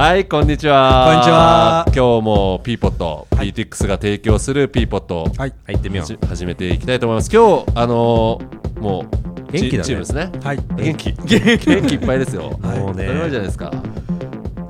[0.00, 1.04] はい、こんにちは。
[1.08, 5.52] こんにちは今日もピーポット、はい PTX が提供するピーポット、はい。
[5.66, 7.30] 入ってみよはじ始めていきたいと思います。
[7.30, 10.32] 今日、あのーもう、元気だねチチームですね。
[10.42, 10.56] はい。
[10.74, 11.12] 元気。
[11.12, 12.58] 元気いっぱいですよ。
[12.62, 12.66] う。
[12.66, 13.70] もうね当たり前じゃないですか。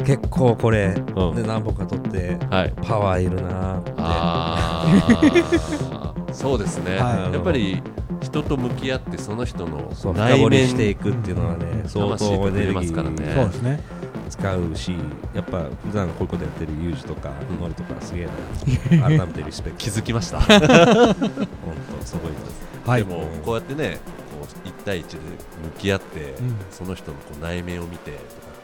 [0.04, 2.72] 結構これ、うんね、何本か取って、はい。
[2.82, 3.92] パワーいるなーって。
[3.98, 6.98] あー そうですね。
[6.98, 7.80] はいやっぱり
[8.20, 13.99] 人と向き合ってその人のそう深掘り内面していくっていうのはね、相当エネルますからねそうですね。
[14.30, 14.94] 使うし、
[15.34, 19.02] やっぱ普段こういうことやってるユージとか、うんノリとかすげえな。
[19.08, 19.82] 改めてリスペクト。
[19.82, 20.40] 気づきました。
[20.40, 20.56] 本
[22.00, 22.88] 当すごいです。
[22.88, 23.04] はい。
[23.04, 23.98] でもこうやってね
[24.40, 28.12] こう1対1で向き合って、うんその人のこう内面を見て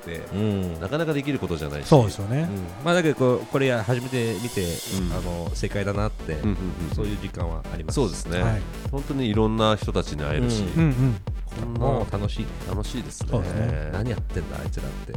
[0.06, 0.80] て、うん。
[0.80, 2.48] なかなかできることじゃないしそうですよね。
[2.50, 6.56] うんまあだけどこうこれや初めて見て、んあの正解だなって、うんうんうん
[6.94, 7.96] そういう時間はあります。
[7.96, 8.62] そうですね、はい。
[8.90, 11.20] 本当にいろんな人たちに会えるし、ううんうん。
[11.60, 12.46] こんもなう楽しい。
[12.68, 15.14] 楽しいですねね何やってんだあいつらって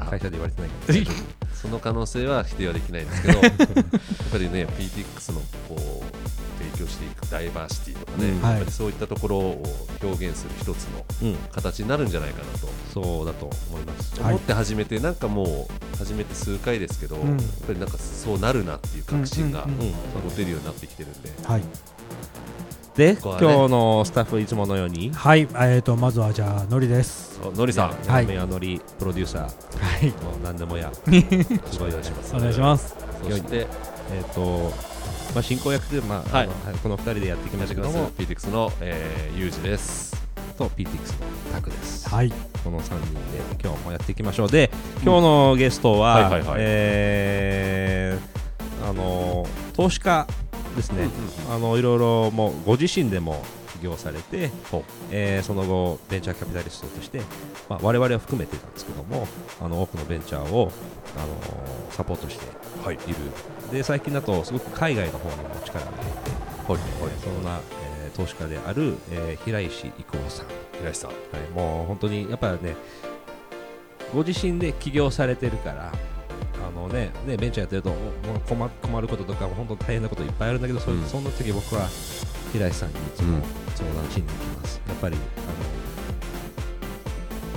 [0.00, 0.70] あ会社で言われてない
[1.04, 1.49] から。
[1.60, 3.52] その可能性は否定はできないんですけど やっ
[4.32, 8.42] ぱりね PTX のこう提供していくダイバーシティとかね、うん。
[8.42, 9.62] やっぱりそういったところを
[10.02, 12.68] 表現する一つのうん、形になるんじゃないかなと。
[12.92, 14.20] そうだと思います。
[14.20, 17.30] はい思って始めて、なんかもう始めて数回ですけど、うん。
[17.30, 19.94] やっぱりなんかそうなるなっていう確信がうんうんうんうん。
[20.24, 21.62] 持てるようになってきてるんで、はい。
[23.00, 25.48] で、今日のスタッフいつものように、はい。
[25.54, 27.40] えっと、まずはじゃあ、のりです。
[27.42, 29.48] あのりさん、はいメアノリプロデューサー、は
[30.06, 30.10] い。
[30.22, 32.36] もう何でもや、よろしくお願いします。
[32.36, 32.94] お願いします。
[33.22, 33.66] そして、
[34.12, 34.70] えっ、と、
[35.34, 40.14] まあ、進行役で、まあはいあのこの2人でやってきましたけども、PTX の、えー、ユージです。
[40.58, 40.94] と PTX の
[41.54, 42.06] タクです。
[42.06, 42.30] はい。
[42.62, 44.50] この3人で今日もやっていきましょう。
[44.50, 44.70] で、
[45.02, 48.40] 今日のゲストは、はいはいはいえー
[48.90, 50.26] あの投資家
[50.76, 51.04] ですね、
[51.48, 53.42] うんあのいろいろもうご自身でも
[53.78, 54.50] 起業されて
[55.10, 57.22] えーその後ベンチャーキャピタリストとして、
[57.68, 59.26] まあ、我々は含めてなんですけども
[59.60, 60.70] あの多くのベンチャーを、
[61.16, 62.96] あのサポートしてい。
[62.96, 63.14] る、
[63.72, 66.30] で最近だとすごく海外の方にも力を入れて、
[66.72, 66.80] はい。
[66.80, 67.60] えーそんな、
[68.04, 70.46] えー投資家である、えー平石郁夫さん、
[70.78, 71.10] 平井さん。
[71.10, 72.76] はい、もう本当にやっぱね
[74.14, 75.92] ご自身で起業されてるから
[76.66, 81.02] あのねねベンチャーやってるともう困困ることとかも本当大変なこといっぱいあるんだけど、そうん。
[81.04, 81.88] そんな時僕は
[82.52, 83.42] 平石さんにいつもうん。
[83.74, 85.24] 相談しに行きます、やっぱりあの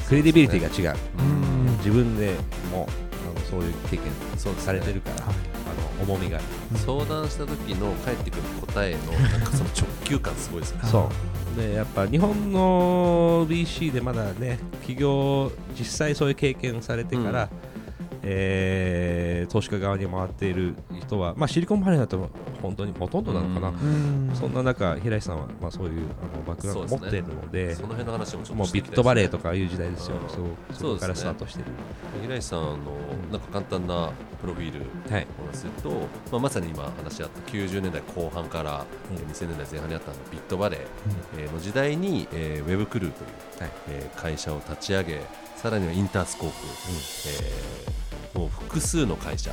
[0.08, 1.78] クレディビリティが違う、うん。
[1.78, 2.36] 自分で
[2.72, 2.88] も
[3.36, 5.36] あのそういう経験そうされてるから、はい。
[5.36, 6.38] あの重みが。
[6.38, 6.46] ある、
[6.80, 10.80] 相談した時の返ってくる答えのなんかその 直球感すごいですね。
[10.84, 11.10] そ
[11.58, 11.60] う。
[11.60, 17.73] でやっぱ日本の BC でまだね起業実際そういう経験されてから、うん
[18.24, 22.30] えー投資家側に回っている人は、まあ、シリコンバレーだと
[22.62, 24.30] 本当にほとんどなのかな、うん。
[24.30, 24.36] うん。
[24.36, 28.90] そんな中平井さんは、まあ、そういうあのバックグラウンドを持っているのでその辺の話もちょっともうしていきたいですね。
[28.90, 30.30] ビットバレーとかいう時代ですよ、うん。
[30.30, 31.66] そうそこからスタートしてる、
[32.22, 32.76] 平井さんの
[33.32, 34.12] なんか簡単な
[34.42, 34.80] プロフィール
[35.14, 35.28] はい。
[35.40, 35.90] お話しすると、
[36.32, 39.18] まあ、まさに今話し合った90年代後半から、うん。
[39.18, 40.80] えー2000年代前半にあったビットバレー、
[41.40, 43.72] えーの時代に、えーウェブクルーという、はい。
[43.90, 45.22] えー会社を立ち上げ
[45.58, 46.56] さらにはインタースコープ、
[47.28, 47.94] えー
[48.34, 49.52] もう複数の会社、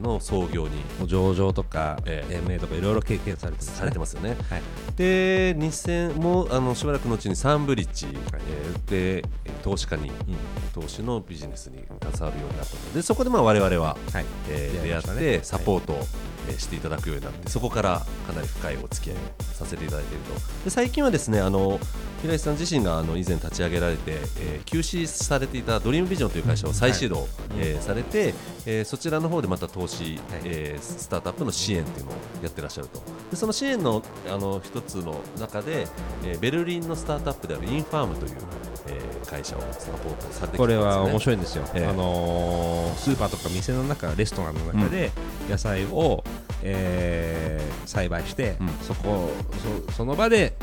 [0.00, 4.36] の創業にもう上場とか、ええ MA とかいろいろ経験されてます、ね、されてますよね。
[4.48, 4.62] はい。
[4.96, 10.10] で2000もうあのしばらくのうちにサンブリッジ、えーでえー投資家に、
[10.72, 14.24] 投資のビジネスに携わるようになったのでそこでまあ我々は、はい。
[14.48, 15.98] えー出会ってサポート
[16.56, 20.64] していただくようになってそこからかなり深いお付き合いをさせていただいていると。
[20.64, 21.78] で最近はですねあの
[22.22, 27.26] 平井さん自身があの以前立ち上げられて、えー休止されていたドリームビジョンという会社を再始動、
[27.58, 28.34] えーされて、
[28.66, 33.00] えーそちらの方でまた投資、えースタートアップの支援というのをやってらっしゃると。
[33.30, 35.86] でその支援のあの一つの中で、
[36.24, 38.32] えーベルリンのスタートアップであるインファームという、
[38.88, 41.86] えー会社をサポートされてきたんです、ね、これは面い白いんですよ、ええ。
[41.86, 45.10] あのースーパーとか店の中レストランの中で
[45.50, 46.24] 野菜を、
[46.62, 48.68] えー栽培して、うん。
[48.86, 49.30] そこ
[49.88, 50.54] そその場で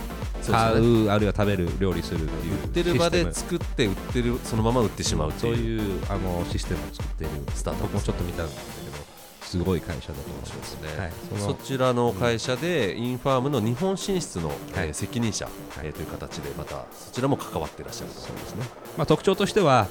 [0.46, 7.84] 買うあるいは食べる料理するっていう売ってる場で作って売ってるそのまま売ってしまうムそうというあのシステムを作っているスタート。
[7.84, 8.58] 僕もちょっと見たんだけ
[8.90, 8.96] ど
[9.42, 15.48] すごい会社だと思いますですね、はい、そちらの会社でインファームの日本進出の、え責任者、
[15.84, 18.66] えーという形でまたそちらも関わっていらっしゃるそうですね、
[18.98, 19.88] まあ、特徴としては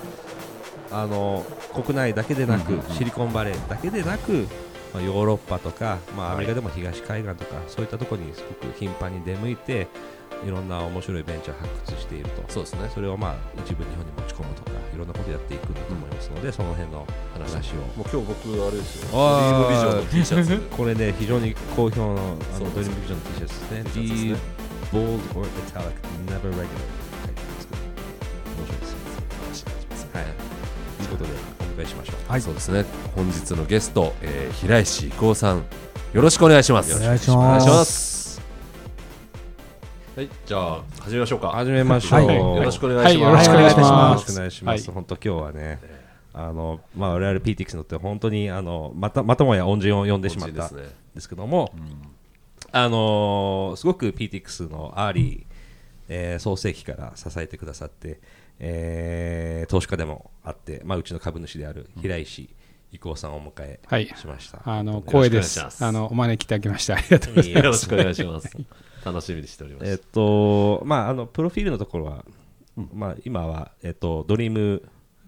[0.91, 4.47] あの国内だけでなく、シリコンバレーだけでなく、
[4.93, 9.89] まあ、ヨーロッパとか、まあ、はいアメリカでも東海岸とか、そういったところにすごく頻繁に出向いて
[10.45, 12.45] いろんな面白いベンチャーを発掘していると。
[12.49, 12.91] そうですね。
[12.93, 17.77] それをまあ一部日本に持ち込むとかいろんなことやっていくんだと思いますので、その辺の話を。
[17.97, 19.09] もう今日僕あれですよ。
[19.13, 20.77] ドリームビジョンの T シャツ。
[20.77, 23.85] これね、非常に好評のあのドリームビジョンの T シャツですね。
[23.85, 24.39] T シャツですね。
[24.93, 25.97] Bold or italic,
[26.27, 26.95] never regular って
[27.25, 27.81] 書いてあるんですけど、
[28.55, 28.67] 面
[29.55, 30.07] 白いです。
[30.13, 30.25] はい。
[30.25, 32.31] ということで、本迎えしましょう。
[32.31, 32.85] はい、そうですね。
[33.17, 35.65] 本日のゲスト、えー、平石光さん、
[36.13, 36.95] よろしくお願いします。
[36.95, 38.14] お願いします。
[40.17, 41.49] はい、じゃあ始めましょうか。
[41.49, 42.25] 始めましょう。
[42.25, 43.19] はい、よろしくお願いします。
[43.19, 43.91] はい、よろしくお願いします。
[43.91, 44.91] よろしくお願いします。
[44.93, 45.81] 本当今日はね、
[46.33, 52.03] あのまあ我々 PTX のって本当にあのまたまたもや恩人を呼んでしまったんですけども、ねうん、
[52.71, 55.45] あのすごく PTX の early、
[56.09, 58.21] えー、創世期から支えてくださって、
[58.61, 62.51] えー、投資家でもあって、まあうちの株主である平石。
[62.93, 64.59] 伊藤さんをお迎えしました。
[64.59, 65.85] はい、あの光栄です。
[65.85, 67.65] あのお招きいただきましてありがとうございます。
[67.65, 68.57] よろしくお願いします。
[69.05, 69.91] 楽しみにしております。
[69.91, 72.25] えっと、まあ、あの、プロフィールのところは、
[72.77, 74.83] うん、まあ、今は、えっと、ドリーム、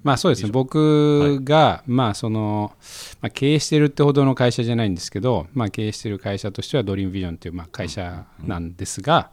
[0.06, 2.73] まあそうですね、僕が、はい、まあその
[3.20, 9.32] まあ、経営してるってほどの会社じゃないんですけど、まあ、経営してる会社としてはドリームビジョンというまあ会社なんですが、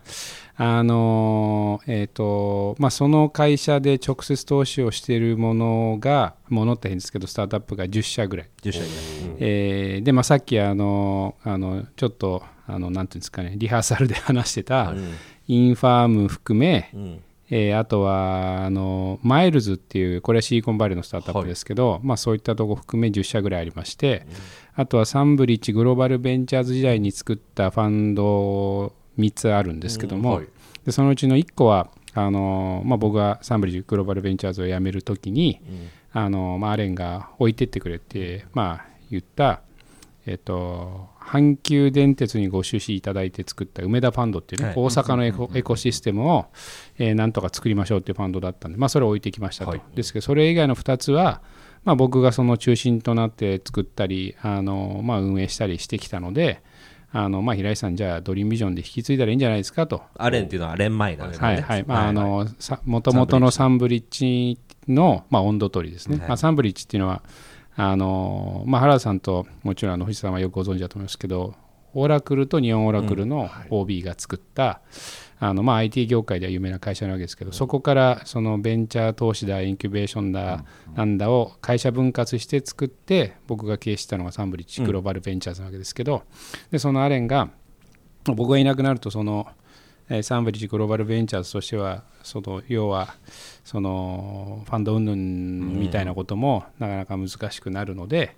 [0.56, 8.50] あのえーとまあ、その会社で直接投資をしているものが、ものって変ですけど、スタートアップが10社ぐらい。
[8.64, 8.96] 10社ぐらい、
[9.42, 14.94] えー、で、まあ、さっきあのあのちょっとあのなんていうんですかねリハーサルで話してた、
[15.48, 24.26] インファーム含め、うん、えー、あとはあのマイルズっていうこれはシリコンバレーのスタートアップですけど、はい、まあ、そういったとこ含め10社ぐらいありまして、
[24.76, 30.48] うん、あとはサンブリッジグローバルベンチャーズ時代に作ったファンド3つあるんですけども、うんはい、
[30.86, 35.62] でそのうちの1個はあの、まあ、僕がサンブリッジグローバルベンチャーズを辞めるときに、
[36.14, 39.62] あのまあ、アレンが置いてってくれて、まあ、言った
[40.26, 46.48] えっと、阪急電鉄にご出資いただいて作った梅田ファンドっていうね、はい、大阪のエコ,、エコシステムを、
[46.98, 51.42] えー、なんとか作りましょうっていうファンドだったんで、まあ、それを置いてきましたと、はい、ですけどそれ以外の2つは、
[51.86, 56.62] まあ、僕がその中心となって作ったりあの、まあ、運営したりしてきたので
[57.16, 60.02] あのまあ、平井さん、じゃあドリームビジョンで引き継いだらいいんじゃないですかと。
[60.18, 61.48] アレンっていうのはアレン前なんですね。
[61.48, 61.84] はいはい。
[61.86, 62.48] まあ、あの
[62.86, 67.22] もともとのサンブリッジの、まあ、温度取りですね、はい、まあ、サンブリッジっていうのは
[67.76, 71.56] あのまあ、原田さんともちろんあの藤さんはよくご存知だと思いますけど
[71.96, 74.80] オラクルと日本オラクルの OB が作った、うんはい、
[75.40, 80.66] あのまあ、IT 業界では有名な会社なわけですけど、うん、そこからそのベンチャー投資だインキュベーションだ、
[80.96, 86.24] なんだを会社分割して作って僕が経営したのがサンブリッジグローバルベンチャーズなわけですけど、
[86.72, 87.50] でそのアレンが
[88.26, 89.48] 僕がいなくなるとその
[90.22, 93.16] サンブリッジグローバルベンチャーズとしてはその要は
[93.64, 98.36] そのファンド云々みたいなこともなかなか難しくなるので、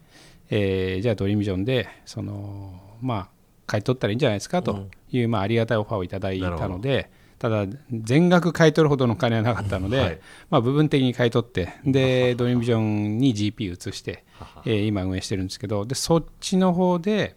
[0.50, 3.30] えー、じゃあドリームビジョンでそのまあ
[3.66, 10.20] 買い取ったらいいんじゃないですかという、まあ、ありがたいオファーをいただいたのでただ全額買い取るほどの金はなかったので、はい、
[10.50, 14.24] まあ、部分的に買い取ってでドリームビジョンに GP 移して、
[14.66, 17.36] えー、今運営してるんですけどでそっちの方で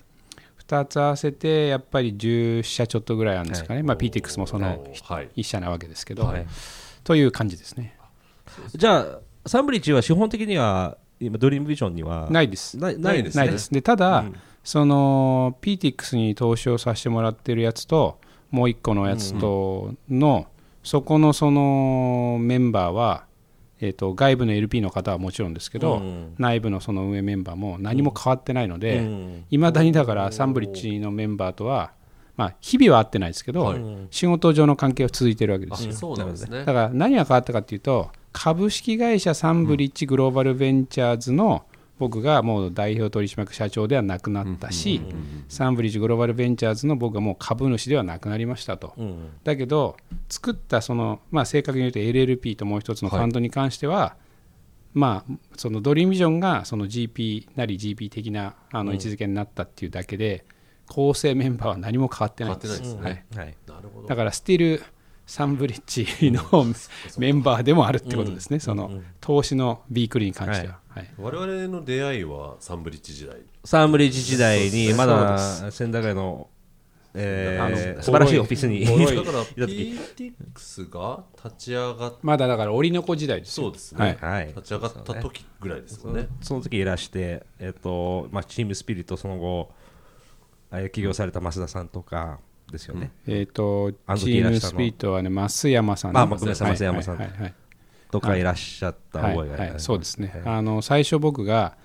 [0.66, 6.46] 2つ合わせてやっぱり10社ちょっとぐらいあるんですかね、はい、まあ、PTX もその1社なわけですけど、はい、
[7.04, 7.96] という感じですね。
[8.74, 12.76] じゃあサンブリッジは資本的には今ドリームビジョンにはないです。
[12.78, 14.34] ないないです、ね、ないですでただ、うん、
[14.64, 18.18] その PTX に投資をさせてもらってるやつと
[18.50, 20.46] もう1個のやつとの、うんうん、
[20.82, 23.28] そこのそのメンバーは
[23.80, 29.06] えーと、外部の LP の方はもちろんですけど、うん、内部のその運営メンバーも何も変わってないので
[29.50, 31.92] いま、うん、だにだからサンブリッジのメンバーとは、
[32.38, 33.80] まあ、日々は会ってないですけど、はい、
[34.12, 35.92] 仕事上の関係は続いてるわけですよ。
[35.92, 41.64] そうなんですね、だから何が変わったかというと株式会社サンブリッジグローバルベンチャーズの、
[41.98, 45.02] 僕がもう代表取締役社長ではなくなったし、
[45.48, 48.94] サンブリッジグローバルベンチャーズの僕はもう株主ではなくなりましたと、
[49.42, 49.96] だけど、
[50.28, 54.16] 作ったその、まあ、正確に言うと LLP ともう一つのファンドに関しては、は
[54.94, 60.44] い、まあ、そのドリームビジョンがその GP なり GP 的なあの位置づけになったっていうだけで、
[60.88, 62.96] 構成メンバーは何も変わってないんです。
[64.06, 64.82] だからスティル
[65.26, 66.42] サンブリッジの
[67.18, 70.78] メンバーでもあるってことですね、その投資のビークルに関しては。
[70.88, 73.36] はい、我々の出会いはサンブリッジ時代。
[73.64, 75.38] サンブリッジ時代にまだ
[75.70, 76.48] 千駄ヶ谷の
[77.14, 78.92] えー、素晴らしいオフィスにだ
[79.24, 86.28] から PTX が立ち上がっまだだから折の子時代ですそうですね、はい、立ち上がった時ぐらいですよね。
[86.42, 89.70] その時いらして、えーとまあ、チームスピリットその後
[90.92, 97.54] 起業された増田さんとかですよね、うん、えっ、ー、とチームスピリットはね増山さん、ね、あ増山さん、はい
[98.10, 101.76] とかいらっしゃった覚えがあります、はいはい、そうですね、あの最初僕が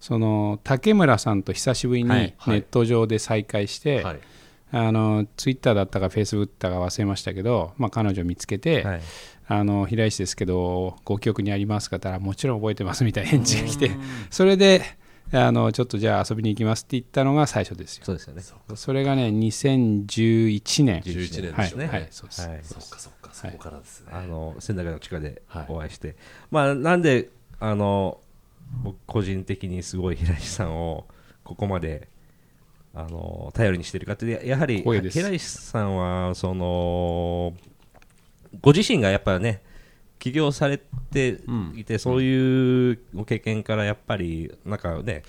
[0.00, 4.20] その竹村さんと久しぶりにネット上で再会して、はい、
[4.72, 9.00] あのツイッターだったかフェイスブックだか忘れましたけど、まあ、彼女を見つけて、はい、
[9.46, 13.90] あの平石ですけどご記憶にありますかったらもちろん覚えてますみたいな返事が来て
[14.30, 14.82] それで
[15.32, 18.04] あのちょっとじゃあ遊びに行きますって言ったのが最初ですよ。
[18.04, 18.42] そうですよね。
[18.74, 21.00] それがね2011年。
[21.00, 21.86] 11年ですね。
[21.86, 22.48] はい、はい、そうです。
[22.48, 24.08] はい、そっかそっか、そこからですね。
[24.12, 26.16] あの仙台の地下でお会いして、
[26.50, 28.20] まあなんであの
[28.82, 31.06] 僕個人的にすごい平石さんを
[31.44, 32.08] ここまで
[32.94, 37.54] あの頼りにしてるかってややはり平石さんはその
[38.60, 39.62] ご自身がやっぱね
[40.22, 41.40] 起業されて
[41.74, 45.24] いて、そういうご経験からやっぱりなんかね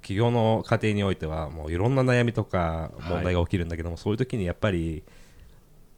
[0.00, 5.02] 起業の過程においてはもういろんな悩みとか問題が起きるんだけども、そういう時にやっぱり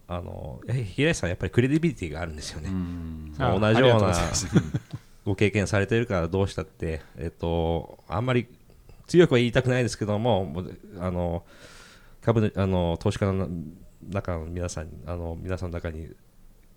[0.09, 2.69] あの平石さんはやっぱりクレディビリティがあるんですよね。
[3.39, 4.13] 同じような
[5.23, 8.45] ご経験されてるからどうしたって、えっと、あんまり
[9.07, 10.65] 強くは言いたくないですけども、
[10.99, 11.45] あの
[12.21, 13.47] 株主あの投資家の
[14.09, 16.09] 中の皆さんあの皆さんの中に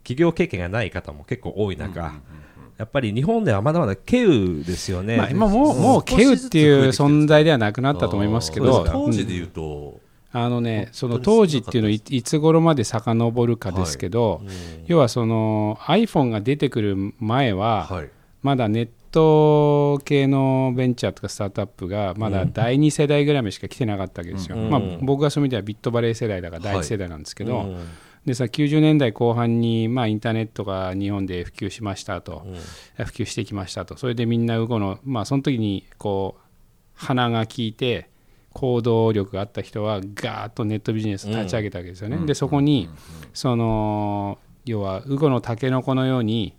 [0.05, 2.13] 企業経験がない方も結構多い中、
[2.77, 5.17] やっぱり日本ではまだまだ稀有ですよね。
[5.17, 10.01] まあ、今もうもうケウっていう存在ではなくなったと思いますけど当時で言うと、
[10.33, 14.43] あのね、その本当時っていうのはいいつ頃まで遡るかですけど、
[14.87, 18.11] 要はその iPhone が出てくる前は、はい。
[18.43, 24.57] まだネット系のベンチャーとかスタートアップがまだ第2世代ぐらいまでしか来てなかったわけですよ。
[24.57, 24.69] うん。
[24.69, 27.77] まあ、僕がそういう意味ではビットバレー世代だから第1世代なんですけど、うん
[28.27, 32.47] でさ90年代後半に、まあ、インターネットが日本で普及しましたと、
[32.97, 33.97] 普及してきましたと。
[33.99, 36.41] それでみんなウゴの、まあ、その時にこう
[36.95, 38.09] 鼻が利いて
[38.55, 42.25] 行動力があった人はガーッとネットビジネスを立ち上げたわけですよね。
[42.25, 42.89] でそこに
[43.35, 46.55] その要はウゴのタケノコのように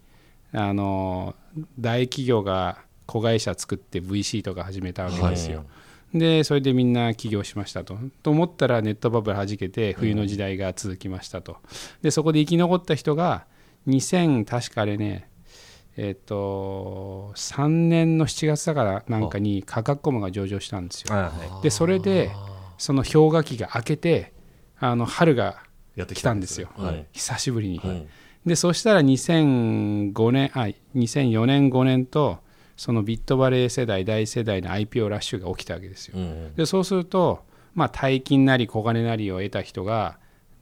[0.52, 1.36] あの
[1.80, 5.66] 大企業が子会社作って VC とか始めたわけですよ。
[6.14, 7.98] でそれでみんな起業しましたと。
[8.24, 11.58] と思ったらネットバブルはじけて冬の時代が続きましたと。
[12.02, 13.46] でそこで生き残った人が
[13.88, 15.30] 2000確かあれね
[15.98, 21.32] えっ、と3年の7月だからなんかに価格コムが上場したんですよ。
[21.64, 22.32] でそれで
[22.78, 24.34] その氷河期が明けて
[24.78, 25.64] あの春が
[25.96, 27.82] やって来たんですよ、はい久しぶりに。
[27.84, 28.08] うん
[28.46, 32.40] でそしたら2005年あ2004年5年と
[32.78, 36.18] そのビットバレー世代大世代の IPO ラッシュが起きたわけですよ。
[36.18, 40.18] うんでそうすると、まあ、大金なり小金なりを得た人が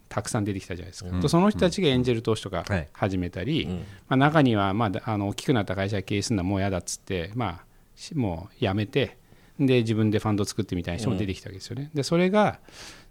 [0.10, 2.88] たくさん出てきたじゃないですか、とその人たちがエンジェル投資とかはい。
[2.94, 3.78] 始めたり、うん。
[3.78, 7.66] まあ、中には、まあ、だあの大きくなった会社が経営するのはもう嫌だっつって、まあ、
[7.96, 9.18] しもうやめて
[9.60, 11.90] で自分でファンド作ってみたいな人も出てきたわけですよね。
[11.94, 12.60] でそれが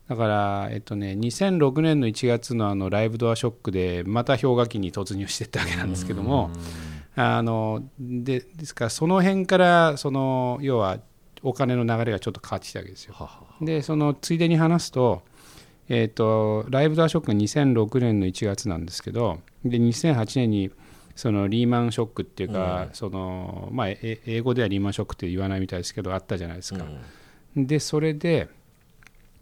[0.09, 6.51] だから、えっとね、2006年の1月のあのライブドアショックでまた氷河期に突入していったわけなんですけども、
[7.15, 10.99] あのでですからその辺からその要は
[11.43, 13.15] お金の流れがちょっと変わってきたわけですよ。
[13.15, 15.23] ははでそのついでに話すと,、
[15.89, 20.71] えー、とライブドアショックが2006年の1月なんですけどで2008年に
[21.15, 26.87] そのリーマンショックっていうか、そのまあ、え英語ではリーマンショックって言わないみたいですけどあったじゃないですか。
[27.55, 28.49] でそれで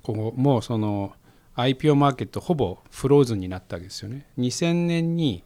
[0.03, 1.13] こうもうその
[1.57, 4.27] IPO マーケットほぼフローズンになったわけですよね。
[4.39, 5.45] 2000年に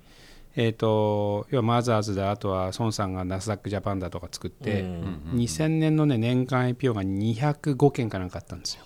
[0.56, 8.84] えー、と要はマザーズだあとは孫さんがナスダックジャパンだとか作って、2000年の、ね、年間 IPO が205件かなんかあったんですよ。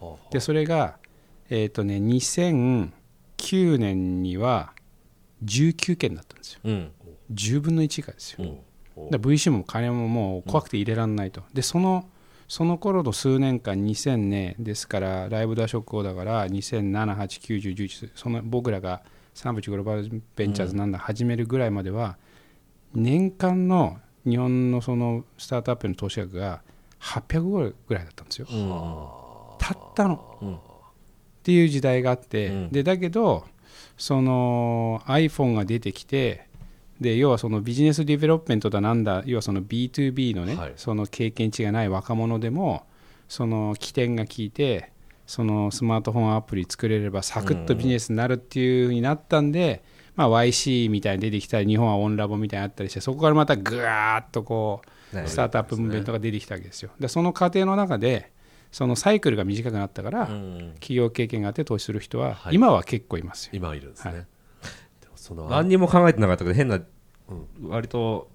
[0.00, 0.96] ははでそれが、
[1.50, 4.72] えーとね、2009年には
[5.44, 6.60] 19件だったんですよ。
[6.64, 6.92] うん
[7.32, 8.44] 10分の1以下ですよ。
[8.44, 8.58] うん
[8.94, 11.42] VC も金ももう怖くて入れられないと。
[11.54, 12.08] でその
[12.46, 19.02] その頃の数年間2000年ですからライブダーショック後だから2007、8、9、10、11その僕らが
[19.34, 22.16] サンブチグローバルベンチャーズなんだ始めるぐらいまでは
[22.94, 26.62] 年間の日本のそのスタートアップの投資額が
[27.00, 28.46] 800億ぐらいだったんですよ。
[29.58, 30.54] たったの、うん。
[30.54, 30.58] っ
[31.42, 32.70] ていう時代があって、うん。
[32.70, 33.44] でだけど
[33.96, 36.46] その iPhone が出てきて
[37.00, 40.72] で要はその business development だなんだ要はその B2B のね、はい。
[40.76, 42.86] その経験値がない若者でも
[43.28, 44.91] その機転が利いて
[45.32, 49.82] そのスマートフォンアプリ作れればサクッとビジネスになるっていう風になったんで、
[50.14, 54.82] まあ、YC みたいに出てきたり日本はオンラボみたいになったりしてそこからまたぐわーっとこ
[55.14, 56.90] うねスタートアップムーブメントが出てきたわけですよ。
[57.00, 58.30] でその過程の中で
[58.72, 60.72] そのサイクルが短くなったから、うん。
[60.74, 62.54] 企業経験があって投資する人は、はい。
[62.54, 63.52] 今は結構いますよ。
[63.54, 64.22] 今いるんですね、はい。
[65.00, 66.78] でもその何にも考えてなかったけど変な
[67.62, 68.28] 割と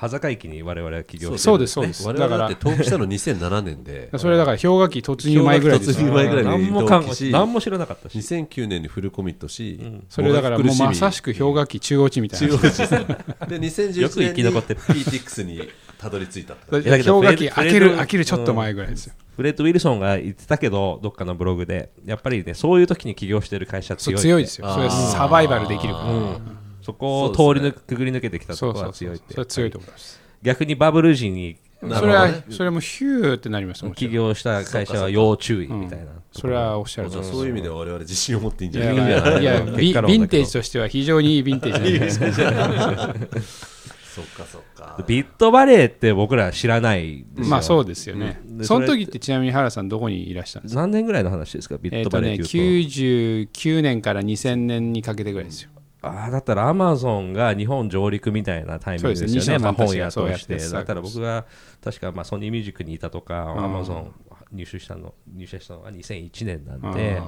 [0.00, 4.08] 端境期に我々は起業してそうですそうです我だって登記したの2007年で。
[4.16, 5.92] それだから氷河期突入前ぐらいです。
[5.92, 8.16] 氷河期突入前ぐらい何にも考同期しえ何も知らなかったし。
[8.16, 9.78] 2009年にフルコミットし、
[10.08, 12.48] それだからもうまさしくく氷河期中央値みたいな。
[12.56, 12.92] 中央値です。
[12.92, 19.14] ねでよく2011生年にき残ってる PTX にたどり着いた氷 だけど河期開ける開けるちょっと前ぐらいですよ。
[19.36, 24.22] フレッド・ウィルソンが言ってたけどどっかのブログでやっぱりねそういう時に起業してる会社強いって。
[24.22, 24.72] 強いですよ。
[24.72, 26.60] それはサバイバルできるから。
[26.92, 29.08] そこを通り抜くくぐり抜けてきたところそうそうそう。
[29.08, 29.34] が強いって。
[29.34, 30.20] それは強いと思います。
[30.42, 36.06] 逆にバブル時にそれはそれもヒューってなります起業した会社は要注意みたいな。
[36.32, 37.26] それはおっしゃるとり。
[37.26, 38.96] そういう意味では我々自信を持っていいんじいゃない。
[39.22, 43.80] かやいやヴィンテージとしては非常にいいヴィンテージなんです
[44.14, 44.96] そっかそっか。
[44.96, 47.46] かビットバレーって僕ら知らないですよ。
[47.46, 48.58] まあそうですよね、うん。
[48.58, 50.80] でその時ってちなみに原さんどこにいらしたんですか？
[50.80, 51.78] 何年ぐらいの話ですか？
[51.78, 55.70] ビットバレーっていうと,、99年から2000年にかけてぐらいですよ
[56.02, 59.58] ああだったらアマゾンが日本上陸みたいなタイミングですよね。
[59.58, 59.58] ね。
[59.58, 60.56] まあ、本屋として。
[60.56, 61.46] だったら僕が
[61.82, 64.14] 確かまあソニーミュージックにいたとかんアマゾン
[64.52, 67.24] 入手したの入社したのが2001年なんあでー。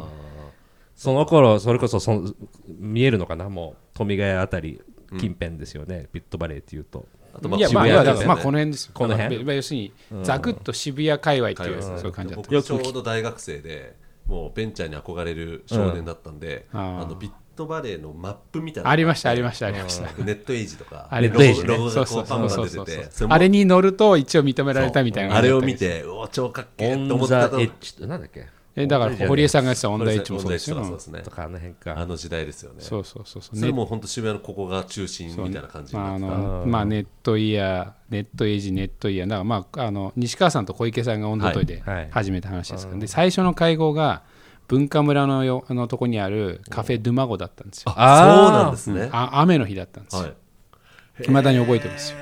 [0.95, 2.35] その頃それこそそん
[2.67, 3.49] 見えるのかな？
[3.49, 4.81] もう富ヶ谷あたり
[5.19, 7.07] 近辺ですよね、ビットバレーっていうと。
[7.35, 8.93] あとまあいやまあこの辺ですよ。
[8.95, 9.45] この辺？
[9.45, 12.51] まあ要するにざくっと渋谷界隈っていう、うんそういう感じだった。
[12.51, 17.01] 僕ちょうど大学生でもうベンチャーに憧れる少年だったんで、うん。
[17.01, 20.05] あのビットバレーのマップみたいなありましたありましたありました。
[20.23, 21.09] ネットエイジとか。
[21.11, 28.47] あれロゴネットエイジねロゴがパンパン出ててあれに乗ると一応認められたみたいなあれを見てうお超かっけオえってンザエ思ったとなんだっけ？
[28.75, 31.21] えだから堀江さんが言ってたオンダイッチもオンダイッチそうですよとかそうですね。
[31.21, 31.99] とかあの辺か。
[31.99, 32.81] あの時代ですよね。
[32.81, 33.59] そうそうそうそう。
[33.59, 41.83] それも本当渋谷のここが中心みたいな感じにまああなってたのまあ、ネットイヤー、ネットエイジ、ネットイヤー、だからまああの西川さんと小池さんが温度トイで
[42.13, 44.23] 始めた話ですから、で最初の会合が
[44.69, 51.25] 文化村のよあのとこにあるカフェ・ドゥマゴだったんですよ、あそうなんですね、あ雨の日だったんですよ、はい。
[51.27, 52.19] いまだに覚えてますよ。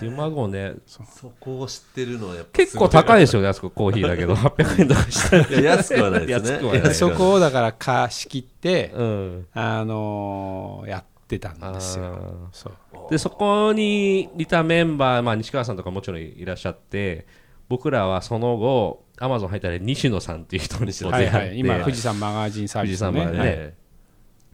[0.00, 0.74] デュマゴね。
[0.86, 4.34] そこを知ってるのはやっぱ結構高いですよよねあそこコーヒーだけど。
[4.36, 6.50] 800円とかしたいや安くはないですね。
[6.50, 6.84] 安くはない。
[6.84, 9.46] やそこをだから貸し切って、うん。
[9.54, 12.04] あのーやってたんですよ。
[12.04, 12.70] あそ
[13.10, 17.26] でそこにいたメンバー、まあ、西川さんとかもちろんいらっしゃって
[17.68, 23.72] 僕らはその後アマゾン入ったら西野さんっていう人に出はいはい、今、富士山マガジンサービスのね、富士山マガジン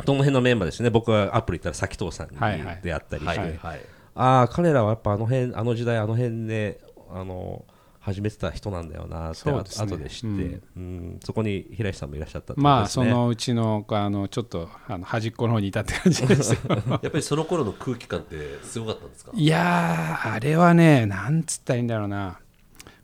[0.07, 0.91] の辺のメンバーですね。
[0.91, 2.81] 僕はアップル行ったら崎藤さんにはいはい。
[2.83, 3.59] 出会ったりして、はいはい。
[3.59, 3.81] はい
[4.15, 7.65] ああ彼らはやっぱあの辺あの時代あの辺であの
[8.01, 9.63] 始めてた人なんだよなってそう
[9.99, 10.63] で知って、うん。
[10.77, 11.21] うん。
[11.25, 16.59] そこに平石さんもいらっしゃったってことまあ、そのうちのあのちょっとあの端っこの方にいたって感じですよ。
[17.01, 19.31] やっぱりその頃の空気感ってすごかったんですか？
[19.35, 22.41] いやー、あれはね、なんつったらいいんだろうな、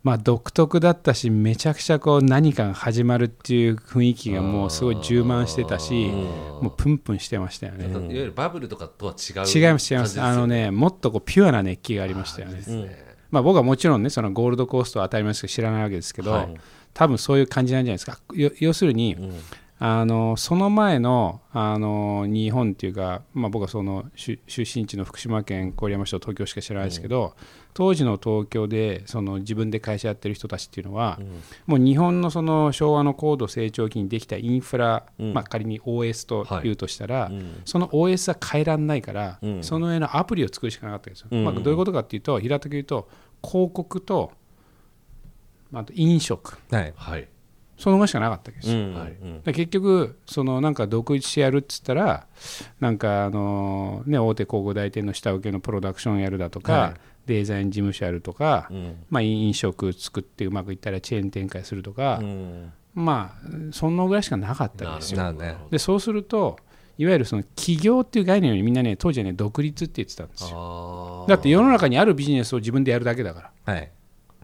[0.09, 7.91] まあ、独特だったし、めちゃくちゃこう何かが始まるっていう雰囲気がもうすごい充満してたし、もうプンプンしてましたよね。
[7.91, 12.65] いわゆるバブルとかとは違う違います、違います、あのね、もっとこうピュアな熱気がありましたよね。
[13.31, 16.55] まあ、僕はもちろんね、そのゴールドコーストは当たり前ですけど知らないわけですけど、はい。
[16.95, 18.19] 多分そういう感じなんじゃないですか。
[18.33, 19.15] よ要するに、
[19.79, 27.35] あのその前のあの日本っていうか、まあ、僕はその出出身地の福島県郡山市と東京しか知らないですけど、
[27.79, 31.21] 当時の東京でその自分で会社やってる人たちっていうのは、
[31.65, 36.71] もう日本のその昭和の高度成長期にできたインフラ、まあ、仮に OS とい。
[36.71, 37.31] うとしたら、
[37.65, 41.29] その OS は変えられないから、その上のアプリを作るしかなかったんですよ。
[41.31, 43.09] まあ、どういうことかっていうと平たく言うと
[43.45, 44.33] 広告と、
[45.71, 46.59] まあ、あと飲食。
[46.73, 46.93] はい。
[46.97, 47.29] はい。
[47.77, 48.77] そのぐらいしかなかったですよ。
[48.77, 48.95] うん。
[48.95, 49.55] はい。
[49.55, 52.27] 結局そのなんか独立してやるっつったら
[52.81, 58.97] なんかあの、ね、大手広告代理店の下請けのプロダクションやるだとか、はいデザイン事務所やるとか、うん。
[59.09, 62.73] まあ、飲食作ってうまくいったらチェーン展開するとか、うん。
[62.95, 65.33] まあそのぐらいしかなかったんですよ。
[65.33, 66.59] ねでそうすると
[66.97, 71.25] いわゆるその起業っていう概念よりみんなね当時はね独立って言ってたんですよ。
[71.29, 73.73] だって世の中にあるビジネスを自分でやるだけだから。
[73.73, 73.91] はい。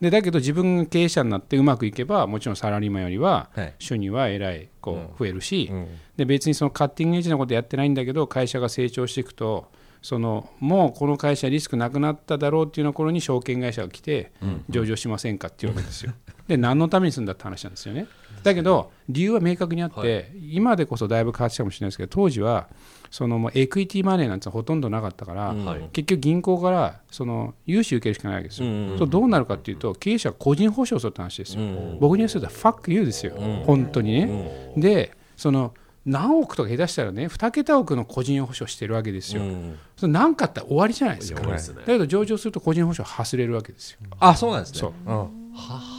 [0.00, 3.74] でだけど自分が経営者になってうまくいけばもちろんサラリーマンよりははい。
[3.80, 5.88] 収入はえらいこう増えるし、うん。
[6.16, 9.66] で別にそのカッティングエッジなことやってないんだけど会社が成長していくと
[10.04, 14.32] そのもうこの会社リスクなくなっただろうっていうような頃に証券会社が来て
[14.68, 16.12] 上場しませんかっていうわけですよ。
[16.46, 18.06] で何のためにするんだって話なんですよね。
[18.42, 22.68] だけど理由は明確にあって、今でこそだいぶ変わってきたかもしれないですけど当時は
[23.10, 28.68] そのもうエクイティマネーなんてほとんどなかったから、はい結局銀行からその融資受けるしかないわけですよ。
[28.68, 31.62] うんそうどうなるかっていうと経営者は個人保証するって話ですよ。
[31.62, 33.32] うん僕に言わせるとファックユーですよ、
[33.64, 34.74] 本当にね。
[34.76, 35.72] でその
[36.06, 39.42] 何億とか下手したらね2桁億の個人保証してるわけですよ。
[39.42, 41.40] うんそれ何かあったら終わりじゃないですか。
[41.42, 43.98] ねけど上場すると個人保証外れるわけですよ。
[44.20, 45.44] あそうなんですねそううん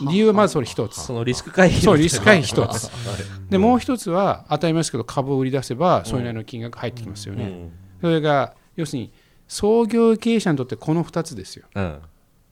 [0.10, 1.00] 理由はまずそれ一つ。
[1.00, 2.92] そのリスク回避そうリスク回避一つ。
[3.50, 7.44] でもう一つは当たり前ですけど株を売り出せばそれなりの金額入ってきますよね。
[7.46, 9.12] うんそれが要するに
[9.48, 12.00] 創業経営者にとってこの2つですようん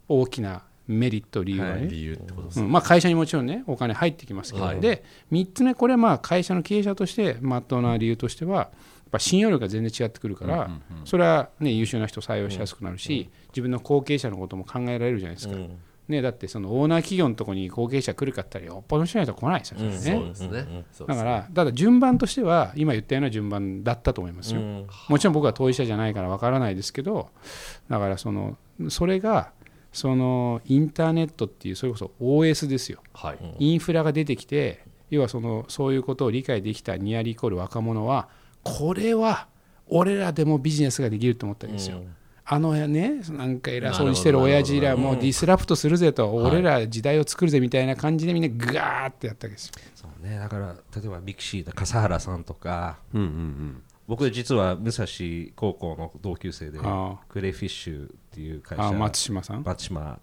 [0.08, 1.88] 大きなメリット理由はね。
[1.88, 2.66] 理由ってことですね。
[2.66, 2.72] うん。
[2.72, 4.82] まあ、会社にもちろんねお金入ってきますけど、はい。
[4.82, 8.70] で3つ目これはまあ会社の経営者としてまっとうな理由としてはやっ
[9.12, 10.70] ぱ信用力が全然違ってくるから、
[11.06, 15.78] それは、ね、優秀な人を採用しやすくなるし、自分の後継者のことも考えられるじゃないですか、うん。
[16.08, 19.84] ね、だってそのオーナー企業のところに後継者来るかったらよっぽどの人ないと来ないですよね。
[19.84, 20.14] そうですね。
[20.14, 21.08] そうですね。
[21.08, 24.62] だから、ただ順番としては、今言ったような順番だったと思いますよ。
[24.62, 24.88] うん。
[25.08, 27.30] もちろん僕は当事者じゃないからわからないですけど、
[27.88, 28.58] だからその、
[28.90, 29.52] それが、
[29.94, 33.02] そのインターネットっていう、それこそ OS ですよ。
[33.14, 33.38] はい。
[33.60, 38.28] インフラが出てきて、要はそのそういうことを理解できたニアリーイコール若者は、
[38.64, 39.48] これは
[39.88, 42.02] 俺らでもビジネスができると思ったわけですよ。
[42.46, 49.74] あのねなんか偉そうにしてる親父らもう disrupt するぜと、俺ら時代を作るぜみたいな感じでみんなぐガーってやったわけですよ。
[49.96, 52.98] そうねだから例えば mixi の笠原さんとか。
[53.14, 53.84] うんうんうん。
[54.08, 55.06] 僕実は武蔵
[55.56, 57.18] 高校の同級生であ。
[57.30, 58.88] クレイフィッシュっていう会社。
[58.88, 59.64] あ松島さん？
[59.64, 60.20] 松島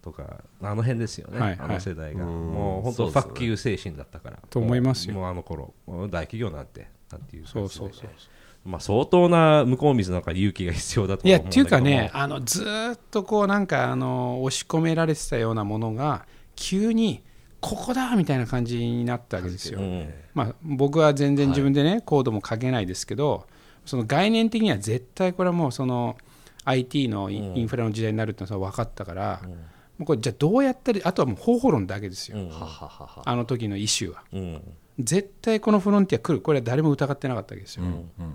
[0.00, 2.52] とかあの辺ですよね、はいあの世代が、うん。
[2.52, 4.38] もう本当ファッキュー精神だったから。
[4.48, 5.14] と思いますよ。
[5.14, 8.10] もうあの頃大企業なんてなんていうそうそうそう
[8.62, 11.90] まあ、相当な向こう水の中に勇気が必要だといやっていうんだけど。
[11.90, 17.22] もうかねあのずーっとこうなんかあの押し込められてたようなものが急に
[17.60, 20.12] ここだみたいな感じになったわけですよ、うん。
[20.34, 23.46] まあ、僕は全然自分でね、コードも書けないですけど
[23.86, 26.16] その概念的には絶対これはもうその
[26.70, 29.40] IT のインフラの時代になるってのは分かったから、
[29.98, 32.48] もうこれじゃあどうやったらあとはもう方法論だけですよ、うん。
[32.48, 33.22] はははは。
[33.24, 34.22] あの時のイシューは。
[34.32, 34.62] うん。
[34.98, 36.40] 絶対このフロンティア来る。
[36.42, 37.84] これは誰も疑ってなかったわけですよ、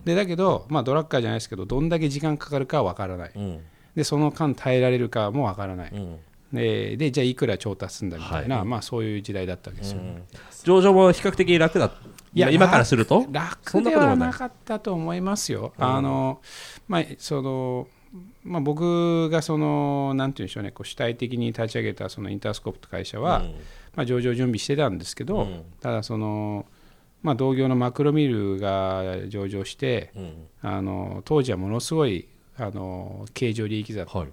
[0.03, 3.59] でだけど、まあ、ドラッカーじゃないですけどどんだけ時間かかるかは分からない、うん。
[3.95, 6.17] でその間耐えられるかも分からない、うん。
[6.51, 9.99] ででじゃあいくら調達するんだみたいな、まあ、そういう時代だったわけですよ、
[10.63, 11.91] 上場も比較的楽だ
[12.33, 13.21] いや今からすると？
[13.21, 15.73] そ楽ではないかったと思いますよ。
[15.77, 16.41] あの
[16.87, 17.87] まあその
[18.43, 23.43] まあ、僕がそのなんていうんでしょうねこう主体的に立ち上げたそのインタースコープという会社は、
[23.95, 25.63] まあ、上場準備してたんですけど、うん。
[25.81, 26.65] ただその、
[27.23, 30.47] まあ、同業のマクロミルが上場して、うん。
[30.61, 34.27] あの当時はものすごいあの経常利益だ、はい。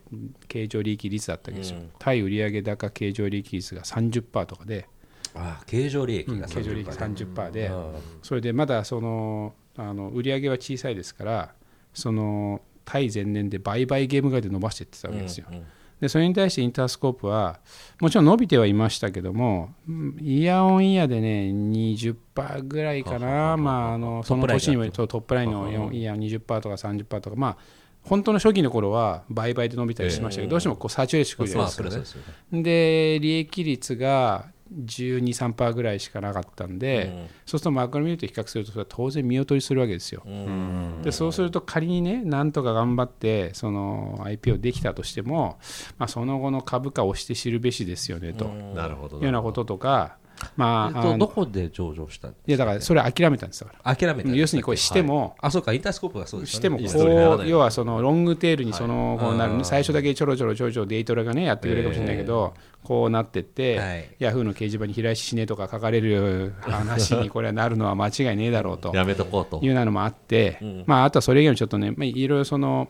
[0.48, 1.90] 経常利益率だったわけですよ、うん。
[1.98, 4.86] 対売上高経常利益率が30%とかで、
[5.34, 7.94] ああ経常利益うんが経常利益30%で、うん。
[8.22, 11.54] それでまだそのあの売上は小さいですから
[11.94, 15.64] その対前年で倍々ゲーム外で伸ばしていってたわけですよ、うんうん。
[16.00, 17.60] でそれに対してインタースコープは
[18.00, 23.56] もちろん伸びてはいましたけどもうんイヤーオンイヤーでね20%ぐらいかな。
[23.56, 27.56] まああのその年にもトップラインのイヤー20%とか30%とかまあ
[28.02, 32.20] 本当の初期の頃は倍々で伸びたりしましたけど、どうしてもこうサチュレーションくるじゃないまあですか
[32.52, 34.46] で利益率が
[34.86, 40.22] 1213%ぐらいしかなかったんで、そうするとマクロミルと比較するとそれは当然見劣りするわけですよ。
[40.24, 41.02] うん。
[41.02, 45.58] でそうすると仮にねなんとか頑張ってその IPO できたとしても、
[45.98, 50.16] まあ、その後の株価をして知るべしですよねと、いうなるほどようなこととか、
[50.56, 53.96] まあ、あえっとのどこで上場したんいやだからそれ諦めたんですだから。
[53.96, 56.78] 諦めたんです要するにこれしても、あそうかインタースコープがそうですよね。
[56.78, 64.08] してもこう要はそのロングテールにそのこうなるうんね最初だけちょろちょろちょろちょろデイトラがねやってくれるかもしれないけどこうなってってはい。
[64.18, 68.92] ヤフーの掲示板に平石死ねとか書かれる話に これはなるのは間違いねえだろうと。
[68.94, 69.60] やめとこうと。
[69.64, 72.88] いうなのもあってまああとはそれ以外にちょっとねまあいろいろその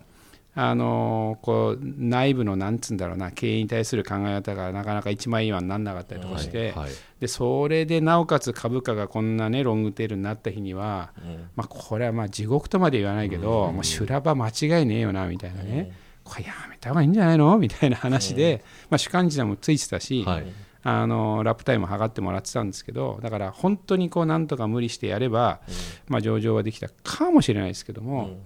[0.55, 11.12] あのこう内部のなんつうんだろうな経営に対する考え方がなかなか一枚岩にならなかったりとかして、はいでそれでなおかつ株価がこんなねロングテールになった日には、
[11.55, 15.93] まあ、これはまあ地獄とまで言わないけど、もう修羅場間違いねえよなみたいなね、
[16.25, 17.57] これやめた方がいいんじゃないの？
[17.59, 20.47] みたいな話で、まあ、主幹事でもついてたし、はい。
[20.85, 25.61] あのラップタイム測ってもらってたんですけどだから本当にこうなんとか無理してやれば、
[26.09, 28.38] まあ、上場はできたかもしれないですけども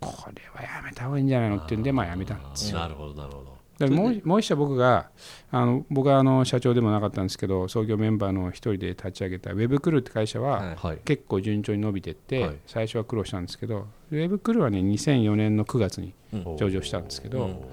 [0.00, 2.78] これはやめた方がいいんじゃないのっていうんでまあやめたんですよ。
[2.78, 3.52] なるほどなるほど。
[3.88, 5.10] もうもう一社僕が
[5.50, 10.76] あの僕はあの社長でもなかったんですけど創業メンバーの一人で立ち上げたウェブクルーって会社は、はい。
[10.76, 10.98] はい。
[11.04, 12.56] 結構順調に伸びてって、はい。
[12.66, 16.14] 最初は苦労したんですけどウェブクルーはね2004年の9月に
[16.56, 17.68] 上場したんですけど、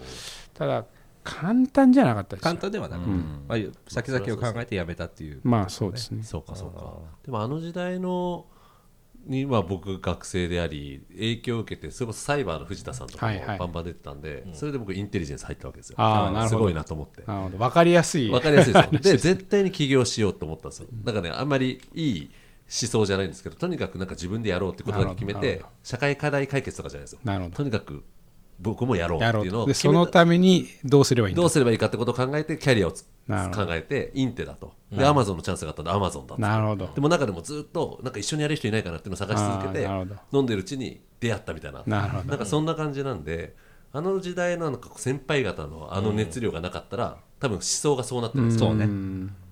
[0.55, 0.85] ただ
[1.23, 2.51] 簡単じゃなかったですよ。
[2.51, 6.23] 簡単ではなく、まあ、先々を考えてやめたっていうまあそうですね。
[6.23, 6.93] そうかそうか。
[7.23, 8.45] でもあの時代の
[9.29, 13.59] にまあ僕学生であり影響を受けてそれこそサイバーの藤田さんとかはいはい。
[13.59, 15.95] もバンバン出てたんでそれで僕インテリジェンス入ったわけですよ。
[15.99, 16.49] あーなるほど。
[16.49, 17.23] すごいなと思って。
[17.25, 17.57] なるほど。
[17.57, 18.99] 分かりやすいわかりやすいですよ。
[18.99, 20.87] で絶対に起業しようと思ったんですよ。
[21.03, 22.31] だからねあんまりいい
[22.71, 27.19] 思想じゃないんですけどとにかくなんか自分でやろうってことだけ決めて社会課題解決とかじゃないですよ。
[27.23, 27.55] なるほど。
[27.57, 28.03] とにかく
[28.59, 31.41] 僕もやろうっていううのをそのためにどうすればいいんだ。
[31.41, 32.93] どうすればいいかってことを考えてキャリアを
[33.29, 34.73] 考えてインテだと。
[34.91, 36.89] でアマゾンのチャンスがあったんでアマゾンだとなるほど。
[36.93, 39.87] でも中でもずっとなんか一緒にやる人いないかなっていうのを探し続けて
[40.31, 41.83] 飲んでるうちに出会ったみたいな。
[41.85, 42.35] なるほど。
[42.35, 43.55] んかそんな感じなんで
[43.91, 48.73] あの時代のなんか先輩方のあの熱量がなかったら多分思想がそうなってるんですよ。
[48.73, 48.87] ね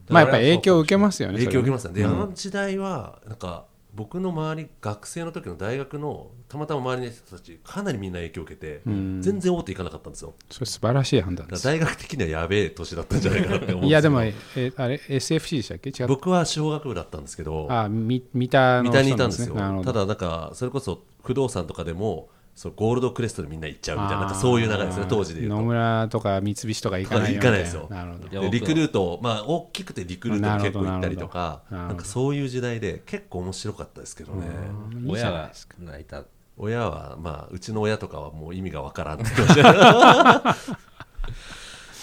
[0.09, 1.93] まあやっぱり影響を受けますよね影響を受けまますね。
[1.93, 3.65] であの時代はなんか
[3.97, 10.35] 僕の周り学生の時の大学のたまたま周りの人たちかなりみんな影響を受けて全然大手行かなかったんですよ。
[10.51, 11.63] それ素晴らしい判断だです。
[11.65, 14.33] 大学的にはやべえ年だったんじゃないかなって思ういやでもえ
[14.77, 15.89] あれ SFC でしたっけ？
[15.89, 16.07] 違う。
[16.07, 19.55] 僕は小学部だったんですけどあみ三田の三田にいたんですよ。
[19.83, 28.41] ただなんかそれこそ不動産とかでもそうゴールドクレストでみんな行っちゃうみたいななんかそういう流れですね当時でいう野と村とか三菱とか行かないかないですよなるほど。
[28.41, 34.47] でリクルートまあ大きくてリクルートも結構行ったりとかなんかそういう時代で結構面白かったですけどね。
[35.07, 36.23] 親が泣いた。
[36.57, 39.61] 親はまあうちの親とかはもう意味がわからんって言って。
[39.61, 40.77] ました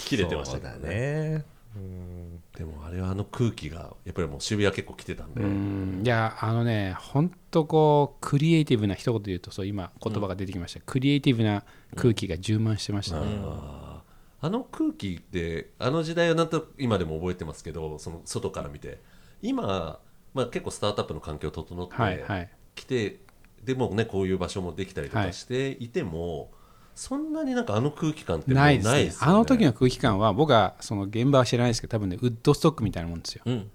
[0.07, 1.45] 切れてましたけどそうね。
[1.75, 6.03] だねでもあれはあの空気がやっぱりもう渋谷結構来てたんで、うん。
[6.05, 11.65] いやあのね本当こうクリエイティブな一言で言うとそう今言葉が出てきました、クリエイティブな
[11.97, 13.21] 空気が充満してました。
[13.21, 14.47] ね、あー。
[14.47, 19.01] あの空気ってあの時代はなんと今でも覚えてますけどその外から見て。
[19.43, 19.99] 今、
[20.33, 22.51] まあ、結構スタートアップの環境整ってはいはい。
[22.75, 23.21] きて、
[23.63, 26.51] でもねこういう場所もできたりとかしていても、
[26.95, 28.99] そんなになんかあの空気感ってないですね。
[29.01, 29.17] よね。
[29.21, 33.43] あの時の空気感は僕はその現場は知らないですけど多分ねウッドストックみたいなもんですよ。
[33.47, 33.71] うん。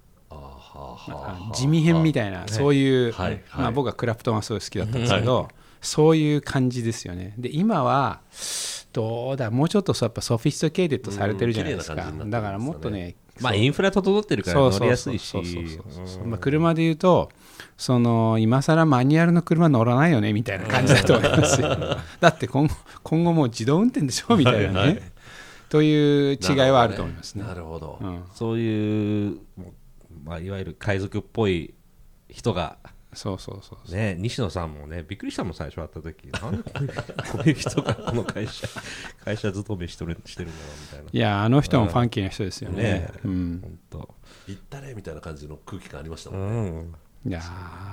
[1.52, 3.32] 地味編みたいなそういう、はい。
[3.32, 3.42] はい。
[3.56, 5.48] まあ、僕はクラプトンはすごい好きだったんですけど、
[5.80, 7.34] そういう感じですよね。
[7.38, 8.20] で今は
[8.92, 11.98] どうだもうちょっとそうやっぱ sophisticated されてるじゃないですか、うん。
[11.98, 15.26] 綺麗な感じになってだからもっとねまあインフラ整ってるから乗りやすいし。
[15.26, 17.30] そうそうそうそうまあ、車で言うと
[17.80, 21.68] その今更マニュアルの車乗らないよねみたいな感じだと思いますよ。
[22.20, 25.02] だって今後今後もう自動運転でしょみたいなね、はいはい。
[25.70, 27.44] という違いはあると思いますね。
[27.44, 29.38] なるほど、うん、そういう、
[30.24, 31.72] まあ、いわゆる海賊っぽい
[32.28, 32.76] 人が
[33.14, 33.96] そうそうそうそう。
[33.96, 36.26] ね、西野さんもね、びっくりしたもん、最初会った時。
[36.26, 38.68] なんでこういう 人がこの会社、
[39.24, 41.10] 会社勤めしてるしてるんだろうみたいな。
[41.10, 42.82] いやあの人もファンキーな人ですよね。
[42.82, 43.78] ねうん。
[44.46, 46.94] 行ったれみたいな感じの空気感ありましたうもんね、ん。
[47.26, 47.40] いや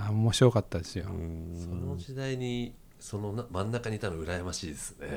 [0.10, 1.12] ー面白かったですよ、そ
[1.76, 5.08] の時代にそのな真ん中にいたの羨ましいですね、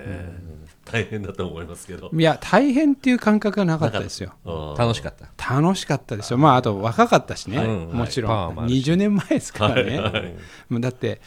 [0.84, 2.10] 大変だと思いますけど。
[2.12, 4.34] いや大変っていう感覚がなかったですよ。
[4.76, 5.54] 楽しかった。
[5.54, 6.38] 楽しかったですよ。
[6.38, 7.68] まああと若かったしね、はい。
[7.68, 8.64] もちろん、はいパワーもあ。
[8.66, 10.36] るし20年前ですからね、
[10.68, 11.20] もうだって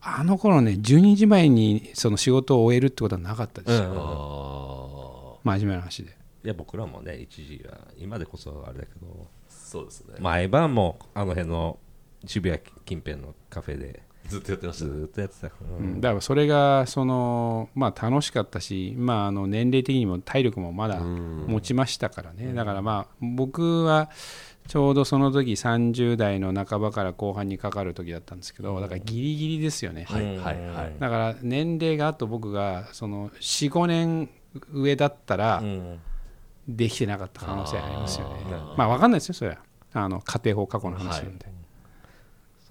[0.00, 6.16] あの頃ね12時前にその仕事を終えるってことはなかったですよ、真面目な話で。
[6.44, 11.78] いや、僕らもね、一時は、今でこそあれだけど、そうですね、毎晩もあの辺の
[12.26, 14.02] 渋谷近辺のカフェで。
[14.28, 15.02] ずっとやってましずたね。
[15.02, 15.46] ーっとやってた。
[15.46, 15.86] ううん。
[15.94, 24.10] んだからそれがその、まあ、楽しかったし、まあ、あの年齢的にも体力もまだ持ちましたからね、だからまあ僕は
[24.66, 30.96] ちょうどその時30代の半ばから後半にかかる時だったんですけどだからギリギリですよね、はいはいはい。
[30.98, 34.28] だから年齢があと僕がその45年
[34.72, 36.00] 上だったらうん。
[36.68, 38.34] できてなかった可能性ありますよね。
[38.76, 39.58] まあ分かんないですよそれは。
[39.92, 41.46] あの家庭法過去の話なんで、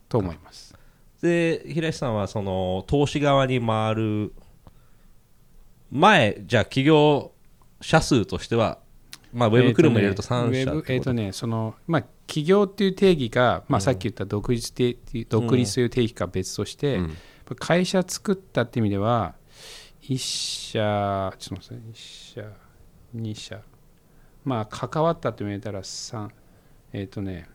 [0.09, 0.75] と思います。
[1.21, 4.33] で平石さんはその投資側に回る
[5.91, 7.31] 前じゃあ企業
[7.81, 8.79] 社数としては、
[9.33, 14.97] まあ、ウェブクルーも入れると3社ウェブえっ、とねそのまあ企業っていう定義が、まあ、さっき言った独立て
[15.29, 17.17] 独立という定義か別として、うん。
[17.59, 19.35] 会社作ったって意味では
[20.01, 22.51] 1社ちょっと待って1社
[23.15, 23.61] 2社。
[24.43, 26.29] まあ関わったって言われたら3
[26.93, 27.47] えっ、とね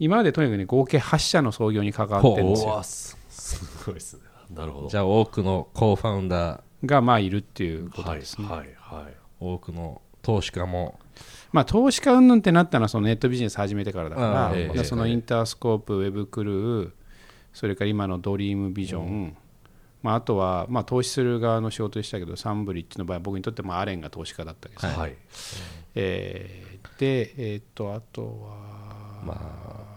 [0.00, 2.82] 今までとにかくね合計8社の創業に関わってるんですよ。
[2.82, 4.22] すすごいですね。
[4.50, 4.88] なるほど。
[4.88, 9.14] じゃあ多くのコーファウンダーがまあいるっていうことはいですね、はいはい。
[9.38, 10.98] 多くの投資家も。
[11.52, 16.92] まあ、投資家云々ってなったのはそのネットビジネス始めてからだから、そのインタースコープ、ウェブクルー、
[17.52, 19.36] それから今のドリームビジョン、
[20.00, 25.16] まあ、あとは、まあ、投資する側の仕事でしたけど、サンブリッジの場合、僕にとってもアレンが投資家だったわけです、はい。
[25.96, 29.89] えーで、えーっとあとは、ま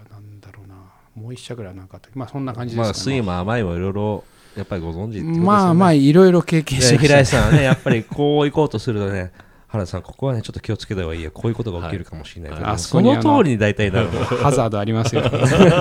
[1.15, 2.10] もう一社ぐらいなんかあった。
[2.13, 3.15] まあ、そんな感じでまあすかね。
[3.17, 4.23] 酸いも甘いもいろいろ
[4.56, 5.39] やっぱりご存知ってことですよね。
[5.39, 9.32] まあまあ、いろいろ経験して平石さんはねやっぱりこう行こうとするとね
[9.67, 11.32] 原田さんここはねちょっと気をつけた方がいいよ。
[11.32, 13.15] こういうことが起きるかもしれないけど、はいあその。
[13.15, 14.23] の通りに大体なるの。
[14.23, 15.23] ハザードありますよ、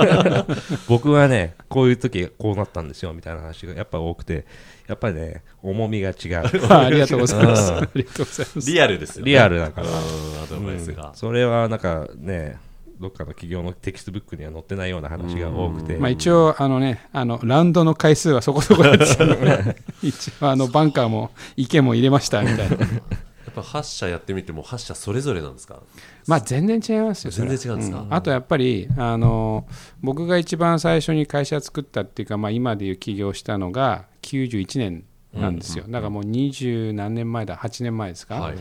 [0.89, 4.47] 僕はねこういう時こうなったんですよみたいな話がやっぱ多くて。
[4.89, 6.43] やっぱりね重みが違う。
[6.69, 7.73] ありがとうございます。
[7.73, 7.79] うん。
[7.79, 8.71] ありがとうございます。
[8.71, 9.31] リアルですよね。
[9.31, 9.87] リアルだから。
[9.87, 9.95] うん。
[9.95, 12.59] アドバイスが、それはなんかね
[13.03, 25.83] どっかの企業のテキストブックには載ってないような話が多くて、まあ、一応あの、ね、あのラウンドの回数はそこそこやってたので 一応あのバンカーも池も入れましたみたいな、やっぱ8社やってみても8社それぞれなんですか？
[26.29, 28.07] まあ、全然違いますよ全然違うんですか？
[28.09, 29.67] あとやっぱりあの
[30.01, 38.55] 僕が一番最初に会社作ったっていうか、まあ、今でいう起業したのが91年なんですよ、だからもう二十何年前だ8年前ですか、はい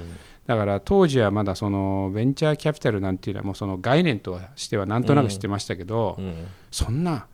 [0.47, 6.47] だから当時はまだそのベンチャーキャピタルなんていうのはもうその概念としてはなんとなく知ってましたけど、うん。
[6.71, 7.27] そんな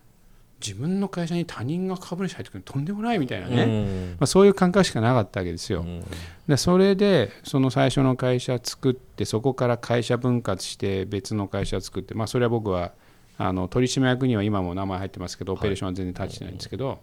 [0.60, 4.08] 自分の会社に他人が株主入ってくるのとんでもないみたいなね、うん。
[4.20, 5.82] まあ、そういう感覚しかなかったわけですよ。
[5.82, 6.04] うん。
[6.48, 12.92] でそれでその最初の会社作ってそこから会社分割して別の会社作って、まあ、それは僕は
[13.38, 17.00] あの取締役には今も名前入ってますけど、オペレーションは全然立ちてないんですけど、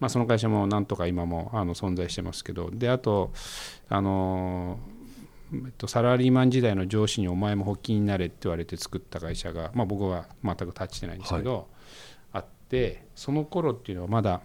[0.00, 3.32] まあ、その会社もなんとか今もあの存在してますけどであと
[3.88, 4.78] あの
[5.52, 11.68] えっと、サラリーマン時代の上司にお前も発起になれって言われて作った会社が、まあ、僕は全く立ちてないんですけど、
[12.32, 14.40] あってその頃っていうのはまだ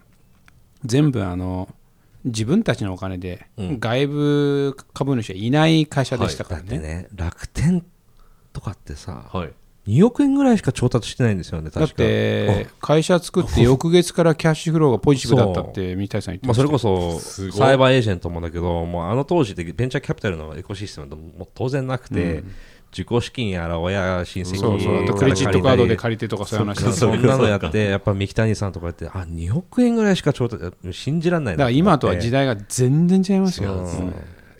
[0.84, 1.70] 全部あの
[2.26, 3.80] 自分たちのお金で、うん。
[3.80, 6.78] 外部株主はいない会社でしたかだらね。
[6.78, 7.86] ってね楽天
[8.54, 9.54] とかってさはい
[9.88, 17.60] 2億円ぐらいしか調達してないんですよねだっ確かて会社作って翌月からキャッシュフローがポジティブだったって三谷さん言ってまあ、それこそそすごい。
[17.60, 22.44] サイバーエージェントもだけどもうあの当時でベンチャーキャピタルのエコシステムってもう当然なくて、
[22.92, 34.02] 自己資金やら親親戚そうそうあとクレジットカードで借りてとかそういう話だそだんなのやってやっぱ三木谷さんとかやってあ2億円ぐらいしか調達信じられないなから今とは時代代が全然違いますよ、そう。
[34.02, 34.08] うん。
[34.10, 34.12] い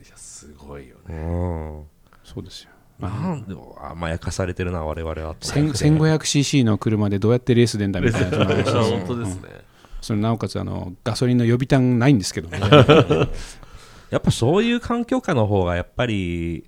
[0.10, 1.16] やすごいよね。
[1.16, 1.84] うん。
[2.24, 5.48] そうですよなんで甘やかされてるな我々はと。
[5.48, 8.46] 1500cc の車でどうやってレース出んだみたいな。
[8.46, 9.50] 本当ですね。
[10.02, 12.50] それなおかつあのガソリンの予備タンないんですけど。
[12.50, 12.60] ね
[14.10, 16.64] やっぱそういう環境下の方がやっぱり、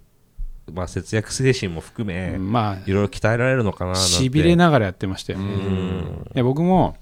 [0.74, 6.26] まあ、節約精神も含め、まいろいろ鍛えられるのかなしびれながらやってましたよ、うん。
[6.36, 6.98] いや僕も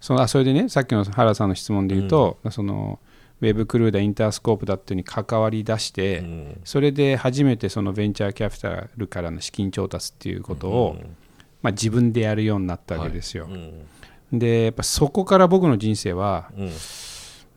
[0.00, 2.98] そのあそれでねさっきの原さんの質問で言うと、その
[3.40, 6.60] ウェブクルーだインタースコープだっていうに関わり出して、うん。
[6.64, 10.96] それで初めてそのベンチャーキャピタルからの資金調達っていうことを、
[11.62, 13.86] まあ、自分でやるようになったわけですよ、うん
[14.30, 16.70] でやっぱそこから僕の人生はうん。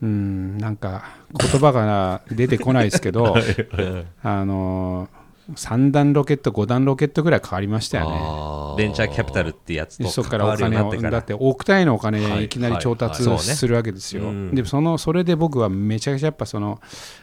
[0.02, 3.36] うんなんか言葉が出てこないですけど
[4.24, 5.10] あの
[5.54, 8.84] 3段ロケット5段ロケットぐらい変わりましたよね。
[8.84, 12.46] ベンチャーキャピタルってやつとそこからお金をだって億単位のお金はい。
[12.46, 14.56] いきなり調達するわけですよ、うん。
[14.56, 16.80] でそのそれで僕はめちゃくちゃやっぱその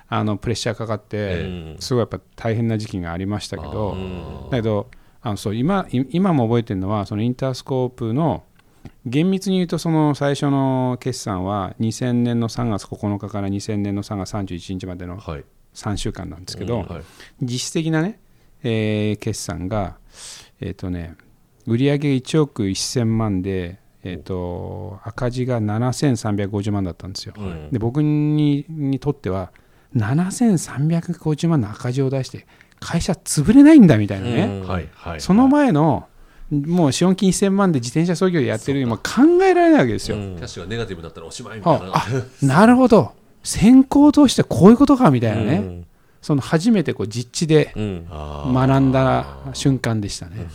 [0.08, 4.88] あのプレッシャーかかって、ええすごいやっぱ大変な時期がありましたけど、うんだけど
[5.22, 8.44] あのそう今い今も覚えてるのはそのインタースコープの
[9.04, 15.44] 厳密に言うとその最初の決算は2000年の3月9日から2000年の3月31日までのはい
[15.78, 17.02] 3週間なんですけど、はい。
[17.42, 18.20] 実質的なね、
[18.62, 19.96] えー決算が、
[20.60, 21.14] えーとね、
[21.66, 27.34] 売上1億1000万で、えー、と赤字が7350万だったんですよ。
[27.36, 29.52] うんで僕ににとっては
[29.96, 32.46] 7350万の赤字を出して
[32.80, 36.08] 会社潰れないんだみたいなね、うんはいはいその前の
[36.50, 39.02] もう資本金1000万で自転車操業やってる今考
[39.42, 40.16] えられないわけですよ。
[40.16, 40.36] うん。
[40.36, 41.88] キャッシュがネガティブになったらおしまいみたいな。
[41.88, 45.84] ああなるほど先行としてこういうことかみたいなね、
[46.20, 50.48] その初めてこう実地で学んだ瞬間でしたね。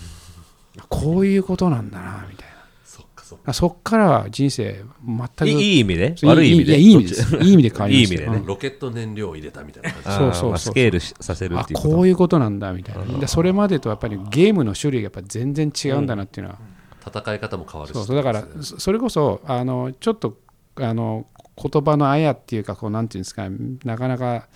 [0.90, 2.48] こういうことなんだなみたい
[2.84, 3.44] そっかそっか。
[3.48, 3.54] な。
[3.54, 6.16] そっからは人生全くいいいい意味で？
[6.24, 6.72] 悪い意味で？
[6.72, 7.36] いやいい意味です。
[7.38, 8.16] いい意味で変わりました。
[8.16, 8.38] よいい意味でね。
[8.38, 8.46] うん。
[8.46, 10.10] ロケット燃料を入れたみたいな感じ。
[10.10, 13.20] そうそうそうまあスケールしさせるあっていうこういうことなんだみたいな。
[13.20, 16.60] でそれまでとやっぱりゲームの種類がやっぱ全然違うんだなっていうのは。
[17.06, 17.96] 戦い方も変わるし。
[17.96, 18.16] そうそう。
[18.16, 20.38] だからそそれこそあのちょっと
[20.76, 23.48] あの言葉のあやっていうかこうなんていうんですか
[23.86, 24.48] なかなか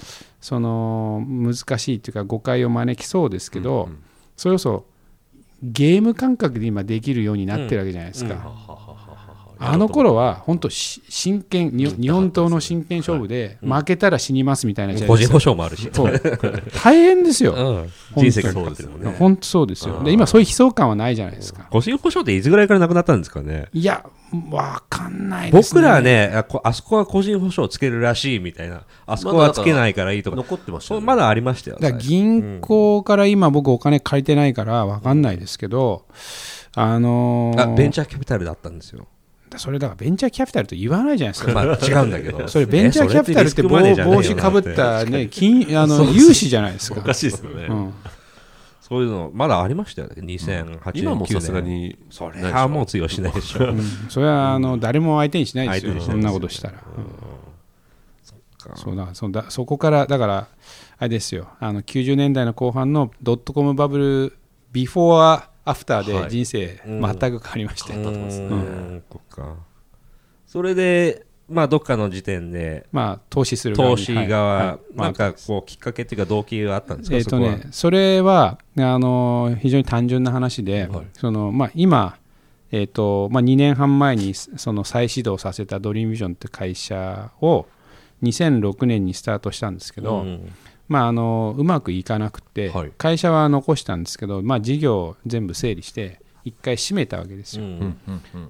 [0.41, 4.03] その難しいっていうか誤解を招きそうですけど、うんうん。
[4.35, 4.85] それこそ
[5.61, 8.33] ゲーム感覚で今できるようになってるわけじゃないですか。
[8.33, 8.39] うん。
[8.39, 8.86] ははははは
[9.59, 15.33] あの頃は本当し真剣に日本刀の真剣勝負で負けたら死にますみたいな時代個人ですよ。
[15.33, 15.89] 保証もあるし。
[15.91, 16.21] そう。
[16.83, 17.91] 大変ですよ、うん。
[18.17, 19.15] 人生がかかってるもんね。
[19.17, 20.03] 本当そうですよ。
[20.03, 21.67] で今そういう悲壮感はないじゃないですか。
[21.69, 23.67] 個人保証っていつぐらいからなくなったんですかね？
[23.73, 24.05] いや
[24.51, 25.81] わかんないですね。
[25.81, 28.83] 僕らはねあそこは個人保証つけるらしいみたいな。
[29.05, 30.37] あそこはつけないからいいとか。
[30.37, 36.05] 残ってましたまだありましたよ銀行から今僕お金借りてないからわかんないですけど
[36.75, 39.07] あのベンチャーキャピタルだったんですよ
[39.55, 41.53] それだからベンチャーキャピタルと言わないじゃないですか。
[41.53, 42.47] まあ違うんだけど。
[42.49, 47.67] それベンチャーキャピタルって帽子かぶったね金あの融資じゃないですかおかしいですよね。
[47.69, 47.93] うん。
[48.81, 51.97] そういうのまだありましたよね2008年今もさすが9年に。
[52.09, 53.65] それはもう通用しないでしょ。
[53.65, 53.81] うん。
[54.09, 56.01] それはあの誰も相手にしないですよ。
[56.01, 56.83] そんなことしたら。
[58.75, 59.45] そうだそだ。
[59.49, 60.47] そこからだから
[60.97, 61.49] あれですよ。
[61.59, 64.37] あの90年代の後半のドットコムバブル
[64.71, 69.03] ビフォーアフターで人生全く変わりましたよ、うん。
[69.11, 69.55] そっか。
[70.45, 74.97] それでまあどっかの時点でまあ投資する投資側、はい。
[74.97, 81.07] なんかこうきっかけっていうか動機があったんですか、えーとね、それはあの非常に単純な話で、はい。
[81.11, 82.17] そのまあ、今、
[82.71, 87.65] えーとまあ、2年半前にその再始動させたドリームビジョンって会社を
[88.23, 90.53] 2006年にスタートしたんですけど、うん
[90.87, 92.91] まあ、あのうまくいかなくて、はい。
[92.97, 97.65] 会社は残したんですけど、まあ、事業を全部整理して一回閉めたわけですよ。
[97.65, 97.97] うん。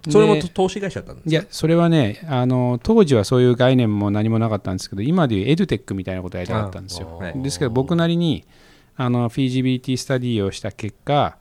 [0.03, 7.17] でそれも投資会社だったんですいやそれはねあの当時はそういう概念も何もなかったんですけど今でいうエデュテックみたいなことをやりたかったんですよ。
[7.19, 7.41] あはい。
[7.41, 8.45] ですけど僕なりに
[8.99, 11.37] あのフィジビリティスタディをした結果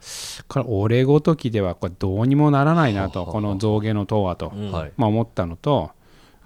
[0.49, 4.53] これ俺ごときではこれどうにもならないなとこの象牙の塔はと、
[4.97, 5.91] まあ、思ったのと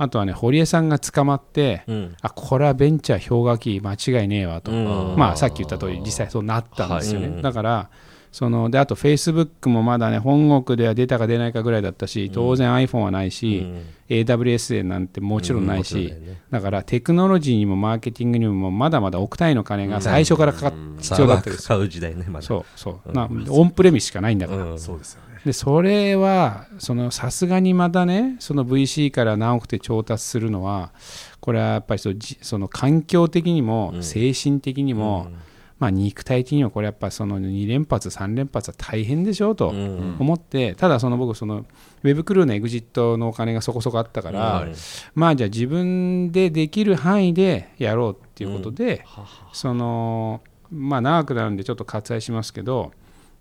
[0.03, 2.17] あとはね堀江さんが捕まって、うん。
[2.23, 5.17] あこれはベンチャー氷河期間違いねえわと、うん。
[5.19, 7.91] まあ、さっき言った通り実際そうなったんですよね、はいだから
[8.33, 13.67] そのであとフェイスブックもまだね本国では出たか出ないかぐらいだったし当然 iPhone はないし、
[14.09, 16.15] AWS なんてもちろんないし、
[16.49, 22.47] だからテクノロジーにもマーケティングにもまだまだ億単位の金が最初からかかっ必要だった買う時代ね、まだ。
[22.47, 25.30] そうそう、なオンプレミスしかないんだから、そうですよね。
[25.45, 26.67] でそれは
[27.11, 30.93] さすがにまたねその VC から何億手調達するのは
[31.41, 35.31] これはやっぱりそのじその環境的にも精神的にも、
[35.79, 41.65] まあ、肉体的にはこれやっぱその2連発3連発は大変でしょうと思って、ただその僕その
[42.03, 44.69] ウェブクルーのエグジットのお金がそこそこあったから、
[45.15, 49.07] まあじゃあ自分でできる範囲でやろうっていうことで、
[49.55, 52.93] そのまあ長くなるんでちょっと割愛しますけど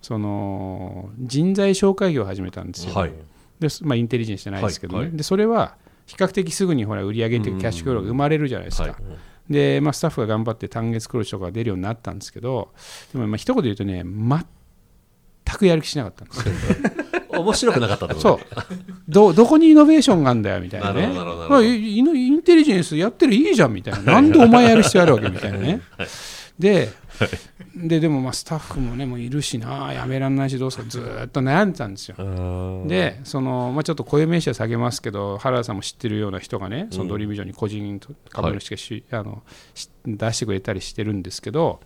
[0.02, 2.94] その人材紹介業を始めたんですよ。
[2.94, 3.14] はい。
[3.60, 5.18] でまあ、インテリジェンスじゃないですけどね、はいはい。
[5.18, 5.76] でそれは
[6.06, 8.84] 比較的すぐにほら売り上げっていうかキャッシュフローが生まれるじゃないですか。
[8.84, 8.94] はい
[9.50, 12.72] で、まあ、スタッフが頑張って単月黒字とかが出るようになったんですけど
[13.12, 16.54] でもまあ一言で言うとね全くやる気しなかったんですよ。
[17.40, 18.40] 面白くなかったとそう。
[19.08, 21.08] どどこにイノベーションがあるんだよみたいなね。
[21.50, 24.14] まあインテリジェンスやってるいいじゃんみたいな。
[24.14, 25.82] なんでお前やる必要あるわけみたいなね。
[26.60, 26.90] で
[27.88, 32.16] ででもまあスタッフもねもういるしなやめらんないしどうすかずーっと悩んでたんですよ。
[32.88, 38.00] でその、まあ、ちょっと固有名詞は下げますけど原田さんも知ってるような人がねそのドリームョンに個人
[38.30, 41.80] 株主がし、あのし出してくれたりしてるんですけど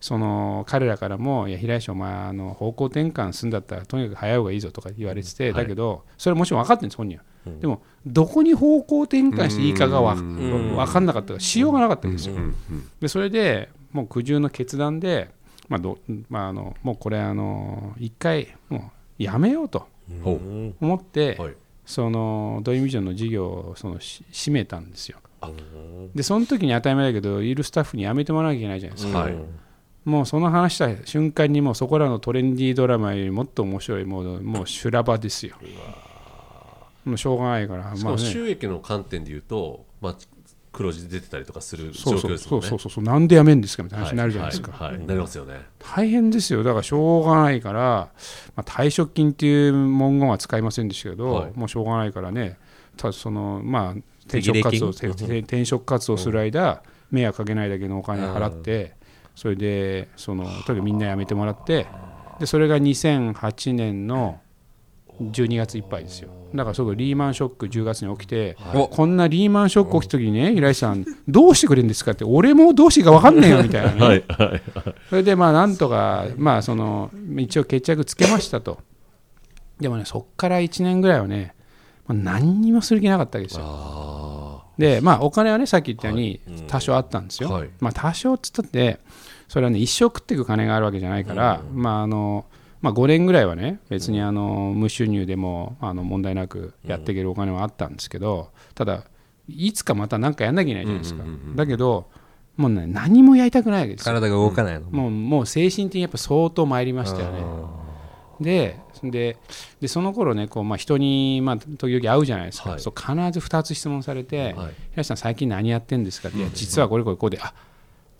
[0.00, 7.24] その彼らからも「いや平井氏お前あの方向転換するんだったらとにかく早い方がいいぞ」とか言われてて、だけどそれはもちろん分かってるんです本人は、
[7.60, 12.34] でもどこに方向転換していいかがわ分かんなかったからしようがなかったんですよ、
[13.00, 15.30] でそれでもう苦渋の決断で、
[15.68, 19.86] まあどまあ、あのもうこれあの一回もうやめようと
[20.22, 20.40] ほ
[20.80, 21.54] 思って、はい。
[21.86, 25.18] そのドリームビジョンの事業をそのし閉めたんですよ。
[26.14, 29.34] でその時に当たり前だけどいるスタッフに辞めてもらわなきゃいけないじゃないですか、はい。
[30.04, 35.56] もうその話した瞬間にもうそこらのトレンディードラマよりもっと面白いもうもう修羅場ですよ。
[37.04, 38.18] もうしょうがないからまあね。
[38.18, 40.16] 収益の観点で言うと、まあ、
[40.72, 42.30] 黒字で出てたりとかする状そうそう。
[42.30, 43.04] 況ですそうそうそうそう。
[43.04, 45.06] なんで辞めんですかみたいな話になるじゃないですか、はいはいはい。
[45.06, 45.60] なりますよね。
[45.78, 46.62] 大変ですよ。
[46.62, 48.10] だからしょうがないから、ま
[48.56, 51.52] あ、退職金っていう文言は使いませんでしたけど、はい。
[51.54, 52.58] もうしょうがないからね。
[52.96, 53.94] ただそのまあ
[54.26, 58.94] 転職活動転職活動する間、迷惑かけないだけのお金払って、
[59.34, 61.86] それでそのとにかくみんな辞めてもらって
[62.38, 64.40] でそれが2008年の
[65.20, 66.30] 12月いっぱいですよ。
[66.54, 68.56] だからそこリーマンショック10月に起きて、
[68.90, 74.62] こんなリーマンショック起きた時にね平井さんどうしてくれるんですかって俺もどうしていいか分かんねえよみたいなね、 はいはい
[75.10, 78.78] それでまあなんとか、まあ、その一応決着つけましたと。
[79.78, 81.54] でもねそっから1年ぐらいはね、
[82.06, 83.64] まあ、何にもする気なかったわけですよ。
[83.66, 87.70] あでまあお金はねさっき言ったように多少あったんですよ、はい。
[87.80, 88.98] まあ多少っつったって
[89.48, 92.46] それはね一生食っていく金があるわけじゃないから、まああの
[92.80, 99.04] まあ、5年ぐらいはね別にあの無収入でもあの問題なくやっていけるお金はあったんですけどただ
[99.48, 101.24] いつかまた何かやんなきゃいけないじゃないですか、
[101.56, 102.08] だけど
[102.56, 104.04] もうね何もやりたくないですよ。
[104.04, 107.42] 体が動かないの、もうもう精神的にやっぱ相当参りましたよね。
[108.40, 109.36] でで
[109.80, 117.52] でその頃ねこう、まあ、人に、まあ、時々会うじゃないですか、はいそう必ず2つ質問されてはい「平井さん最近何やってんですか?」って「いや実はこれこれこうであ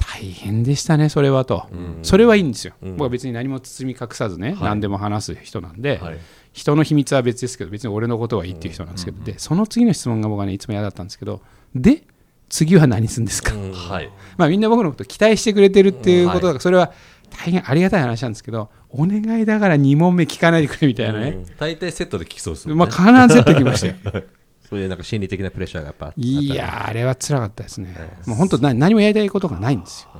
[0.01, 1.69] 大変でしたねそれは」と、
[2.03, 6.19] それはいいんですよ、僕は別に何も包み隠さずね、何でも話す人なんで、はい。
[6.53, 11.43] 人の秘密は別ですけど別に俺のことはいいっていう人なんですけど、でその次の質問が僕はねいつも嫌だったんですけど
[11.75, 12.03] で
[12.49, 14.11] 次は何するんですか、はい。
[14.37, 16.93] まあ、みんな僕のこと期待してくれてるっていうことだから、それは
[17.31, 22.75] 大変ありがたい話なんですけど、お願いだから2問目聞かないでくれみたいなね、大体セットで聞きそうですね。
[22.75, 23.95] まあ、必ずやってきましたよ。
[24.71, 27.95] そういうなんか心理的なプレッシャーがやっぱあったいやー、あれは辛かったですね。
[28.27, 30.11] もう本当何、何もやりたいことがないんですよ。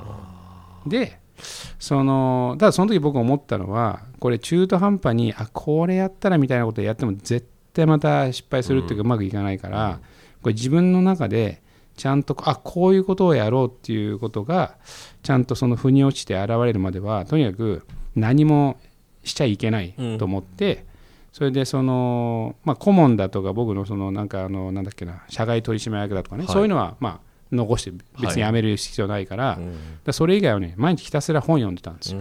[0.85, 1.19] で、
[1.79, 9.99] そのただその時僕思ったのは、これ、中途半端に、あこれやったらみたいなことやっても、絶対また失敗するっていうか、うまくいかないから、
[10.41, 11.61] これ、自分の中で、
[11.97, 14.77] ちゃんとあこういうことをやろうっていうことが
[15.23, 17.85] ちゃんとその腑に落ちて現れるまではとにかく
[18.15, 18.79] 何も
[19.23, 20.85] しちゃいけないと思って、
[21.31, 26.53] それでその、まあ、顧問だとか僕のそのなんかあのなんだっけな社外取締役だとかね、はい。
[26.53, 29.59] そういうのはまあ残して別にやめる必要ないから,、
[30.05, 32.19] だそれ以外はね毎日ひたすら本読んでたんですよ。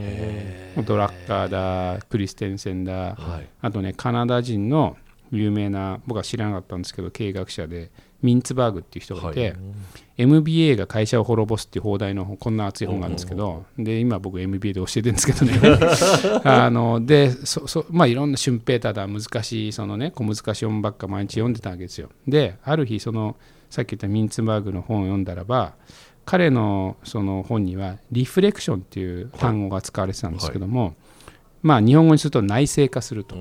[0.84, 3.48] ドラッカーだクリステンセンだ、はい。
[3.60, 4.96] あとねカナダ人の
[5.30, 7.90] 有名な僕は知らなかったんですけど経営学者で
[8.22, 9.54] ミンツバーグっていう人がいて、
[10.16, 15.58] MBA が会社を滅ぼすっていう放題のこんな熱い本があるんですけど、で今僕 MBA で教えてるんですけどね。
[16.44, 22.10] あのでそそ、まあ、いろんなシュンペーターだ難しいそのね小難しい本ばっか毎日読んでたわけですよ。
[22.28, 23.36] である日その
[23.70, 25.74] さっき言ったミンツバーグの本を読んだらば
[26.26, 30.94] 彼のその本にはリフレクションっていう単語が使われてたんですけども、
[31.62, 33.36] まあ、日本語にすると内製化すると、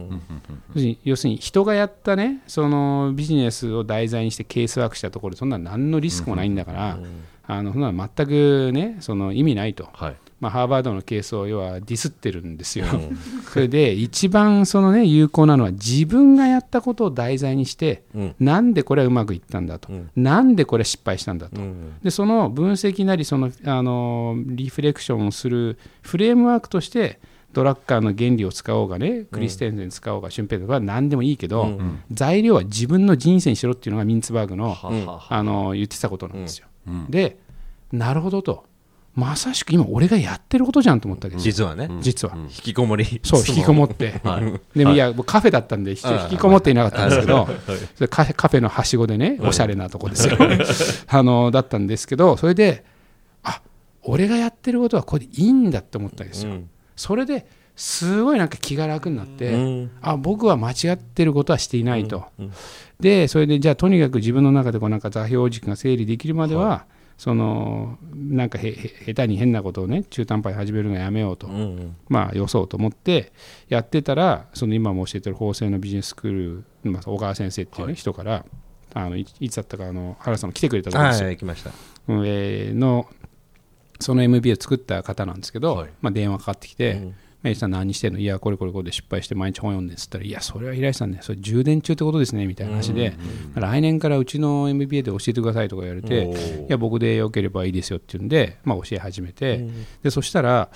[1.04, 7.00] 要するに人がやったねそのビジネスを題材にしてケースワークしたところそんな何のリスクもないんだから、
[7.48, 12.86] あのそんな全くねその意味ないと、はい、まあ、ハーバードのケースを要はディスってるんですよ、
[13.52, 27.20] それで一番その、ね、有効なのは自分がやったことを題材にして、うん、なんでこれはうまくいったんだと、うん、なんでこれは失敗したんだと、うん、でその分析なりそのあのリフレクションをするフレームワークとして
[27.54, 34.78] ドラッカーの原理を使おうがね、クリステンセン使おうが、シュンペーとかは何でもいいけど、うん、材料は自分の人生にしろっていうのがミンツバーグの,、
[35.30, 36.68] あの言ってたことなんですよ。
[37.10, 37.40] で、
[37.92, 38.66] なるほどと。
[39.16, 41.90] まさしく今俺がやってることじゃんと思ったわけです実はね。
[42.00, 43.20] 実は、引きこもり。
[43.24, 44.98] そう引きこもって、はい、でもい。
[44.98, 45.98] やカフェだったんで引
[46.30, 47.50] きこもっていなかったんですけど、
[47.96, 50.38] それカフェのはしごでねおしゃれなとこですよ、
[51.08, 52.86] あのだったんですけどそれで
[53.44, 53.62] あ
[54.04, 56.54] 俺がやってることはこれでいいんだって思ったんですよ、
[57.00, 57.46] それで
[57.78, 62.46] すごいなんか気が楽になって、うん、あ僕は間違ってることはしていないと、うん。
[62.46, 62.52] うん、
[63.00, 68.74] でそれでじゃあとにかく自分の中でこうなんか座標軸が整理できるまでは、はい、そのなんかへ
[69.06, 73.32] 下手に変なことをね中途半端に始めるのやめようと、うんうん、まあよそうと思って
[73.70, 78.46] やってたらその今も教えてる法政のビジネススクール、まあ、小川先生っていう、ねはい、人から
[78.94, 81.70] あのいつだったかあの原さんも来てくれたとですよ、はい、来ました、
[82.10, 83.08] えー、の
[84.00, 93.14] その MBA を作った方なんですけど、はい、まあ、電話かかってきて、うんメイさん何してんのいや、これこれこれで失敗して毎日本読んでっつったら、いや、それは平井さんね、それ充電中ってことですねみたいな話で、
[93.56, 96.30] 来年からうちの MBA で教えてくださいとか言われて、
[96.68, 99.66] いや、僕でよければいいですよっていうんで、まあ、教え始めて、
[100.04, 100.70] でそしたら、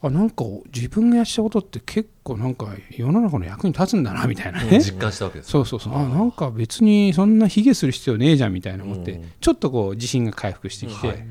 [0.00, 5.94] あなんか自分がやったことって結構なんか世の中の役に立つんだなみたいなね、実感したわけですそうそうそう。
[5.96, 11.26] あなんか別にそんな卑下する必要ねえじゃんみたいな思って、ちょっとこう自信が回復してきて、はいはい、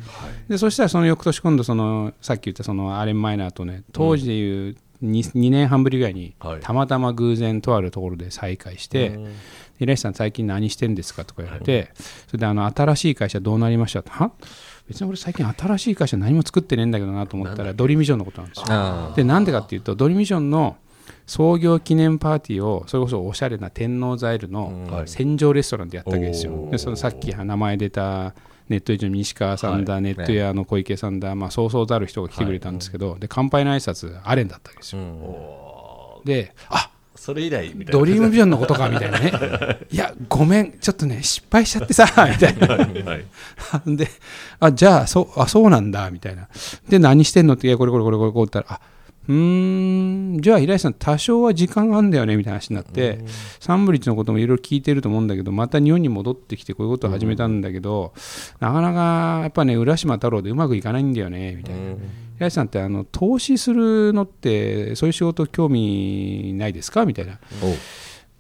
[0.48, 9.20] でそしたらその翌年今度そのさっき言ったそのアレン・マイナーとね当時でいう 2, 2年半ぶりぐらいに、たまたま偶然とあるところで再会して、
[9.78, 11.91] 平石さん最近何してんですかとか言われて、
[12.28, 14.02] それであの新しい会社どうなりました？
[14.10, 14.32] は？
[14.88, 19.14] 別に俺最近新しい会社何も作ってねえんだけどなと思ったらドリーミジョンのことなんですよ。
[19.16, 20.78] でなんでかっていうとドリーミジョンの
[21.26, 26.69] 創業記念パーティーをそれこそおしゃれな天王ザイルの戦場レストランでやったわけですよ。
[26.71, 28.34] でそのさっき名前出た
[28.69, 35.01] ネットエージの西川さんだ、はい、ネット屋の小池さんだ、まあ、そうそうざる人が来てくれたんですけど、はい、で乾杯の挨拶アレンだったわけですよ。
[35.01, 37.99] うん、であそれ以来みたいな。
[37.99, 39.32] ドリームビジョンのことかみたいなね。
[39.89, 42.67] いやごめんちょっとね失敗しちゃってさみたいな。
[42.67, 44.07] はい、で
[44.59, 46.47] あじゃあそうあそうなんだみたいな。
[46.89, 48.80] で何してんのっていやこれこれこれこれこう言ったらあ
[49.28, 50.41] うーん。
[50.41, 53.19] じゃあ平井さん多少は時間があるんだよねみたいな話になって
[53.59, 58.13] サンブリッジのこともいろいろ聞いてると思うんだけどまた日本に戻ってきてこういうことを始めたんだけど
[58.59, 61.82] なかなかやっぱね浦島太郎でうまくいかないんだよねみたいな。
[62.36, 67.39] 平井さんってあの投資するのってそういう仕事興味ないですかみたいな。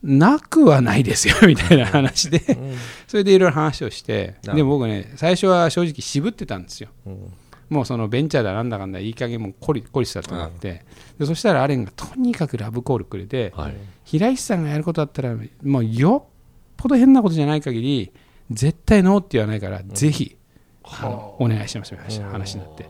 [0.03, 2.41] なくはないですよ みたいな話で。
[3.07, 4.35] それでいろいろ話をして。
[4.53, 6.89] で僕ね最初は正直渋ってたんですよ。
[7.69, 10.85] もうそのベンチャーだなんだかんだいい加減もコリコリしたとなって、
[11.17, 16.33] でそしたらアレンがとにかくラブコールくれて、はい、平石さんがやることだったらもうよっ
[16.77, 18.11] ぽど変なことじゃない限り
[18.51, 20.37] 絶対ノーって言わないから、うん、ぜひ
[20.83, 21.01] あ。
[21.03, 22.83] のお願いしますみたいな話になって、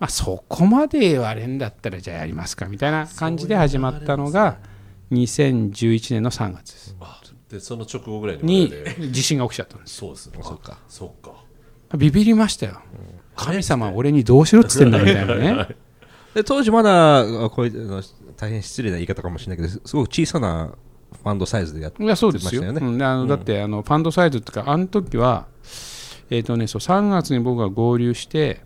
[0.00, 4.58] まあ、そこまで言われんだったらじゃあやりますかみたいな感じで始まったのが
[5.12, 6.96] 2011年の3月です。
[7.50, 8.72] でその直後ぐらいに
[9.10, 10.38] 地震が起きちゃったんですそうですね。
[10.42, 10.78] そっか。
[10.88, 11.34] そっか。
[11.98, 12.80] ビビりましたよ、
[13.36, 15.68] 神様は俺にどうしろっつってんだみたいなね。
[16.34, 18.02] で当時まだこういう
[18.36, 20.70] 大変失礼な言い方かもしれないけどすごく小さな
[21.22, 22.80] ファンドサイズでやってましたよね。
[22.80, 25.46] うん、あのだってあのファンドサイズっていうかあの時は、
[26.30, 28.62] えーとね、そう3月に僕が合流して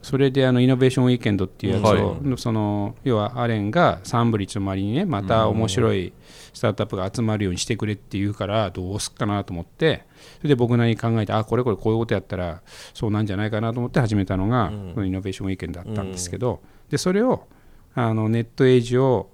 [0.00, 6.12] それであのイノベーションウィーケンドっていうやつを、はい、その要はアレンがサンブリッジの周りにねまた面白い
[6.52, 10.04] スタートアップが集まるようにしてくれって言うからどうすっかなと思って
[10.38, 12.62] それで僕なりに考えてあこれこれこういうことやったら
[12.94, 17.46] そうなんじゃないかなと思って始めたのが、うん、イノベーションウィーケンドだったんですけど、でそれを
[17.94, 19.30] あのネットエイジを、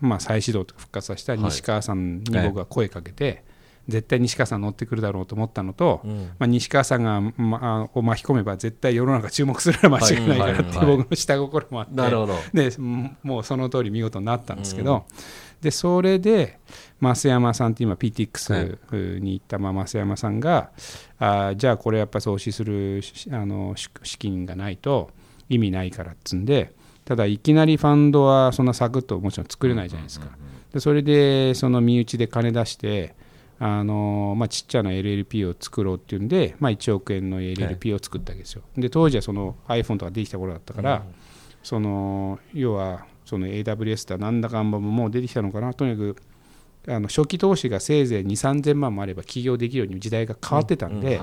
[0.00, 3.42] まあ、再始動と復活させた西川さんに僕が声かけて、はい、
[3.88, 12.76] 絶対西川さん乗ってくるだろうと思ったのと、うん、まあ、西川さんが、まあ、を巻き込めば絶対世の中注目するのは間違いないからって僕の下心もあって、で
[13.22, 15.02] もうその通り見事になったんですけど、うん、
[15.62, 16.58] でそれで
[17.00, 20.70] 増山さんって今 PTX に行ったま増山さんが
[21.18, 23.00] あじゃあこれやっぱ投資する
[23.30, 25.10] あの資金がないと
[25.48, 26.72] 意味ないからっつんで
[27.04, 30.26] ただいきなりファンドはそんなサクッともちろん作れないじゃないですか。
[30.72, 33.14] でそれでその身内で金出して
[33.58, 38.62] あのまあ、ちっちゃな LLP を作ろうっていうんで、まあ、1億円の LLP を作ったわけですよ。
[38.76, 41.14] で当時はその iPhone とかできた頃だったから、うん、
[41.62, 45.72] その要はその AWS だなんだかんばももう出てきたのかな。
[45.72, 46.16] とにかく
[46.86, 51.18] あの初期投資がせいぜい2 3 0 0 0万もあれば起業できるように時代が変わってたんで、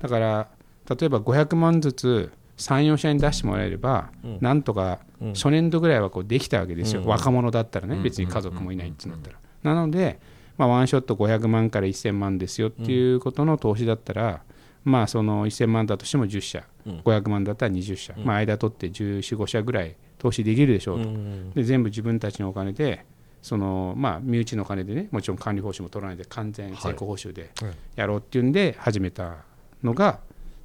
[0.00, 0.48] だから
[0.88, 5.00] 例えば500万ずつ34社に出してもらえれば、なんとか
[5.34, 9.38] 初年度ぐらいはこうできたわけですよ、若者だったらね、別に家族もいないってなったら。
[9.64, 10.20] なので、
[10.56, 14.42] まあ、ワンショット500万から1000万ですよっていうことの投資だったら、
[14.84, 21.10] まあ、その1000万だとしても10社、500万だったら20社、まあ、間取って14、5社ぐらい投資できるでしょうと、
[21.56, 23.04] で全部自分たちのお金で
[23.42, 27.50] そのまあ、身内のお金でねもちろん管理報酬も取らないで完全成功報酬で
[27.96, 29.38] やろうっていうんで始めた
[29.82, 30.20] のが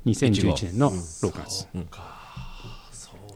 [0.06, 1.68] 2011年の6月、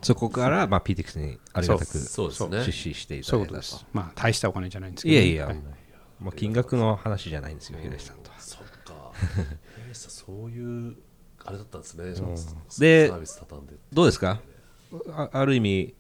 [0.02, 3.62] そこから、まあ、PTX にありがたく出資していただいたと。
[3.94, 5.56] まあ、大したお金じゃないんですけど、いやいや、はい、
[6.20, 8.40] まあ、金額の話じゃないんですよ、平井さんとは。
[8.40, 9.12] そっか。
[9.76, 10.98] 平井さんそういう
[11.46, 12.36] あれだったんですね、うん、
[12.78, 13.08] で
[13.92, 14.42] どうですか？
[15.12, 15.94] あある意味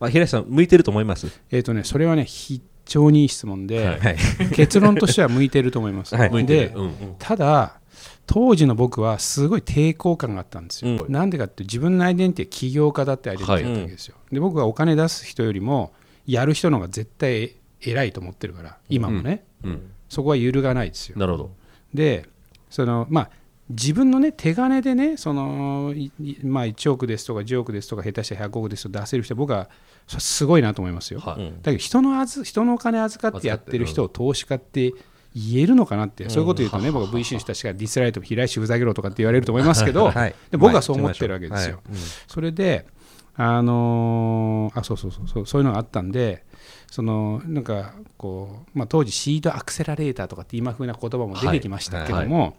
[0.00, 1.26] あ平井さん、向いてると思います？
[1.50, 4.16] えっ、ー、とね、それはね、非常にいい質問で、はい、
[4.52, 6.14] 結論としては向いてると思います。
[6.14, 7.80] はい、で、うんうん、ただ、
[8.26, 11.06] 当時の僕はすごい抵抗感があったんですよ。
[11.08, 14.16] なんでかって自分のアイデンティティ起業家だってアイデンティティだったわけですよ。
[14.16, 15.92] はい、で僕はお金出す人よりも
[16.26, 19.70] やる人の方が絶対偉いと思ってるから今もね、うん。
[19.70, 21.18] うん、そこは揺るがないですよ。
[21.18, 21.50] なるほど。
[21.92, 22.26] で
[22.70, 23.30] そのまあ
[23.70, 25.94] 自分のね手金でねその、
[26.42, 29.70] まあ、1億ですとか10億ですとか下手したら100億ですと出せる人僕は
[30.06, 34.92] すごいなと思いますよ、はい、だけど人のあず人のお金預かってやってる人を投資家って
[35.34, 41.80] 言えるのかなって、そういうこと言うとね、僕は VC の人たちがディスライト、平石ふざけろとかって言われると思いますけど、 はい、で僕はそう思ってるわけですよ。
[42.28, 42.86] それで、
[43.34, 46.44] あのー、あそうそうそうそういうのがあったんで、
[46.88, 52.46] そのなんかこう、まあ、当時シードアクセラレーターとかって今風な言葉も出てきましたけども、はい。
[52.46, 52.54] はい、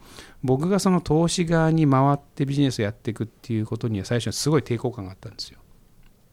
[0.46, 5.60] 僕がその投資側に回ってビジネスをやっていくっていうことには最初はすごい抵抗感があったんですよ。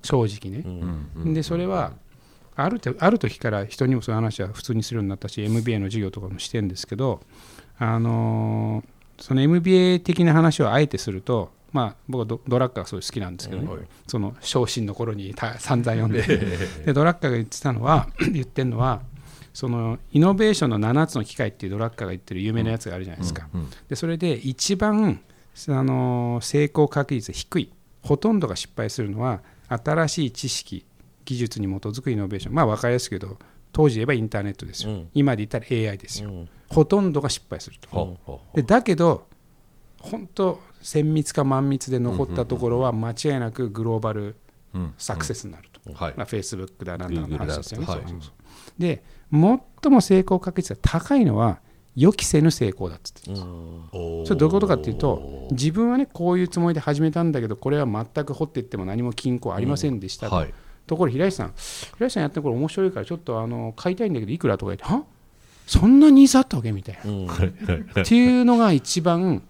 [0.02, 1.34] 正直ね。
[1.34, 1.92] でそれは
[2.54, 7.20] あるある時から人にもそういう話は普通にするようになったし MBA の授業とかもしてるんですけど、
[7.78, 16.22] あのー、その MBA 的な話をあえてするとまあ、僕はドドラッカーがすごい好きなんですけどね、はい、その昇進の頃に散々読んで。
[16.84, 19.00] でドラッカーが言ってたのは 言ってるのは
[19.52, 25.20] そのイノベーションの7つの機会っていうドラッカーが言ってる有名なやつがあるじゃないですか、うんうん、でそれで一番
[25.68, 27.72] あの成功確率低い
[28.02, 30.86] ほとんどが失敗するのは新しい知識
[31.24, 32.54] 技術に基づくイノベーション。
[32.54, 33.38] まあ分かりやすいけど
[33.72, 38.18] 当時言えばインターネットですよ、うん、今で言ったら AI ですよ、うん、ほとんどが失敗すると、
[38.54, 39.26] でだけど
[39.98, 44.36] 本当綿密か満密で残ったところは間違いなくグローバル
[44.98, 47.86] サクセスになると、フェイスブックだなんだの話ですよね。
[48.78, 51.60] で最も成功確率が高いのは
[51.94, 60.54] 予期せぬ成功だっつってそれどういうことかっていうと自分はねこういうつもりで始めたんだけどこれは全く掘っていっても何も均衡ありませんでしたと、うんはい、
[60.86, 61.54] ところ平石さん。
[61.96, 65.04] 平石さんやってこれ面白いからちょっとあの買いたいんだけどいくらとか言っては
[65.66, 69.42] そんなニーズあったわけみたいな、うん、っていうのが一番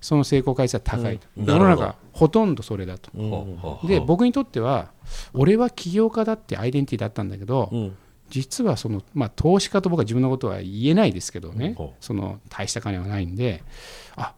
[0.00, 4.90] その成功回数は高いと、うん、世の中ほとんどそれだと、うん、で僕にとっては
[5.32, 7.70] 俺は起業家だってアイデンティティだったんだけど、
[8.28, 13.62] 実はその、まあ、投資家と僕は自分のことは言えないですけどね、その大した金はないんで
[14.16, 14.34] あ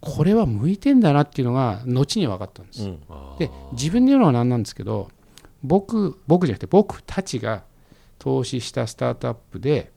[0.00, 2.90] これは向いてんだなっていうのが後に分かったんです、
[3.38, 5.10] で自分で言うのは何なんですけど
[5.62, 7.64] 僕僕じゃなくて僕たちが
[8.18, 9.92] 投資したスタートアップで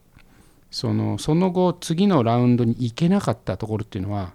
[0.72, 4.34] そのその後次のラウンドに行けなかったところっていうのは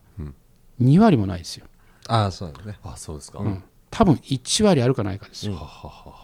[0.81, 1.67] 2割もないですよ。
[2.09, 2.79] ああそうですね。
[2.85, 5.59] あそうですか、うん、多分1割あるかないかですよ。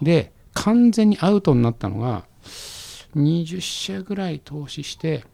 [0.03, 2.27] で完全にアウトになったのが
[3.17, 5.25] 20社ぐらい投資して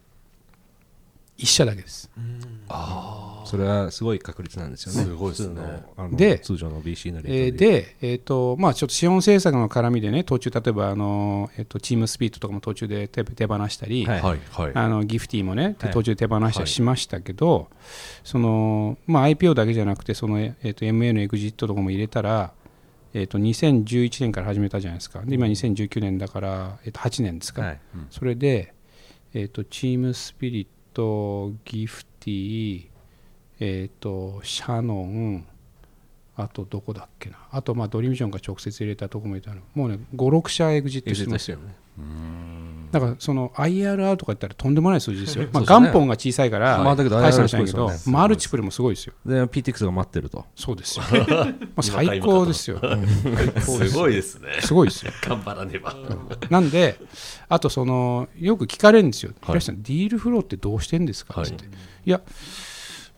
[1.38, 2.10] 1社だけです。
[2.68, 5.04] ああそれはすごい確率なんですよね。
[5.04, 5.62] すごいですね。
[6.12, 14.20] で、通常の BC のレートで、えー、でえーとまあ、ちょっと資本政策の絡みでね、途中、例えばあの、えーと、チームスピードとかも途中で手手放したり、はい。
[14.20, 14.40] はい、
[14.74, 17.66] あのギフティもね、途中で手放したりしましたけど、はい、
[18.22, 22.52] そのまあ、IPO だけじゃなくて、そのえーと、MA のエグジットとかも入れたら、
[23.14, 27.80] えーと、2011年から始めたじゃないですか、で今2019年だから、えー、と8年ですか、はい。
[27.94, 28.74] うん、それで、
[29.32, 32.86] えー、とチームスピリット、とギフティ、
[33.60, 35.46] えーと、シャノン
[36.34, 37.38] あとどこだっけな。
[37.52, 39.60] あとまあドリームジョンが直接入れたとこもいたの。
[39.74, 41.76] もうね56社エグジットしてますよね。
[42.90, 49.12] だからその IRR とか言ったらとんでもない数字ですよ、まあ、元本が小さいから、まあ、だけど大した話ないけど、マルチプルもすごいですよ。
[49.26, 50.46] で、PTX が待ってると。
[50.56, 51.04] そうですよ。
[51.30, 51.46] ま
[51.76, 52.80] あ最高ですよ。
[53.60, 54.48] すごいですね。
[54.62, 55.12] すごいですよ。
[55.20, 55.94] 頑張らねば。
[56.48, 56.98] なんで、
[57.48, 61.42] あとその、よく聞かれるんですよ、はい、さん、ディールフローってどうしてんですか？
[61.42, 61.52] って。
[62.06, 62.22] いや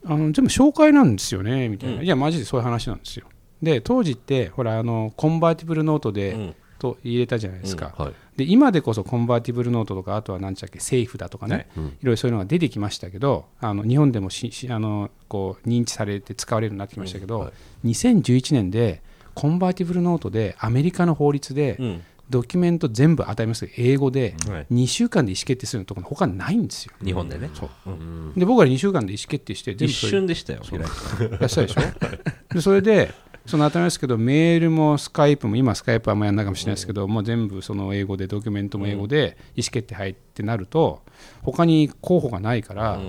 [0.05, 3.27] あの全部紹介なんですよねみたいな、うん、いやマジでそういう話なんですよ
[3.63, 8.13] で当時ってほらあのコンバーティブルノートで、うんと入れたじゃないですか、はい。
[8.37, 11.67] で今でこそ convertible note とかあとは何ちゃっけ SAFE だとかね、はい。
[11.77, 11.85] うん。
[11.85, 17.51] いろいろそういうのが出てきましたけどあの日本でもししあのこう認知されて使われるようになってきましたけど、うんは
[17.85, 17.89] い。
[17.89, 19.03] 2011年で
[19.35, 22.03] convertible note でアメリカの法律でうん。
[22.31, 23.67] ドキュメント全部与えます。
[23.67, 24.67] けど英語ではい。
[24.73, 26.93] 2週間で意思決定するのところ他ないんですよ。
[27.05, 27.51] 日本でね。
[27.87, 27.93] うん。
[27.93, 27.97] う。
[27.97, 32.55] んで僕ら2週間で意思決定して全一部それ瞬でしたよ平井さんやったでしょ？
[32.55, 33.13] でそれで
[33.47, 41.03] その当たり前ですけどメールもスカイプも今スカイプはあんまやんないかもしれないですけど、もう全部その英語でドキュメントも英語で意思決定入ってなると
[41.43, 43.01] 他に候補がないから、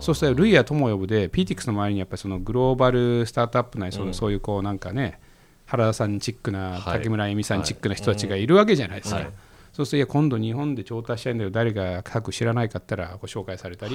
[0.00, 5.20] そうしたらルイヤとも呼ぶで PTX の周りにやっぱりそのグローバルスタートアップなりそのそういうこうなんかね
[5.66, 6.98] 原田さんチックなはい。
[6.98, 8.46] 竹村恵美さんチックな人たちがい。
[8.46, 9.16] るわけじゃないですか。
[9.16, 9.28] はい
[9.74, 11.50] そうするといや今度日本で調達したいんだよ。
[11.50, 13.94] 誰が各知らないかったらご紹介されたり、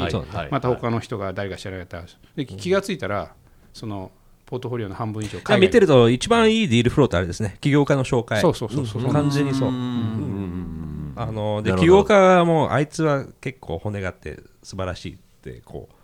[0.52, 2.04] また他の人が誰が知らなかったら
[2.36, 3.34] で気がついたら
[3.72, 4.12] その
[4.50, 7.58] ポートフォリオの半分以上見てるると一番いいディールフローってあれですね。
[7.62, 8.42] 起業家の紹介。
[8.42, 9.70] そうそうそうそう、完全にそう。
[9.70, 11.14] うん。
[11.16, 15.96] あので起業家はもうあいつは結構骨があって素晴らしいってこう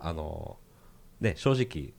[0.00, 0.56] あの
[1.20, 1.92] ね正直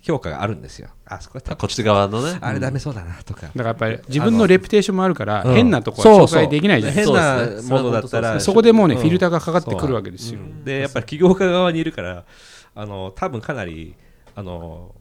[0.00, 0.90] 評価があるんですよ。
[1.06, 2.38] あそこあこっち側のね。
[2.40, 3.48] あれダメそうだなとか。
[3.48, 5.54] だからやっぱり自分のレピュテーションもあるからうん。
[5.54, 10.64] 変なとこは紹介できないじゃないですか変なものだったらそこでもうね、んフィルターがかかってくるわけですよ、うん。
[10.64, 12.24] でやっぱり起業家側にいるから
[12.76, 13.96] あの多分かなり
[14.36, 14.94] あの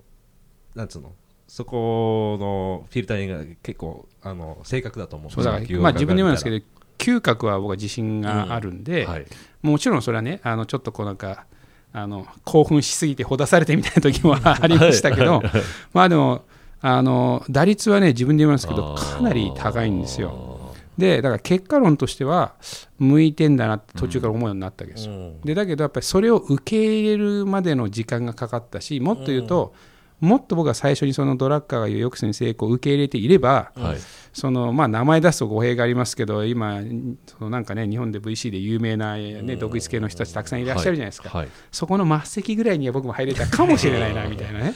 [0.75, 1.13] なんつうの？
[1.47, 6.65] そこのフィルターが結構あの正確だと思うんそうだからまあ自分でも言うんですけどど
[6.97, 9.25] 嗅覚は僕は自信があるんで、はい。
[9.61, 11.45] もちろんそれはねあのちょっとこうなんか
[11.93, 15.41] あの興奮しすぎてほだされてみたいな時もありましたけど
[15.93, 16.43] まあでも
[16.81, 20.73] あの打率はね自分で言いますけどかなり高いんですよ。
[20.97, 22.53] でだから結果論としては
[22.99, 25.41] 向いてんだなって途中から思うようになったわけですよ、うん。
[25.41, 29.73] でだけどやっぱりそれを受け入れるまでの時間がかかったしもっと言うと、
[30.19, 33.97] もっと僕は最初にそのドラッカーが言う抑制に成功を受け入れていれば、はい。
[34.33, 36.81] そのまあ、名前出すと語弊がありますけど今
[37.25, 41.47] そのなんかね日本で VC で有名な、ね、独立系の人たちたくさんいらっしゃるじゃないですか、はい。
[41.71, 44.73] そこの末席ぐらいには僕も入れたかもしれないな みたいなね。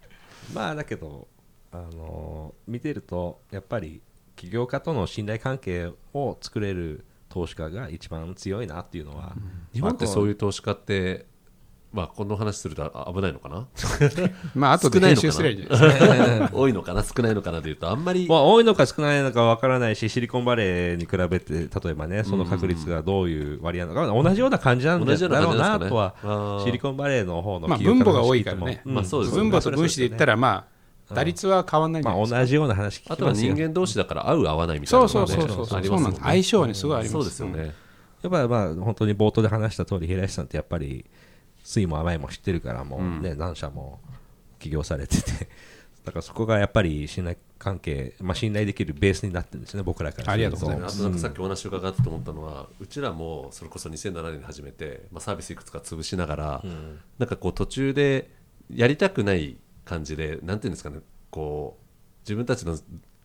[0.54, 1.28] まあだけど
[1.70, 4.00] あの見てるとやっぱり
[4.36, 9.34] 起業家との信頼関係を作れる投資家が一番強いなっていうのは、
[9.72, 11.26] 日本ってそういう投資家って
[11.94, 13.68] まあこの話するとあ危ないのかな？
[14.54, 17.04] まあ後で編集すればいいじゃないですか多いのかな？
[17.04, 18.26] 少ないのかなでいうとあんまり。
[18.28, 28.82] まあ、多いのか少ないのかわからないしシリコンバレーに比べて例えばねその確率がどういう割合なのか同じような感じなんだ同じようなろう感じなとはシリコンバレーの方のまあ分母が多いからね。
[28.84, 37.12] んまあそうです分母と分子で言ったらまあ打率は変わんないんじゃまあないですか、同じような話聞きあとは人間同士だから合う合わないみたいなねそうそうそうそう相性はねすごいあります。
[37.12, 37.74] そうですよね。
[38.22, 41.04] やっぱりまあ本当に冒頭で話した通り平石さんってやっぱり
[41.64, 43.98] 酸いも甘いも知ってるからもうね、何社も
[44.60, 45.48] 起業されてて。
[46.04, 56.64] だからそこがやっぱり信頼関係、まあ、信頼できるベースになってるんですね僕らからするありがとうございあとなんかさっきお話伺ってて思ったのは、うちらもそれこそ2007年に始めて、まあ、サービスいくつか潰しながら、
[57.18, 58.30] なんかこう途中で
[58.70, 59.56] やりたくない
[59.86, 60.98] 感じでなんていうんですかね
[61.30, 61.84] こう
[62.22, 62.78] 自分たちの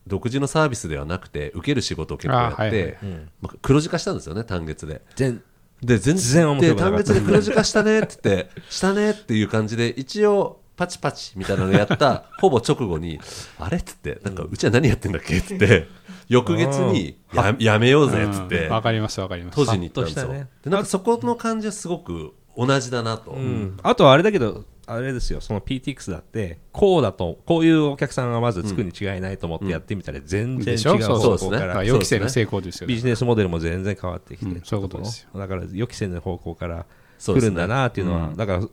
[0.08, 2.98] 独自のサービスではなくて受ける仕事を結構やって、あはいはい。
[3.42, 5.02] まあ、黒字化したんですよね単月で。
[5.16, 5.44] 全
[5.82, 7.04] で全全然面白くなかった。
[7.04, 13.20] で単月で黒字化したねって言って したねっていう感じで一応パチパチみたいなのやった ほぼ直後に
[13.60, 15.38] あれっつってなんかうちは何やってんだっけ？
[15.38, 15.88] って言って
[16.28, 18.72] 翌月にややめようぜっつってうん。
[18.74, 19.56] わかりますわかります。
[19.60, 20.50] 閉じに行ったんですよ、ハッとしたね。
[20.66, 23.78] でなんかそこの感じはすごく同じだなと、うん。
[23.84, 31.84] あとはあれだけどあれですよその PTX だってこうだとこういうお客さんがまずつくに違いないと思ってやってみたら全然違う方向から。
[31.84, 32.94] 予期せぬ成功ですよね。
[32.94, 34.62] ビジネスモデルも全然変わってきて、うん。
[34.64, 35.40] そういうことですよ。
[35.40, 36.88] だから予期せぬ方向から
[37.20, 38.68] そうですね来るんだなっていうのはうんだから、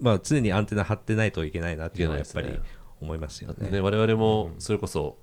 [0.00, 2.60] まあ、常にアンテナ張ってないといけないなっていうのはやっぱり
[3.00, 3.70] 思いますよね。
[3.70, 5.16] ね、我々もそれこそ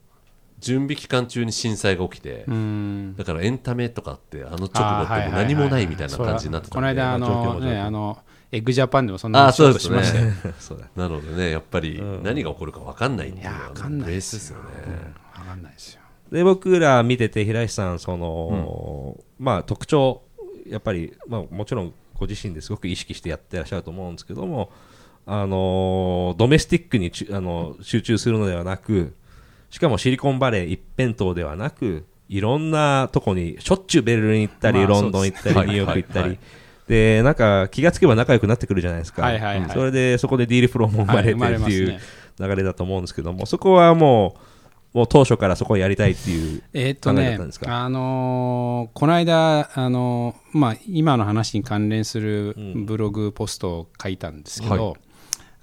[0.60, 3.16] 準備期間中に震災が起きて、うん。
[3.18, 8.18] だからエンタメとかってあの直後って何もないみたいな感じになってたんでこの間あのねあの
[8.54, 10.26] エッグジャパンでもそんなあーそうです仕事しましたよ。
[10.80, 12.24] ねなのでねやっぱりうん。
[12.24, 14.70] 何が起こるか分かんないっていうのベースですよね、
[15.34, 16.02] 分かんないですよ。
[16.32, 20.22] で僕ら見てて平石さんその、まあ、特徴
[20.68, 24.72] やっぱり、まあ、もちろんご自身ですごく意識してやってらっしゃると思うんですけども、
[25.26, 29.16] あのドメスティックにちあの集中するのではなく
[29.72, 36.40] しかもシリコンバレー一辺倒ではなくいろんなとこにしょっちゅうベルリン行ったり、まあロンドン行ったり、ニューヨーク行ったり、はいはい
[36.94, 39.70] でなんか気がつけば仲良くなってくるじゃないですか、はいはいはい。
[39.72, 42.00] それでそこでディールフローも生まれてっていう
[42.40, 44.36] 流れだと思うんですけども、そこはも
[44.94, 47.84] うもう当初からそこをやりたいっていうえーっと考えだねったんです、か？
[47.84, 52.86] あのーこの間、あのーまあ、今の話に関連するうん。
[52.86, 54.96] ブログポストを書いたんですけど、は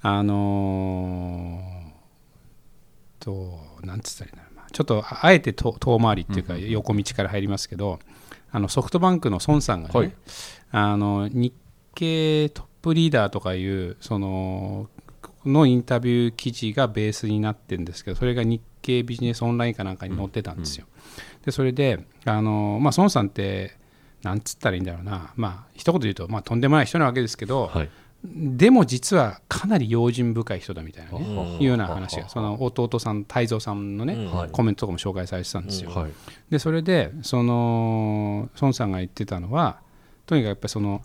[0.01, 4.63] あのーとなんつったらいいんだろうな。
[4.69, 7.99] ちょっとあえて遠回りっていうか横道から入りますけど、
[8.51, 10.13] あのソフトバンクの孫さんがね、はい
[10.71, 11.53] あの日
[11.95, 14.89] 経トップリーダーとかいうその
[15.45, 20.85] のインタビュー記事がベースになってるんですけどそれが日経ビジネスオンラインかなんかに載ってたんですよ。
[21.45, 23.75] でそれであの、まあ、孫さんって
[24.23, 27.89] なんつったらいいんだろうな、まあ一言で言うと、まあ、とんでもない人なわけですけど、はい。
[28.23, 34.49] でも実はかなり用心深い人だみたいなね、うんいうような話が、その弟さん、太蔵さんのね、はい。
[34.51, 35.89] コメントとかも紹介されてたんですよ。
[35.89, 36.11] はい。
[36.51, 39.79] でそれでその孫さんが言ってたのは
[40.31, 41.01] とにかくやっぱりその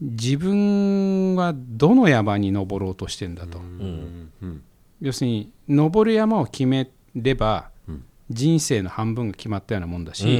[0.00, 4.32] 自分はどの山に登ろうとしてんだと、うん。
[4.40, 4.62] うん。
[5.02, 8.04] 要するに登る山を決めれば、うん。
[8.30, 10.38] 人生の半分が決まったようなもんだし、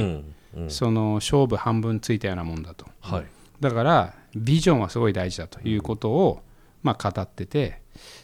[0.55, 0.69] うん。
[0.69, 2.87] その勝負半分ついたようなもんだと。
[2.99, 3.25] はい。
[3.59, 6.41] だからビジョンはすごい大事だということを、
[6.81, 7.79] まあ、語ってて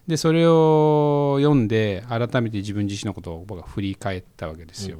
[0.07, 4.97] でそれを読んで改めて自分自身のことを僕は振り返ったわけですよ。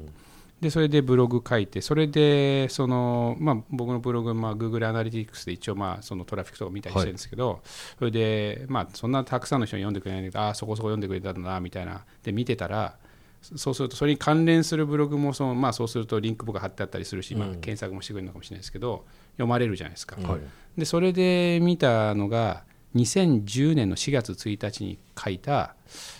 [0.62, 7.62] でそれでブログ書いてそれでその、まあ、僕のブログ、まあ、Google アナリティクスで一応、まあ、そのトラフィックとか見たりしてるんですけど、
[7.98, 12.04] それで、まあ、そんなたくさんの人に読んでくれないんだけどああそこそこ読んでくれたんだなみたいな。
[12.22, 12.96] で見てたら
[13.42, 20.16] そそうするとそれに関連するブログもその、まあ、そうするとリンク僕が貼ってあったりするし、まあ、検索もしてくれるのかもしれないですけど読まれるじゃないですか。
[20.22, 20.40] はい。
[20.78, 22.62] でそれで見たのが
[22.94, 25.74] 2010年の4月1日に書いた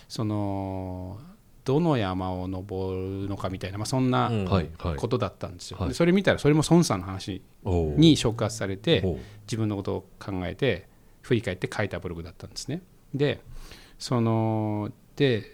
[0.08, 1.20] その
[1.64, 4.44] どの山を登るのかみたいな、まあ、そんなうん。
[4.44, 4.96] はいはい。
[4.96, 5.88] ことだったんですよ、はい。
[5.88, 9.02] でそれ見たらそれも孫さんの話に触発されて
[9.46, 10.88] 自分のことを考えて
[11.22, 12.82] 振り返って書いたブログだったんですね。
[13.14, 13.40] で
[13.98, 15.44] そので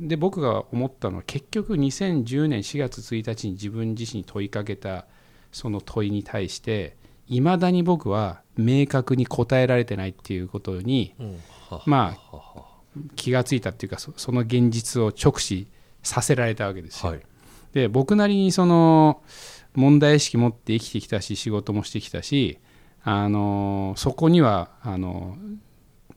[0.00, 5.06] で僕が思ったのは結局2010年4月1日に自分自身に問いかけた
[5.52, 6.96] その問いに対して
[7.26, 11.14] いまだに僕は明確に答えられてないっていうことに
[11.70, 11.82] は。
[11.86, 12.67] まあ
[13.16, 15.66] 気がついたっていうかそその現実を直視
[16.02, 17.10] させられたわけですよ。
[17.12, 17.22] はい
[17.72, 19.22] で僕なりにその
[19.74, 22.58] 問題意識持って生きてきたし仕事もしてきたし
[23.02, 25.36] あのそこにはあの、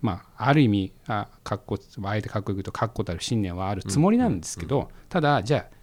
[0.02, 5.76] まあ、ある意味あかっこあえてかっこよく言うと確固たる信念はあるつもりなんですけど、ただじゃあ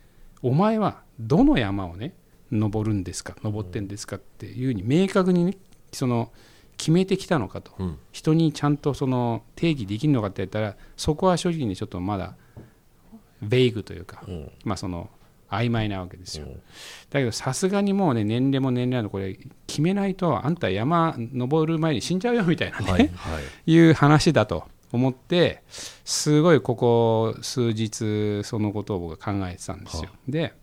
[0.43, 2.15] お前はどの山をね
[2.51, 5.59] 登るんですか登ってんですかっていうふうに明確にね
[5.93, 6.33] その
[6.79, 7.99] 決めてきたのかと、うん。
[8.13, 12.37] 人にちゃんとその定義できるのかって言ったらそこは正直にちょっとまだ
[13.43, 14.53] ベイグというか、うん。
[14.65, 15.11] まあその
[15.51, 16.53] 曖昧なわけですよ、うん。
[17.11, 23.73] だけどさすがにもうね年齢も年齢のこれ決めないとあんた山登る前に死んじゃうよみたいなね、はいはい。
[23.73, 25.63] い、う話だと思って
[26.05, 30.55] すごいここ数日そのことを僕は考えてたんですよ、で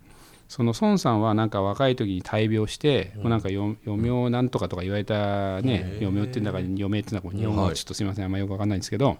[0.47, 9.17] その孫さんはなんか若い時に大病して、もうなんかよ余命なんとかとか言われたね余命っていうんだか余命っていうんだか日本語はちょっとすみませんあんまよく分かんないんですけど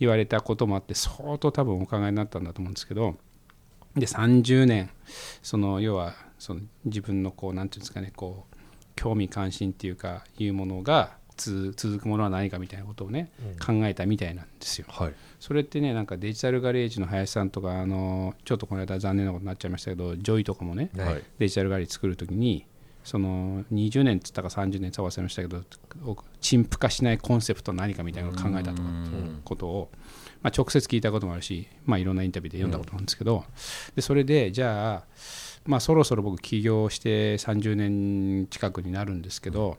[0.00, 3.14] 言われたこともあって相当多分お考えになったんだと思うんですけど
[3.96, 4.90] で30年
[5.42, 8.56] その要はその自分のこうなんていうんですかねこう
[8.96, 13.30] 興味関心っていうかいうものがつ続くものは何かみたいなことをね、
[13.64, 14.86] 考えたみたいなんですよ。
[14.88, 15.14] はい。
[15.40, 21.22] それってねなんかデジタルガレージの林さんとかあのちょっとこの間残念なことになっちゃいましたけどジョイとかもねはい。
[21.38, 22.64] デジタルガレージ作るときに
[23.04, 25.62] その20年っつったか30年っつったか忘れましたけど
[26.40, 29.90] 陳腐化しないコンセプトは何かみたいなのを考えたとかっていうことを、
[30.42, 33.44] まあ、直接聞いたこともあるし、まあ、いろんなインタビューで読んだことなんですけど、
[33.94, 35.04] でそれでじゃあ、
[35.66, 39.76] まあ、そろそろ僕起業して30年近くになるんですけど、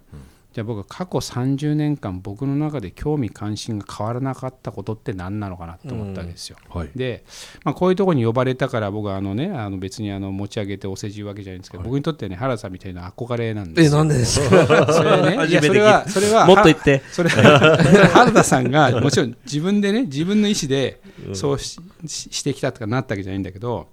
[0.56, 6.56] じゃあ僕は過去30年間僕の中で興味関心が変わらなかったことって何なのかなと思ったわけですよ。
[6.70, 6.90] はい。
[6.96, 7.26] で、
[7.66, 13.96] まあ、こういうところに呼ばれたから僕はあの、ね、あの別にあの持ち上げてお世辞言うわけじゃないんですけど、僕にとってね原田さんみたいな憧れなんですよ。
[13.96, 14.94] えなんでですか？
[14.94, 17.02] それね、 いやそれはそれは もっと言って。
[17.12, 21.02] それ原田さんがもちろん自分でね自分の意思で
[21.34, 23.90] そうし,し、してきたとかなったわけじゃないんだけど、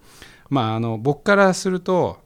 [0.49, 2.22] まあ、あの僕からすると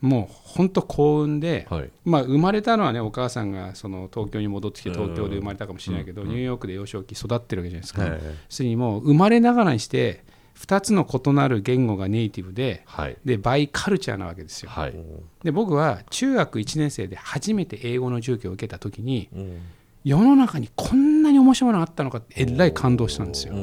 [0.00, 1.90] もう本当幸運で、はい。
[2.04, 8.20] まあ、生まれたのはねお母さんがその東京に戻ってきて東京で生まれたかもしれないけど、ニューヨークで幼少期育ってるわけじゃないですか、はい。
[8.48, 10.24] すでにもう生まれながらにして
[10.58, 13.16] 2つの異なる言語がネイティブではい。
[13.24, 14.70] でバイカルチャーなわけですよ。
[14.70, 14.94] はい。
[15.42, 19.60] で僕は中学1年生で初めて英語の授業を受けた時にうん。
[20.04, 23.54] 世の中にこんなに面白いものがあったのかってえらい感動したんですよ。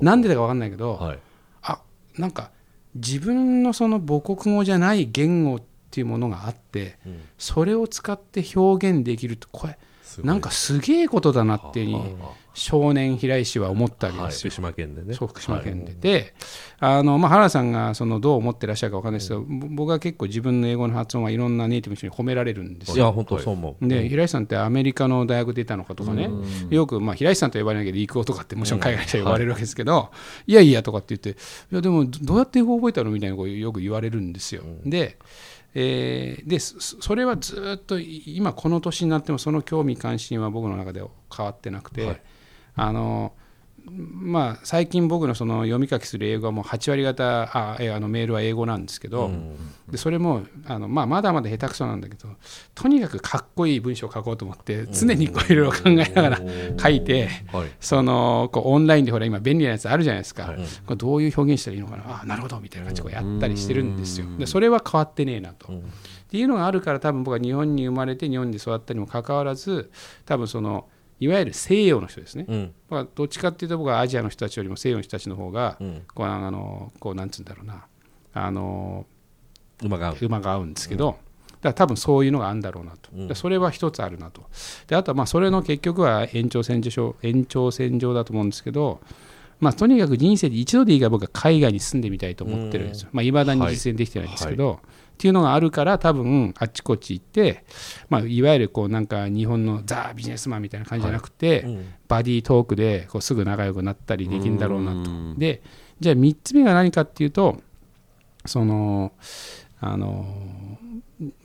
[0.00, 1.18] なんでだか分かんないけど、はい。
[1.60, 1.82] あ
[2.16, 2.52] なんか
[2.94, 7.20] 自分のその母国語じゃない言語っていうものがあってうん。
[7.38, 9.78] それを使って表現できるとこれ
[10.22, 11.86] なんかすげえことだなって
[12.54, 14.44] 少年平井氏は思ったわけです。
[14.44, 14.50] よ。
[14.50, 15.14] 福島県でね。
[15.14, 16.34] そう福島県で、で
[16.80, 22.96] あの、まあ、原田さんがそのどう思ってらっしゃるか分かんないですけど、僕は結構自分の英語の発音はいろんなネイティブの人に褒められるんですよ。
[22.96, 23.88] いや本当そう思う。
[23.88, 26.28] で平井さんってアメリカの大学出たのかとかね、
[26.70, 30.10] よく、まあ、平井さんと呼ばれないけど、陸王とかってもちろん海外の人は呼ばれるわけですけど、
[30.46, 30.52] い。
[30.52, 34.62] やいやとかって言って、いやでもどうやって英語覚えたのみたいなことをよく言われるんですよ。
[34.84, 35.16] で
[35.74, 41.02] えーでそそれはずっと今この年になってもその興味関心は僕の中で
[41.34, 42.22] 変わってなくて、
[42.74, 43.32] あの
[43.90, 49.30] まあ、最近僕のその読み書きする英語はもう8割方あえあのメールは英語なんですけど、
[49.90, 52.28] でそれもあの、まあ、まだまだ下手くそなんだけど
[52.74, 56.40] とにかくかっこいい文章を書こうと思って常にこういろいろ考えながら
[56.80, 57.68] 書いてはい。
[57.80, 60.54] そのこうオンラインでほら今便利なやつあるじゃないですか、
[60.86, 62.22] これどういう表現したらいいのかな？
[62.22, 64.26] あなるほどみたいな感じでこうやったりしてるんですよ。
[64.38, 65.72] でそれは変わってねえなと。
[65.72, 69.90] っていうのがあるから多分僕は日本に生まれて日本で育ったにもかかわらず
[70.26, 70.86] 多分その
[71.20, 72.74] いわゆる西洋の人ですね、うん。
[72.88, 76.02] まあ、どっちかっていうと僕はアジアの人たちよりも西洋の人たちの方が、うん。
[76.14, 77.86] こうあのこうなんつうんだろうな。
[78.32, 79.06] あの
[79.82, 80.16] 馬が合う。
[80.22, 81.18] 馬が合うんですけど、だか
[81.62, 84.42] ら多分そういうのがあるんだろうなと、でそれは一つあるなと。
[84.86, 89.00] であとはまあそれの結局は延長線上延長線上だと思うんですけど
[89.60, 93.08] まあ、とにかく人生で一度でいいから僕は海外に住んでみたいと思ってるんですよ。
[93.12, 94.80] まあ、未だに実践できてないんですけど、
[95.18, 97.64] っていうのがあるから多分あっちこっち行って、
[98.08, 101.66] まあ、いわゆるこうなんか日本のザ・ビジネスマンみたいな感じじゃなくて、
[102.06, 105.10] バディトークでこうすぐ仲良くなったりできるんだろうなと。
[105.36, 105.60] で
[105.98, 107.60] じゃあ3つ目が何かっていうと
[108.46, 109.10] その
[109.80, 110.78] あの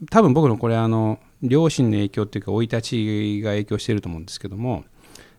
[0.08, 4.84] 多分僕のこれあの両親の影響っていうか生い立ちが影響してると思うんですけども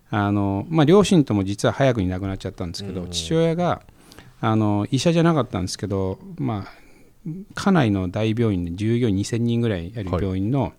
[0.10, 3.82] あの、まあ、両親とも実は早くに亡くなっちゃったんですけど、父親が
[4.42, 6.85] あの医者じゃなかったんですけど、まあ、
[7.54, 10.74] 家内の大病院で従業員2000人ぐらいある病院の,、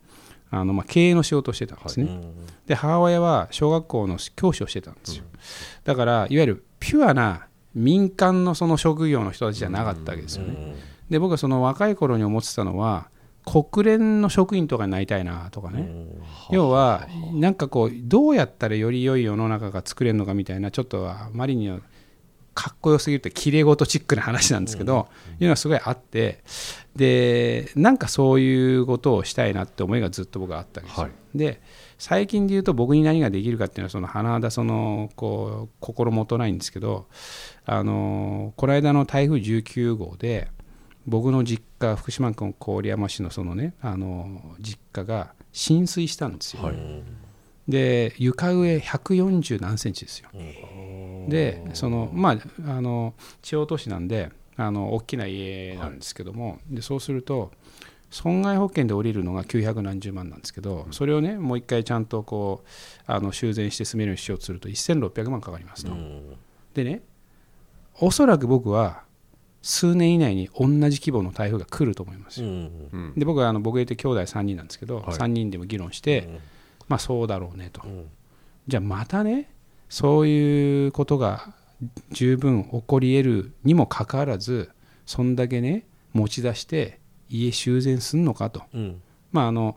[0.51, 2.21] あのまあ、経営の仕事をしてたんですね、
[2.67, 5.25] で母親は小学校の教師をしてたんですよ、
[5.85, 10.77] だからいわゆるピュアな民間のその職業の人たちじゃなかったわけですよね、
[11.11, 13.11] で僕はその若い頃に思ってたのは
[13.45, 15.89] 国連の職員とかになりたいなとかね、
[16.51, 21.71] 要はなんかこうどうやったらより良い世の中が作れるのかみたいなちょっとあまりに
[22.57, 26.43] かっこよすぎるってきれいごとチックな話なんですけど、いうのがすごいあって
[26.97, 31.61] でなんかそういうことをしたいなって思いがずっと僕はあったわけですよ、で
[31.99, 37.07] 最近で言うと僕に何ができるかっていうのはその甚だそのこう心もとないんですけど
[37.67, 40.49] あのこの間の台風19号で
[41.07, 46.71] 僕の実家福島県郡山市のそのねあの実家が浸水したんですよ、
[47.69, 50.31] で床上140何センチですよ、
[51.29, 57.53] でそのまああの地方都市なんであの大きな家なんですけども、でそうすると
[58.11, 62.68] 損害保険で降りるのが900何十万なんですけど、それをねもう一回ちゃんとこう
[63.07, 65.93] あの修繕して住めるようにしようとすると1600万かかりますと、
[66.74, 67.03] でね
[68.01, 69.03] おそらく僕は
[69.62, 72.49] 数年以内に同じ規模の台風が来ると思いますよ、
[73.16, 76.41] で僕はあの僕がいて兄弟3人なんですけど、3人でも議論して、
[76.89, 77.83] まあそうだろうねと、
[78.68, 79.51] じゃあまたね
[79.89, 81.55] そういうことが
[82.11, 84.70] 十分起こり得るにもかかわらず
[85.05, 88.62] そんだけね持ち出して家修繕すんのかと、
[89.32, 89.76] まああの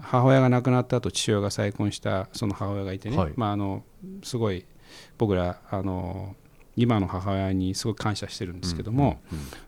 [0.00, 3.32] 母親が亡くなった後父親が再婚したその母親がいてね、はい。
[3.36, 3.84] まあ、あの
[4.22, 4.64] すごい
[5.18, 6.34] 僕らあの
[6.76, 9.20] 今の母親にすごく感謝してるんですけども、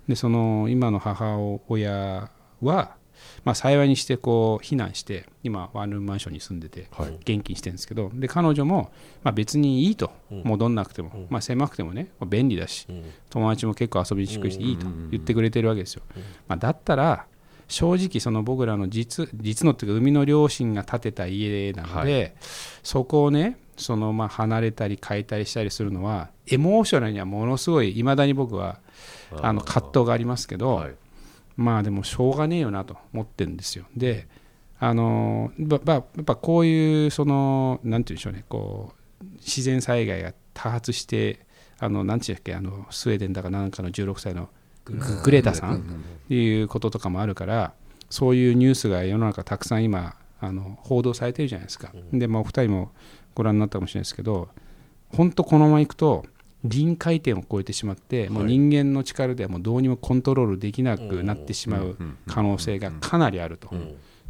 [0.09, 1.37] でその今の母
[1.69, 2.31] 親
[2.63, 2.97] は、
[3.45, 7.19] まあ、幸いにしてこう避難して今ワンルームマンションに住んでてはい。
[7.25, 8.91] 元気にしてるんですけどで彼女も、
[9.23, 10.13] まあ、別にいいと。
[10.31, 12.87] 戻んなくても、まあ、狭くてもね便利だし
[13.31, 16.03] 友達も結構遊びにくいしいいと言ってくれてるわけですよ、
[16.49, 17.27] まあ、だったら
[17.69, 22.35] 正直その僕らの実実のっていうか生みの両親が建てた家なので、
[22.83, 28.79] そこをねそのまあ離れたり変えたりしたりするのはエモーショナルにはものすごいいまだに僕は
[29.41, 30.95] あの葛藤がありますけど、はい
[31.57, 33.85] まあでもしょうがねえよなと思ってるんですよ。
[33.97, 34.27] で
[34.79, 41.47] あのばばやっぱこういうそのなんて言うんでしょうねこう自然災害が多発して
[41.79, 44.49] あのなんて言うんだっけあのスウェーデンだかなんかの16歳の
[44.85, 45.81] ググレータさんっ
[46.29, 47.73] ていうこととかもあるから
[48.11, 51.93] そういうニュースが世の中たくさん今あの報道されてるじゃないですか。
[52.13, 52.91] でまあお二人も
[53.35, 54.49] ご覧になったかもしれないですけど
[55.11, 56.25] 本当このままいくと
[56.65, 61.97] 臨界点を超えてしまって、もう人間の力ではもうどうにもコントロールできなくなってしまう
[62.27, 63.71] 可能性がかなりあると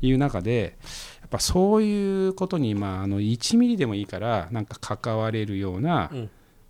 [0.00, 0.76] いう中で、
[1.20, 6.10] やっぱそういうことに、まあ、あの1ミリでもいいからなんか関われるような、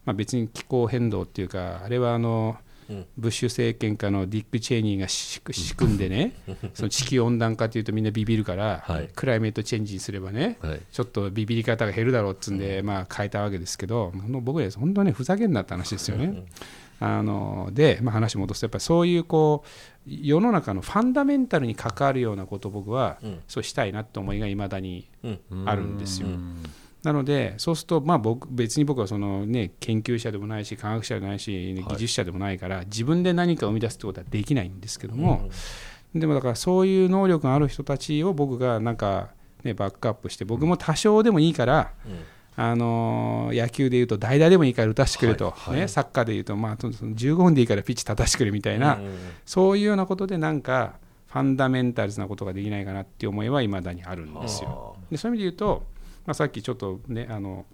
[0.05, 2.57] まあ、別に気候変動っていうかあれはあの
[3.17, 5.41] ブッシュ政権下のディック・チェイニーが仕
[5.77, 6.33] 組んでね
[6.75, 12.59] その地球温暖化というとみんなビビるから、はい、クライメートチェンジにすればね、はい、ちょっとビビり方が減るだろうっつうん。
[12.59, 14.13] で、まあ、変えたわけですけど
[14.43, 16.45] 僕は本当ねふざけんなって話ですよね。
[17.01, 19.69] あので、まあ、話戻すとやっぱりそういうこう
[20.07, 23.19] 世の中のファンダメンタルに関わるようなことを僕は
[23.49, 25.09] そうしたいなって思いがいまだに
[25.65, 26.29] あるんですよ。
[27.03, 35.51] なのでそうするとまあ僕別に僕はその、ね、研究者でもないし科学者でもないし技術者でもないから、自分で何か生み出すってことはできないんですけども、
[36.15, 39.31] でもだからそういう能力がある人たちを僕がなんか、
[39.65, 41.93] ね、バックアップして僕も多少でもいいから、
[42.55, 49.01] あの野球でいうと代打でもいいから打たせてくれと、ね、サッカーでいうと、まあ、15分でいいからピッチ立たせてくれみたいな、
[49.47, 50.95] そういうようなことでなんか
[51.29, 54.97] ファンダメンタルズなことができないかなっていう思いはいまだにあるんですよ。
[55.11, 55.83] でそういう意味で言うと
[56.27, 57.67] まあ、さっきちょっとねあの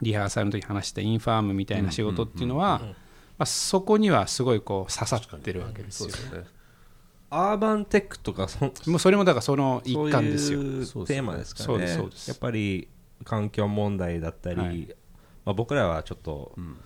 [0.00, 2.80] リハーサルの時話したインファームみたいな仕事っていうのは、
[3.38, 6.44] まあ、そこにはすごいこう刺さってるわけですよ、ね。
[7.30, 10.60] アーバンテックとかそもうそれもだからその一環ですよ。
[11.06, 11.86] テーマですからね。
[11.88, 12.88] やっぱり
[13.24, 14.88] 環境問題だったり、はい、
[15.44, 16.76] まあ、僕らはちょっと、うん、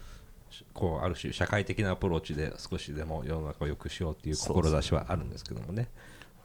[0.73, 5.89] こうある種社会的なアプローチで少しでも世の中を良くしようっていう志はあるんですけどもね。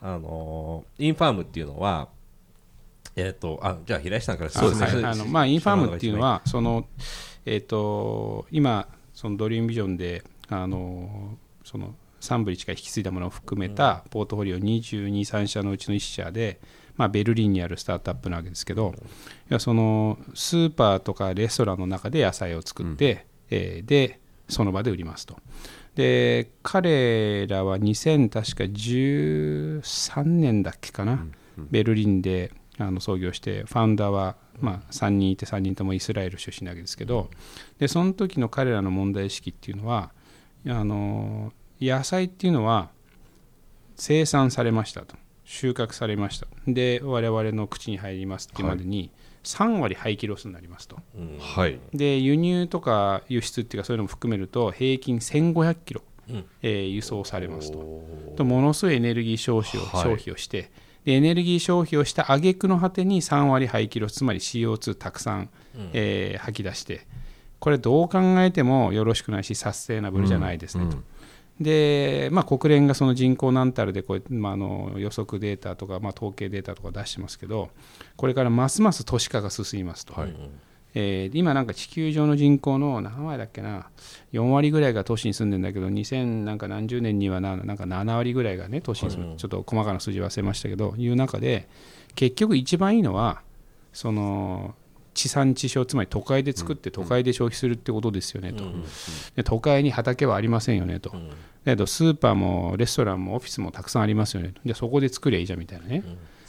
[0.02, 2.10] あのインファームっていうのは
[3.16, 6.88] えーと、あじゃあ平石さんからそうですね、あのまあ、インファームっていうのはその、
[7.46, 16.60] えーと、今そのドリームビジョンであのそのサンブリッジから引き継いだものを含めたポートフォリオ223社のうちの1社で、
[16.96, 18.94] まあ、ベルリンにあるスタートアップなわけですけど、
[19.50, 25.38] うん、そのスーパーとかレストランの中で野菜を作って、うん、えー、でその場で売りますと。
[25.96, 37.30] で彼らは2000確か13年だっけかな、うんうん、ベルリンであの創業してファウンダーは、まあ、3人いて3人ともイスラエル出身なわけですけど
[37.80, 40.12] でその時の彼らの問題意識っていうのは
[40.68, 41.52] あの
[41.82, 42.90] 野菜っていうのは
[43.96, 45.16] 生産されましたと。
[45.52, 46.48] 収穫されました。
[46.66, 49.12] で我々の口に入りますってまでに
[49.44, 50.98] 3割廃棄ロスになりますと、
[51.40, 56.46] はい、で輸入とか輸出っていうかそういうのも含めると平均1500キロ、うん。
[56.62, 58.02] えー、輸送されますと。
[58.38, 60.72] とものすごいエネルギー消費を,、消費をして
[61.06, 67.08] でエネルギー消費をした挙句の果てに3割排気量つまり CO2 たくさん、うん、えー、吐き出して
[67.60, 70.98] これどう考えてもよろしくないしサステナブルじゃないですねと。
[70.98, 71.04] うん。
[71.60, 77.70] でまあ、国連がその人口何たるでこう、まあ、あの予測データとか、まあ、統計データとか出してますけど
[78.16, 80.36] これからますます都市化が進みますと、はい、
[80.94, 83.88] えー、今なんか地球上の人口の何割だっけな
[84.34, 91.70] ？4割ぐらいが都市に住んでるんだけど2000なんか何十年にはななんか7割ぐらいがね都市に住む、ちょっと細かな数字忘れましたけどいう中で
[92.16, 93.42] 結局一番いいのは
[93.94, 94.76] その
[95.14, 98.64] 地産地消つまり都会で作って都会で消費するってことですよねと、
[99.36, 101.18] で都会に畑はありませんよねと、だ
[101.66, 104.62] けどスーパーもレストランもオフィスもたくさんありますよねと。
[104.66, 106.04] でそこで作りゃいいじゃんみたいなね、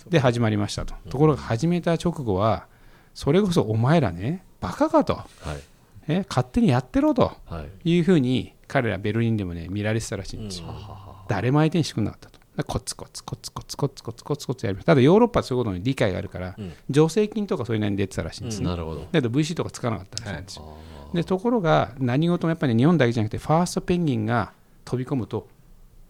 [0.08, 2.66] で始まりましたと、ところが始めた直後は
[3.14, 5.26] それこそお前らねバカかと、はい、
[6.08, 7.32] え勝手にやってろと。
[7.84, 7.98] い。
[8.00, 10.66] うふうに彼らベルリンでもね見られてたらしいんですよ、
[11.28, 12.42] 誰も相手にしてくれなかったと。
[12.64, 20.74] コツコツコツコツコツコツコツコツやりますただヨーロッパはそういうことに理解があるから、うん、助成金とかそういうのに出てたらしいんですね、なるほどだけど VC とかつかなかったらしいんですよ、は
[21.14, 24.52] い、でところが何事もやっぱり、日本だけじゃなくてファーストペンギンが
[24.84, 25.48] 飛び込むと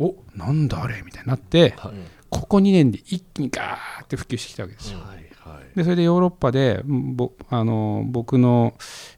[0.01, 1.93] おなんだあれみたいになって、はい、
[2.29, 5.32] ここ2年で一気にガーって普及してきたわけですよ、はい
[5.75, 8.75] でそれでヨーロッパでぼあの僕の、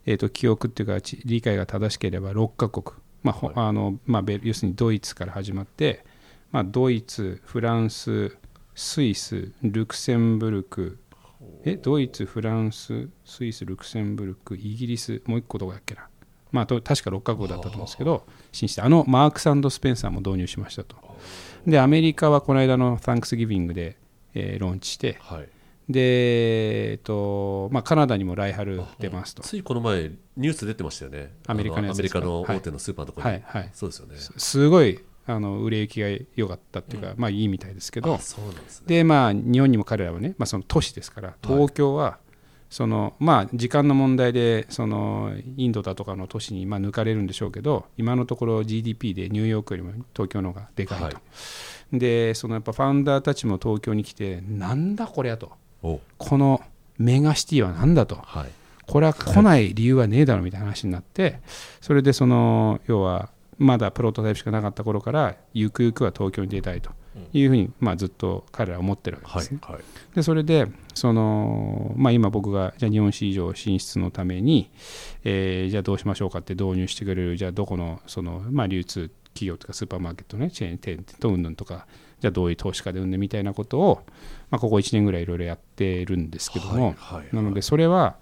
[0.07, 6.05] えーと、記憶っていうか理解が正しければ6カ国、まあ、はい、あのまあ、要するにドイツから始まって、
[6.53, 8.37] まあ、ドイツフランス
[8.75, 10.99] スイスルクセンブルク。
[11.66, 16.09] えドイツフランススイスルクセンブルクイギリスもう一個どこだっけな。
[16.53, 18.25] まあ、確か6カ国だったと思うんですけど、
[18.85, 18.89] あ。
[18.89, 20.97] のマークススペンサーも導入しましたと。
[21.66, 23.96] で、アメリカはこの間のサンクスギビングで、
[24.34, 25.49] えー、ローンチして、はい、
[25.88, 29.42] で、えっとまあ、カナダにも来春出ますと。
[29.42, 31.34] ついこの前ニュース出てましたよね。
[31.46, 34.16] アメリカのアメリカの大手のスーパーのところに、はいはい、そうですよね。
[34.16, 38.18] すごいあの売れ行きが良かったっていうか、うん、まあいいみたいですけど。
[38.86, 42.18] で、ね、まあ日本にも彼らはね、まあ、その都市ですから東京は、
[42.74, 55.52] そのまあ時間の問題でそのインドだとかの都市にまあ抜かれるんでしょうけど今のところ GDP でニューヨークよりも東京の方がでかいと、はい、でそのやっぱファウンダーたちも東京に来てなんだこれやと
[56.18, 56.61] この
[56.98, 58.50] メガシティは何だと、はい、
[58.86, 61.40] これは来ない理由はねえだろみたいな話になって、
[61.80, 66.90] それでその要はまだプロトタイプしかなかった頃からゆくゆくは東京に出たいと
[67.32, 69.61] いうふうに、まあ、ずっと彼らは思ってるわけですね。
[69.62, 69.80] はい。
[70.14, 74.70] でそれでその、まあ、今僕がじゃあ日本市場進出のために、
[75.24, 81.86] えーじゃあどうしましょうかって導入してくれるじゃあどこのその、まあ、流通企業とかスーパーマーケットねチェーン店とうんぬんとか
[82.20, 84.03] じゃあどういう投資家でうんぬんみたいなことを、
[84.50, 86.95] まあ、ここ1年ぐらいいろいろやってるんですけども、
[87.32, 88.16] なのでそれは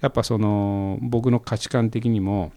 [0.00, 2.52] やっぱその僕の価値観的にも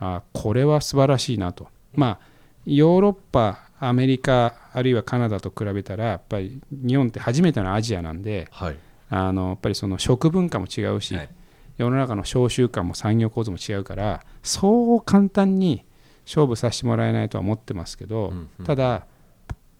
[0.00, 1.68] あこれは素晴らしいなと。
[1.94, 2.34] まあ
[2.66, 8.76] ヨーロッパアメリカあるいはカナダと比べたらやっぱり日本って初めてのアジアなんではい。
[9.10, 11.28] あのやっぱりその食文化も違うし、はい。
[11.76, 15.84] 世の中の商習慣も産業構造も違うからそう簡単に
[16.24, 18.66] 勝負させてもらえないとは思ってますけど、うんうん。
[18.66, 19.06] ただ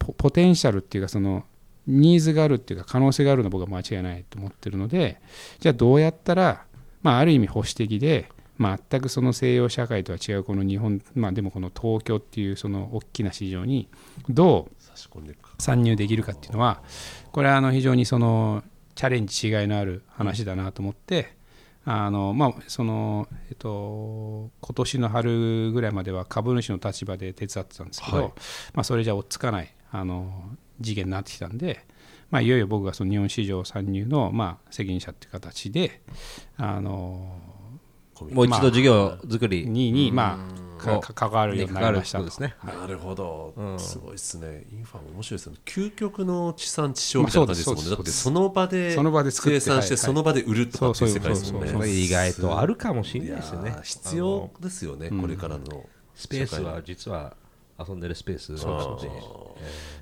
[0.05, 1.44] ポポテンシャルっていうかその
[1.86, 5.20] ニーズがあるっていうか可能性があるのは僕は間違いないと思ってるので
[5.60, 6.64] じゃあどうやったら、
[7.02, 8.28] まあ、ある意味保守的で
[8.59, 13.89] 全くその西洋社会とは違うこの日本、まあ、でもこの東京っていうその大きな市場に
[14.28, 14.76] どう
[15.59, 16.82] 参入できるかっていうのは
[17.32, 18.62] これはあの非常にその
[18.94, 21.35] チャレンジしがいのある話だなと思って
[21.85, 28.32] あのまあそのえっと今年の春ぐらいまでは株主の立場で手伝ってたんですけど、はい。
[28.72, 31.87] まあそれじゃ追っつかないあの次元になってきたんで、
[32.29, 36.01] まあ、いよいよ僕がその日本市場参入のまあ責任者っていう形で
[36.57, 37.39] あの
[38.33, 39.69] もう一度事業作り。
[39.69, 40.65] ににまあ
[41.01, 42.55] か関わるようになりましたですね。
[42.65, 43.79] なるほど、うん。
[43.79, 44.65] すごいですね。
[44.73, 45.57] インファム面白いですね。
[45.65, 51.89] 究極の地産地消みたいな感じですもんね、まあだってその場でその場で作って生産してはいその場で売るとかっていう世界ですもんね。
[51.89, 53.71] 意外とあるかもしれないですよね。
[53.71, 55.21] ー必要ですよね、うん。
[55.21, 57.37] これからのスペースは実は
[57.78, 59.10] 遊んでるスペースなので。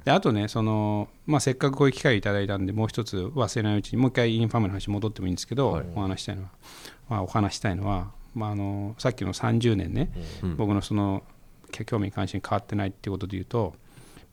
[0.05, 5.87] であとねその、まあ、せっかくこういう機会をいただいたんでもう一つ忘れないうちにもう一回インファムの話戻ってもいいんですけど、はい。
[5.95, 6.51] お話したいのは、
[7.09, 10.11] まあ、お話したいのは、まあ、あのさっきの30年ね、
[10.43, 10.57] うん。
[10.57, 11.23] 僕のその
[11.87, 13.75] 興味関心変わってないっていうことで言うと、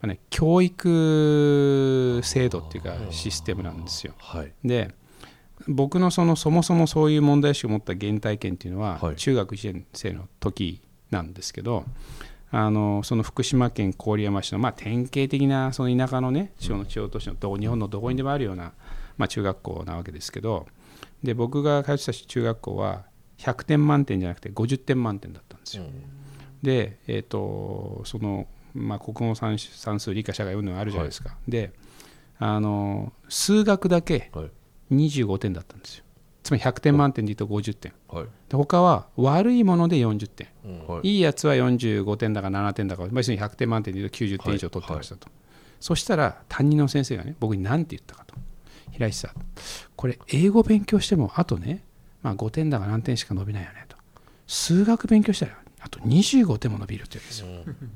[0.01, 4.13] まあね、教育制度っていうかシステムなんですよ。
[4.17, 4.51] はい。
[4.63, 4.93] で
[5.67, 9.15] 僕のそのそもそもそういう問題意識を持った原体験っていうのは、はい。
[9.15, 11.85] 中学1年生の時なんですけど
[12.51, 18.73] あのその福島県郡山市の、まあ、典型的なその田舎のね地方の地方都市のどこ日本のどこにでもあるような、
[19.17, 20.67] まあ、中学校なわけですけど
[21.23, 23.05] で僕が通ってた中学校は
[23.37, 25.83] 100点満点じゃなくて50点満点だったんですよ。
[26.61, 31.71] で、えー、とその、まあ、国語算算数理科社会運動あるじゃないですか、で
[32.37, 34.51] あの数学だけはい。
[34.91, 36.03] 25点だったんですよ
[36.43, 37.93] つまり100点満点で言うと50点。
[38.07, 38.25] はい。
[38.49, 40.47] で他は悪いもので40点。
[40.87, 41.15] はい。
[41.15, 45.27] いいやつは45点だか7点だか、まあ、要するに100点満点で言うと90点以上取ってましたと、
[45.79, 48.35] そしたら担任の先生がね僕に何て言ったかと。
[48.91, 49.31] 平石さん。
[49.95, 51.83] これ英語勉強してもあとね、
[52.21, 53.97] まあ、5点だか何点しか伸びないよねと。
[54.47, 57.47] 数学勉強したらあと25点も伸びるって言うんですよ、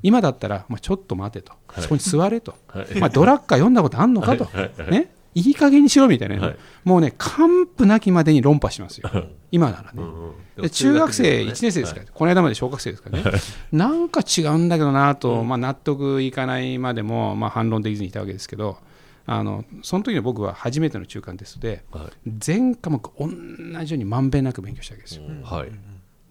[0.02, 2.54] 今だったら、まあ、ちょっと待てと、そこに座れと、
[2.98, 4.46] まあ、ドラッカー読んだことあんのかと、
[4.84, 6.56] ね、いい加減にしろみたいなね、はい。
[6.84, 9.10] もうね完膚なきまでに論破しますよ。
[9.50, 10.30] 今ならね、うんう
[10.60, 10.62] ん。
[10.62, 13.24] で中学生1年生ですから、この間まで小学生ですからね、
[13.72, 18.78] なんか違うんだけどなと、まあ、納得いかないまでも、まあ、反論できずにいたわけですけど、
[19.26, 22.30] あのその時の僕は初めての中間テストで、はい。
[22.38, 25.24] 全科目同じようにまんべんなく勉強したわけですよ。
[25.42, 25.72] はい。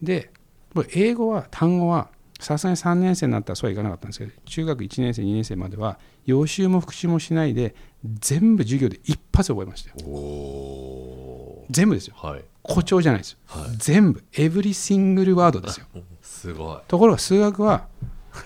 [0.02, 0.32] で、
[0.74, 2.10] これ英語は、単語は、
[2.44, 11.66] さすがに3年生になったらそうはいかなかったんですけど、中学1年生、2年生までは、予習も復習もしないで、全部授業で一発で覚えましたよ。
[11.70, 12.16] 全部ですよ。
[12.18, 13.40] ーはい誇張じゃないですよ。
[13.78, 15.86] 全部、エブリシングルワードですよ。
[16.22, 17.88] すごいところが数学は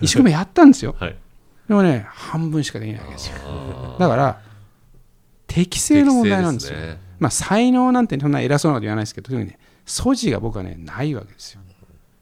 [0.00, 0.96] 一生懸命やったんですよ。
[0.98, 1.16] はい
[1.68, 3.36] でもね、半分しかできないわけですよ。
[4.00, 4.40] だから、
[5.46, 6.78] 適正の問題なんですよ。
[6.78, 11.60] ねまあ、才能なんてそんな偉そうなこと言わないですけど、とにね、素地が僕はね、ないわけですよ。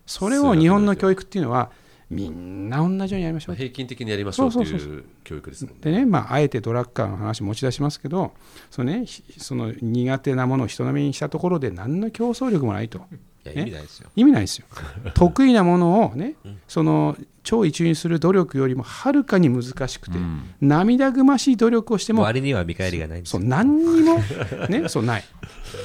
[0.07, 1.71] それを日本の教育っていうのは、
[2.09, 3.57] みんな同じようにやりましょう。
[3.57, 8.33] 平均的にやりましょうといそう教育ですもんねでね、まあ、あえてドラッカーの話持ち出しますけど、
[8.71, 13.01] そのね、ひその苦手なものを人並みにしたところで、何の競争力もないと。
[13.45, 14.67] いやね意味ないですよ意味ないですよ。
[15.15, 16.35] 得意なものをね、
[16.69, 24.19] その超一流にする努力よりもはるかに難しくて、うん涙ぐましい努力をしても、割には見返りがないんですよそう何にも、
[24.69, 25.25] ね、そうない。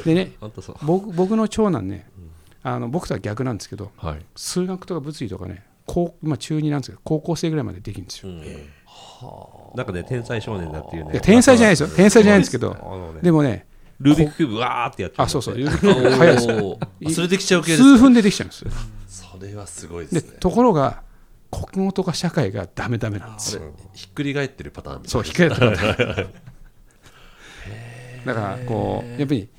[0.06, 0.34] でね、
[0.84, 2.07] 僕僕の長男ね、
[2.63, 4.25] あの僕とは逆なんですけど、はい。
[4.35, 8.31] 数学とか物理とかね、高まあ、中2なんですけど、高校生ぐらいまでできるんですよ。
[9.75, 11.19] なんかね天才少年だっていうね。
[11.21, 12.73] 天才じゃないですよ、天才じゃないですけど
[13.15, 13.21] ね。
[13.21, 13.65] でもね、
[13.99, 16.39] ルービックキューブわーってやってあ、そうそう、お 早いで
[17.09, 17.15] す。
[17.15, 18.71] それできちゃう系です数分でできちゃうんですよ。
[19.07, 20.38] それはすごいでで、すね。
[20.39, 21.03] ところが、
[21.51, 23.61] 国語とか社会がダメダメなんですよ。
[23.93, 26.29] ひっくり返ってるパターンみたいそう、な控えたか
[28.25, 29.49] だから、こう、やっぱり、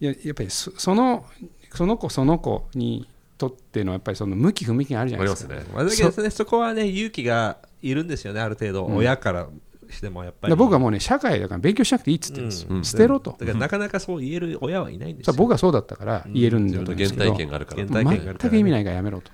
[0.00, 1.24] ややっぱりそその、
[1.72, 5.54] その子その子にとっての、やっぱりその向き不向きがあるじゃないですか。
[5.54, 5.74] ありますね。
[5.74, 9.48] まあだけどねそこはね勇気がいるんですよねある程度、親から
[9.90, 10.54] してもやっぱり。
[10.54, 12.84] 僕はもうね社会だから勉強しなくていいっつってるんですよ、うん。
[12.84, 15.34] 捨てろと、だからなかなかそう言える親はいないんですよ。
[15.34, 17.86] 僕はそうだったから言えるんだけど、体験があるから。
[17.86, 18.38] 原体験があるからね。
[18.40, 19.30] 全く意味ないからやめろと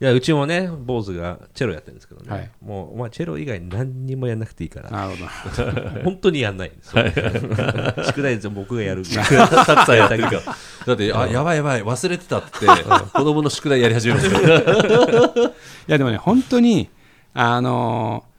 [0.00, 2.50] いやうちもね坊主がチェロやってるんですけどね、はい。
[2.60, 4.90] もうお前チェロ以外何にもやんなくていいから。
[4.90, 6.00] なるほど。
[6.02, 6.70] 本当にやんない。
[6.74, 9.04] ん ですよ宿題全部僕がやる。
[9.04, 10.42] たくさんやってるから
[10.86, 14.32] だってあやばいやばい忘れてたって子供の宿題やり始めますよ。
[14.32, 15.52] い
[15.86, 16.88] やでもね本当に
[17.32, 18.33] あのー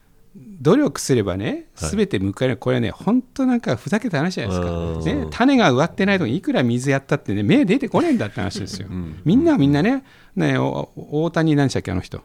[0.62, 1.90] 努力すればね、はい。
[1.90, 5.22] すべて報われる、これはね、本当なんかふざけた話じゃないですうん。
[5.22, 8.88] か、ね、種が植わってないとこにいくら水やったってね、芽出てこねえんだって話ですよ。
[9.26, 10.04] みんなはみんなね、
[10.36, 10.90] ねお
[11.24, 12.22] 大谷なんでしたっけ、あの人、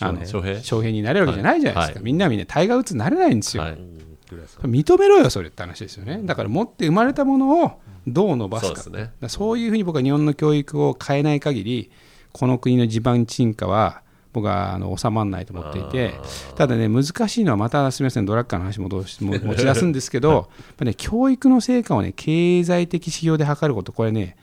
[0.00, 0.60] あの翔平。
[0.60, 2.04] 翔平になれるわけじゃないじゃないですか、はい。
[2.04, 3.62] みんなはみんなタイガー・ウッズになれないんですよ。
[3.62, 3.78] はい。
[4.62, 6.20] 認めろよ、それって話ですよね。
[6.24, 9.10] だから持って生まれたものをどう伸ばすか、そうね。
[9.60, 11.90] いうふうに僕は日本の教育を変えない限り、
[12.32, 14.02] この国の地盤沈下は
[14.32, 16.14] 僕はあの収まらないと思っていて、
[16.56, 20.40] ただね、難しいのは、またすみません、ドラッカーの話もどうしも持ち出すんですけど、や
[20.72, 24.36] っぱね、教育の成果をね、経済的指標で測ること、これね、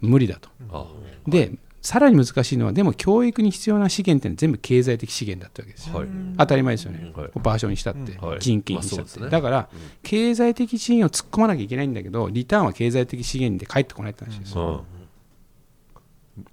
[0.00, 0.48] 無理だと。
[0.72, 0.86] あ
[1.26, 1.52] で、
[1.82, 5.96] さらに難しいのは、でも教育に必要な資源ってのは全部経済的資源だったわけですよ。
[5.96, 9.68] はい当たり前ですよね、はい場所にしたって、はい人件費にしたって、まあねだから、
[10.02, 14.84] 経済的資源を突っ込まなきゃいけないんだけど、リターンは経済的資源で返ってこないって話ですよ。
[14.94, 14.99] うん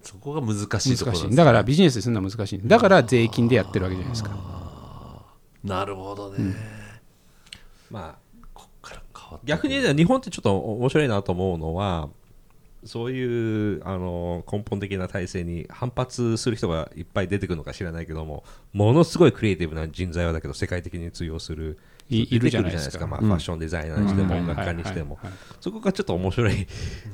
[0.01, 1.35] そこが難しいところね。
[1.35, 2.61] だからビジネスでするのは難しい。
[2.63, 4.31] だから税金でやってるわけじゃないですか。
[5.63, 6.55] なるほどね、
[7.89, 12.09] まあこっから変わって逆に言えば日本ってちょっと面白いなと思うのは
[12.85, 21.77] そういうあの根本的な体制に反発する人がいっぱい出てくるのか知らないけどもものすごいクリエイティブな人材はだけど世界的に通用する
[22.09, 23.07] いいるじゃないですか。
[23.07, 23.27] まあ、うん。
[23.27, 24.39] ファッションデザイナーにしてもうん。
[24.41, 25.19] 音楽家にしても。
[25.59, 26.67] そこがちょっと面白い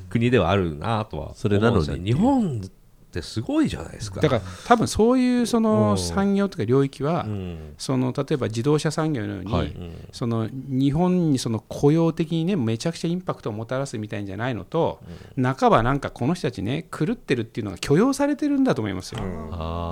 [0.09, 2.69] 国ではあるなとは思それなのにうんですよ日本っ
[3.13, 4.21] てすごいじゃないですか。
[4.21, 5.63] だから多分そういうそうん。
[5.63, 7.73] の産業とか領域は、うん。
[7.77, 14.99] その例えば自動車産業のように、その日本にその雇用的にねめちゃくちゃインパクトをもたらすみたいんじゃないのと、
[15.41, 19.21] 半ばなんかこの人たちね狂ってるっていうのが許容されてるんだと思いますよ、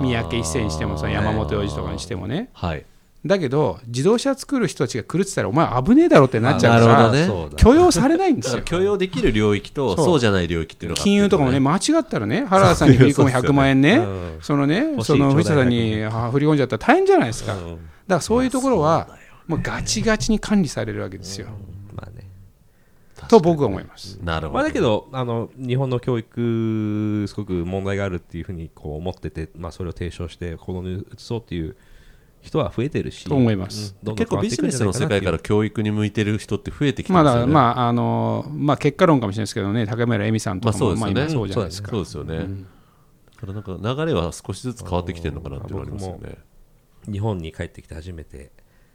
[0.02, 2.50] 三宅一生にしてもその山本洋次とかにしてもね。
[2.52, 2.84] はい
[3.24, 7.28] だけど自動車作る人たちが狂ってたらお前危ねえだろってなっちゃうから、ね。
[7.56, 8.62] 許容されないんですよ。
[8.62, 10.06] 許容できる領域とそう。
[10.06, 17.78] そうじゃない領域っていうのが金融とかもね、間違ったらね、 原田さんに振り込む100万円ね、うんそのね、その藤田さんにあ振り込んじゃったら大変じゃないですか、だかうん
[18.08, 19.06] らそういうところは、
[19.46, 21.46] もうガチガチに管理されるわけですよ、
[21.94, 22.28] まあね。
[23.28, 24.18] と僕は思います。
[24.22, 31.76] なるほど、まあ、だけどあの日本の教育すごく問題があるっていうふうにこう思ってて、まあ、それを提唱して行動に移そうっていう
[32.42, 37.52] 人は増えてるしと思いますうんどんどん結構ビジネスの世界から教育に向いてる人って増えてきてますよね。
[37.52, 41.90] まああのまあ、結果論かもしれないですけどね、高村恵美さんとかも、まあまあそうですよね今そうじゃないですか。
[41.90, 42.38] そうですよね。
[42.38, 43.60] だからな
[43.94, 46.38] んか流れは少しずつ変わってきてるのかなっていうのはありますよね。
[47.10, 48.52] 日本に帰ってきて初めて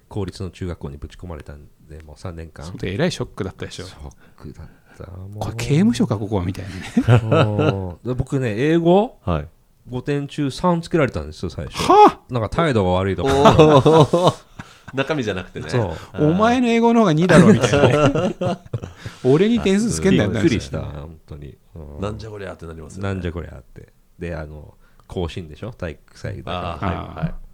[0.08, 3.94] 公立の中学校にぶち込まれたんでもう3年間それえらいショックだったでしょシ。
[3.96, 4.68] ョックだっ
[4.98, 7.96] たもうこれ刑務所か、ここはみたいなね。
[8.16, 9.20] 僕ね英語？
[9.24, 9.48] はい。
[9.90, 11.92] 5点中3つけられたんですよ最初。
[11.92, 14.34] はなんか態度が悪いとか。
[14.94, 15.70] 中身じゃなくてね。
[15.70, 15.92] そう。
[16.14, 18.36] あお前の英語の方が2だろみたいなね。
[19.24, 22.02] 俺に点数つけんだよびっくりした本当に、うん。
[22.02, 23.10] なんじゃこりゃってなりますよね。
[23.10, 23.92] なんじゃこりゃって。
[24.18, 24.76] であの
[25.08, 25.72] 更新でしょ？
[25.72, 27.22] 体育祭だから。
[27.22, 27.47] はい。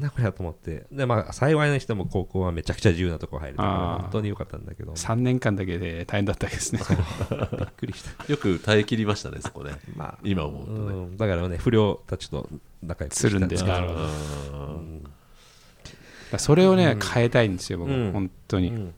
[0.00, 0.86] なんだこりゃと思って。
[0.90, 4.92] でまあ幸いにしても高校はめちゃくちゃ自由なとこ入れた本当に良かったんだけど。
[4.92, 6.80] び3年間だけで大変だったわけですね。
[7.70, 8.32] っくりした。
[8.32, 9.72] よく耐え切りましたね、そこね。
[9.94, 10.78] まあ今思うとね。
[10.78, 10.82] う
[11.12, 11.16] ん。
[11.16, 12.48] だからね不良たちと
[12.82, 13.78] 仲良くするんですけど
[16.38, 18.12] それをね、変えたいんですよ、僕、うん。
[18.12, 18.68] 本当に。
[18.68, 18.94] うん。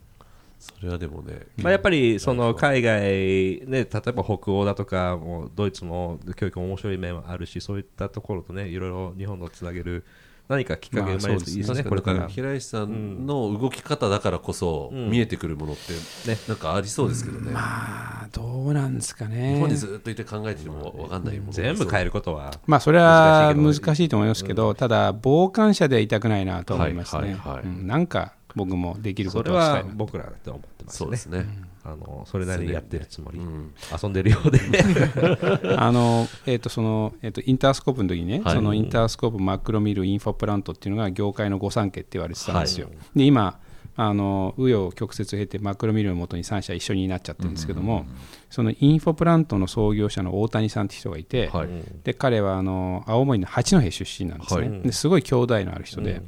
[0.63, 10.05] それはでもね、まあ、やっぱりその海外、ね、例えば北欧だとかもうドイツも教育も面白い面はあるしそういったところとねいろいろ日本のつなげる
[10.49, 15.93] 何かきっかけが生まれるといいですね、これから平石さんの動き方だからこそうん見えてくるものって
[16.29, 17.51] ねなんかありそうですけどね。
[17.51, 19.75] まあ、どうなんですか日ね本に。
[19.75, 27.21] ずっといて考えてても分かんないもの全部変えることはまあ、それは難難しいと思いますけど、ただ、傍観者ではいたくないなと思いますね。
[27.21, 29.95] はいはいはいうんなんか、僕もできるこそれはとはしたいな。
[29.95, 31.72] 僕らだと思ってますねそうですね。
[31.85, 33.73] あのそれなりにやってるつもり、うん。
[34.01, 34.59] 遊んでるようで。
[35.77, 38.55] あの、えっ、と、その、えっ、と、インタースコープの時にね、はい。
[38.55, 42.89] そのインタースコープマクロミルインフォプラントっていうのが業界の御三家って言われてたんですよ。
[43.13, 43.59] で、今、
[43.95, 48.05] あの紆余曲折を経てマクロミルのもとに3社一緒になっちゃってるんですけども、
[48.49, 51.69] そのインフォプラントの創業者の大谷さんって人がいて、はい。
[52.03, 54.81] で彼はあの青森の八戸出身なんですね、はい。
[54.81, 56.21] ですごい兄弟のある人で、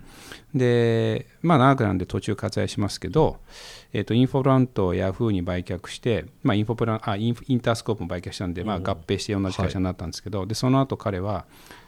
[0.54, 3.38] でまあ、長くなんで途中割愛しますけど、
[3.96, 11.46] えー、とインフォプラントをヤフーに売却して、まあ、インフォプランあインフインタースコープも売却したんで、まあ、合併して同じ会社になったんですけど、でその後彼は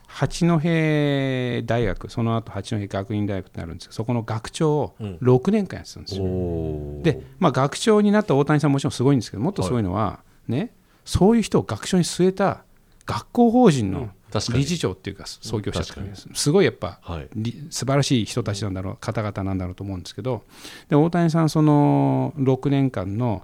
[0.08, 6.24] 八戸大学その後八戸学院大学ってなるんですけどそこの学長を6年間やってたんですよ、
[7.04, 10.74] で、まあ、学長になった大谷さんもちろんすごいんですけどもっとすごいのは、ね、
[11.04, 12.64] そういう人を学長に据えた
[13.06, 14.12] 学校法人の
[14.54, 16.02] 理事長っていうか創業者とか
[16.34, 17.30] すごいやっぱ、はい、
[17.70, 20.44] 素晴らしい人たちなんだろう方々なんだろうと思うんですけど
[20.90, 23.44] で大谷さんその6年間の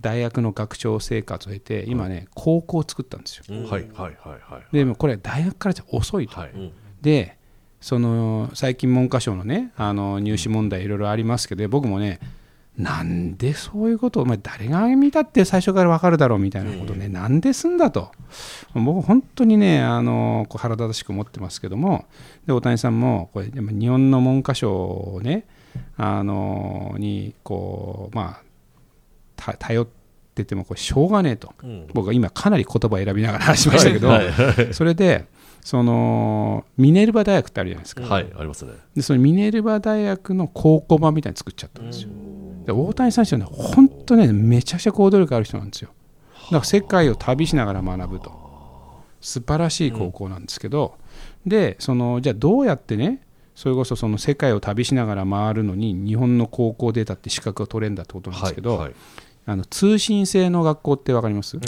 [0.00, 3.44] 大学の学長生活を経て今ね、高校を作ったんですよ。
[3.48, 6.40] はいはいはいはい、でもこれ大学からじゃ遅いと。
[6.40, 7.36] はい、で
[7.80, 12.18] その最近文科省のねあの入試問題いろいろありますけど僕もね
[12.82, 14.20] なんでそういうこと？
[14.20, 18.10] を、お前誰が見たって最初から分かるだろうみたいなことね、なんですんだと、
[18.74, 22.06] 僕、本当にね、あのこう腹立たしく思ってますけども、
[22.46, 25.46] で大谷さんもこれ日本の文科省をね、
[25.96, 28.40] あのにこう、ま
[29.36, 29.86] あ、頼っ
[30.34, 35.26] ててもこれしょうがねえと、うん、僕は今かなり言葉選びながら話しましたけど、はいはいはい、それで
[35.62, 38.72] そのミネルバ大学ってあるじゃないですか、はい、ありますね。
[38.94, 42.10] でそのミネルバ大学の高校版みたいに作っちゃったんですよ。
[42.66, 45.90] で大谷選手はね、本当ね、めちゃくちゃ行動力ある人なんですよ。
[46.44, 48.40] だから世界を旅しながら学ぶと。
[49.20, 50.94] 素晴らしい高校なんですけど、
[51.44, 53.22] うん、でそのじゃあどうやってね
[53.54, 58.94] それこそその世界を旅しながら回るのに日本の高校出たって資格を取れるんだってことなんですけど、はいはい、
[59.50, 61.58] あの通信制の学校って分かります、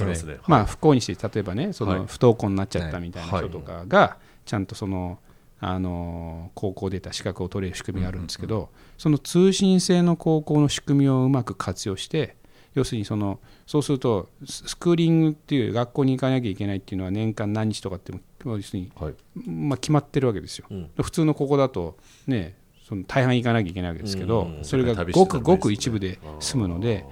[0.46, 5.18] まあ、不幸にして例えばねその不登校になっちゃったみたいな人とかがちゃんとその
[5.58, 12.34] あの高校出た資格を取れる仕組みがあるんですけど、その通信制の高校の仕組みをうまく活用して
[12.74, 18.12] 要するにそのそうするとスクーリングっていう学校に行かなきゃいけないっていうのは年間何日とかって
[18.44, 19.14] 要するに、はい、
[19.48, 21.96] まあ、決まってるわけですよ、うん、普通のここだと
[22.26, 27.06] ねその大半行かなきゃいけないわけですけど、それがごくごく一部で済むので、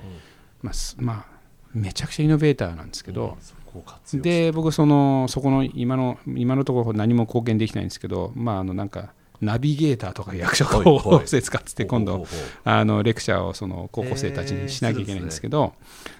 [0.62, 1.40] まあ、まあ、
[1.74, 3.36] めちゃくちゃイノベーターなんですけど、
[4.14, 12.26] で僕そのそこの今の今のところ何も貢献できないんですけどまああのなんかナビゲーターとか役職をせ使って今度
[12.64, 15.74] あのレクチャーをその高校生たちにしなきゃいけないんですけど。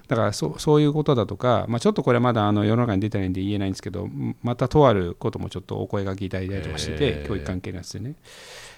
[0.08, 4.08] だからそそういうことだとか、まあ、ちょっとこれまだあの世の中に出てないんで言えないんですけど
[4.42, 8.16] またとあることもちょっとお声がけいただいたりとかしてて教育関係のやつでね。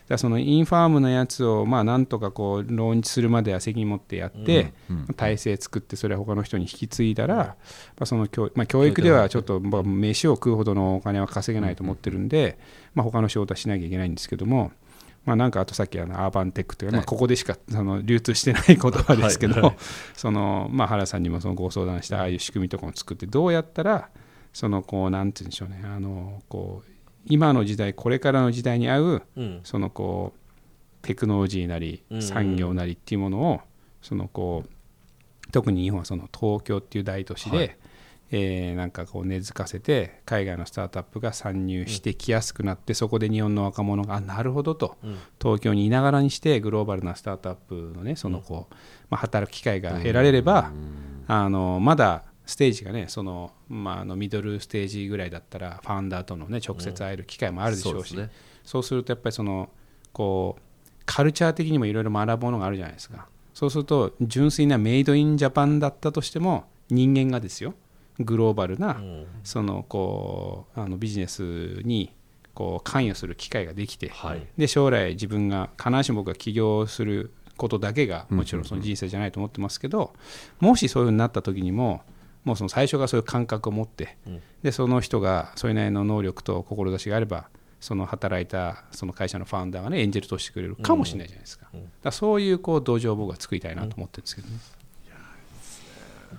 [0.09, 4.73] だそのインファームのやつをまあなんとかこうローンチするまでは責任持ってやって、
[5.17, 7.55] 体制作ってそれは他の人に引き継いだら、ま
[8.01, 12.59] あ、その教まあ、教育ではちょっとまあ飯を食うほどのお金は稼げないと思ってるんで、
[12.95, 14.73] まあ、他の仕事はしなきゃいけないんですけども。
[15.25, 19.75] まあ、なんかあとさっきあのアーバンテックというか、まあ、ここでしかその流通してない言葉ですけど、
[20.15, 24.11] そのまあ、原さんにもそのご相談したああいう仕組みとかも作ってどうやったら
[24.53, 26.91] そのこうなんて言うんでしょうねあのこう
[27.27, 33.61] 今の時代これからの時代に合う、うん、そのこうテクノロジーなり産業なりっていうものを、
[34.03, 37.77] そのこう特に日本はその東京っていう大都市で、はい、
[38.31, 48.75] えー、なんかこう根付かせて海外のスタートアップが参入してきやすくなって、うん、そこで日本の若者があなるほどと、うん、東京にいながらにしてグローバルなスタートアップのねそのこう、
[49.11, 50.73] まあ、働く機会が得られれば、
[51.27, 58.33] あのまだステージがねその、まあ、あのミドルステージぐらいだったらファウンダーとの、ね、直接会える機会もあるでしょうし、うんそうね、
[58.65, 59.71] そうするとやっぱりその
[60.13, 60.63] こう
[61.05, 63.27] カルチャー的にもいろいろ学ぶものがあるじゃないですか。
[63.55, 67.75] そうすると純粋なメイドインジャパンだったとしても人間がですよ
[68.19, 69.01] グローバルな、
[69.45, 71.43] そのこうあのビジネス
[71.83, 72.13] に
[72.55, 80.13] こう関与する機会ができて、はい、で将来自分が必ずしも僕が起業することだけがもちろんその人生じゃないと思ってますけど、
[80.61, 82.03] もしそういうふうになった時にも
[82.45, 84.17] もうその最初からそういう感覚を持って、
[84.63, 87.49] でその人がそれなりの能力と志があれば
[87.81, 91.67] その働いたその会社のファウンダーがねエンジェルとしてくれるかもしれないじゃないですか,、
[92.03, 94.55] だそういうこう土壌を僕は作りたいなと思ってるんですけどね。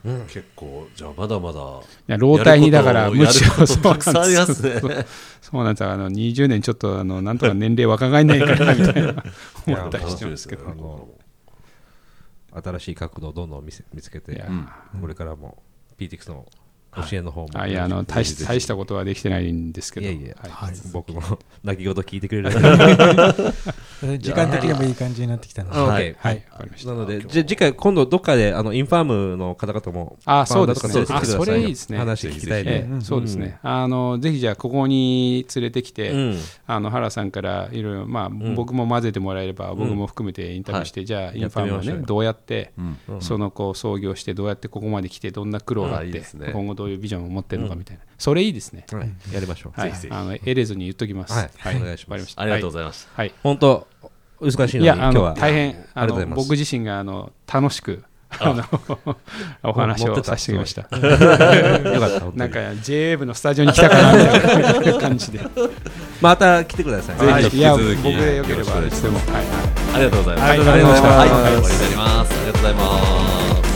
[0.06, 1.62] うん、結構じゃあまだまだい
[2.08, 5.06] や老体にだからむしろそうなんです、ね、
[5.40, 9.24] そうなんですあの20年ちょっとあのなんとか年齢若返んないからみたいな。
[9.66, 11.24] 思ったりしてますけど。
[12.62, 14.44] 新しい角度をどんどん見つけて
[15.02, 15.64] これからも
[15.98, 16.45] PTX の
[16.95, 20.06] 教えの方も、はい、いやあの大し大したことはできてないんですけど。
[20.06, 21.22] いやいや、はい、僕も
[21.64, 22.52] 泣き言聞いてくれる。
[24.20, 26.91] 時間的にもいい感じになってきたので、はい、はい、かりました。
[26.91, 31.06] なのでじゃ次回今度どっかであのインファームの方々もあそうですね。
[31.10, 31.98] あそれいいですね。
[31.98, 36.14] 話聞きたいね、そうですね、あのぜひじゃあここに連れてきて、
[36.68, 42.74] あの原さんからいろいろまあ、僕も混ぜてもらえれば、僕も含めてインタビューして、じゃあインファームはねどうやって、
[43.20, 48.86] そのこう創業してどうやってここまで来てどんな苦労があって、今後どういうビジョンを持ってるのかみたいな、それいいですね、
[49.32, 52.34] やりましょう、はい、あのエレズに言っときます、はい、お願いします。
[52.36, 53.88] ありがとうございます、はい、本当
[54.42, 55.34] 難しいのに今日は。
[55.36, 58.04] 大変あの僕自身があの楽しく
[58.40, 58.54] あ。
[58.54, 59.16] の
[59.64, 60.82] お話をさせてきました。
[60.82, 62.38] よかった、本当に。
[62.38, 65.40] なんか JA 部のスタジオに来たかなみたいな 感じで。
[66.20, 67.28] また来てください。
[67.28, 67.44] はい。
[67.44, 69.20] ぜひ、いや、引き続き僕でよければいつでも。
[69.20, 69.28] はい。
[69.36, 70.50] はいありがとうございます。
[70.50, 72.34] ありがとうございましたはい、終わりになります。
[72.34, 73.73] ありがとうございます。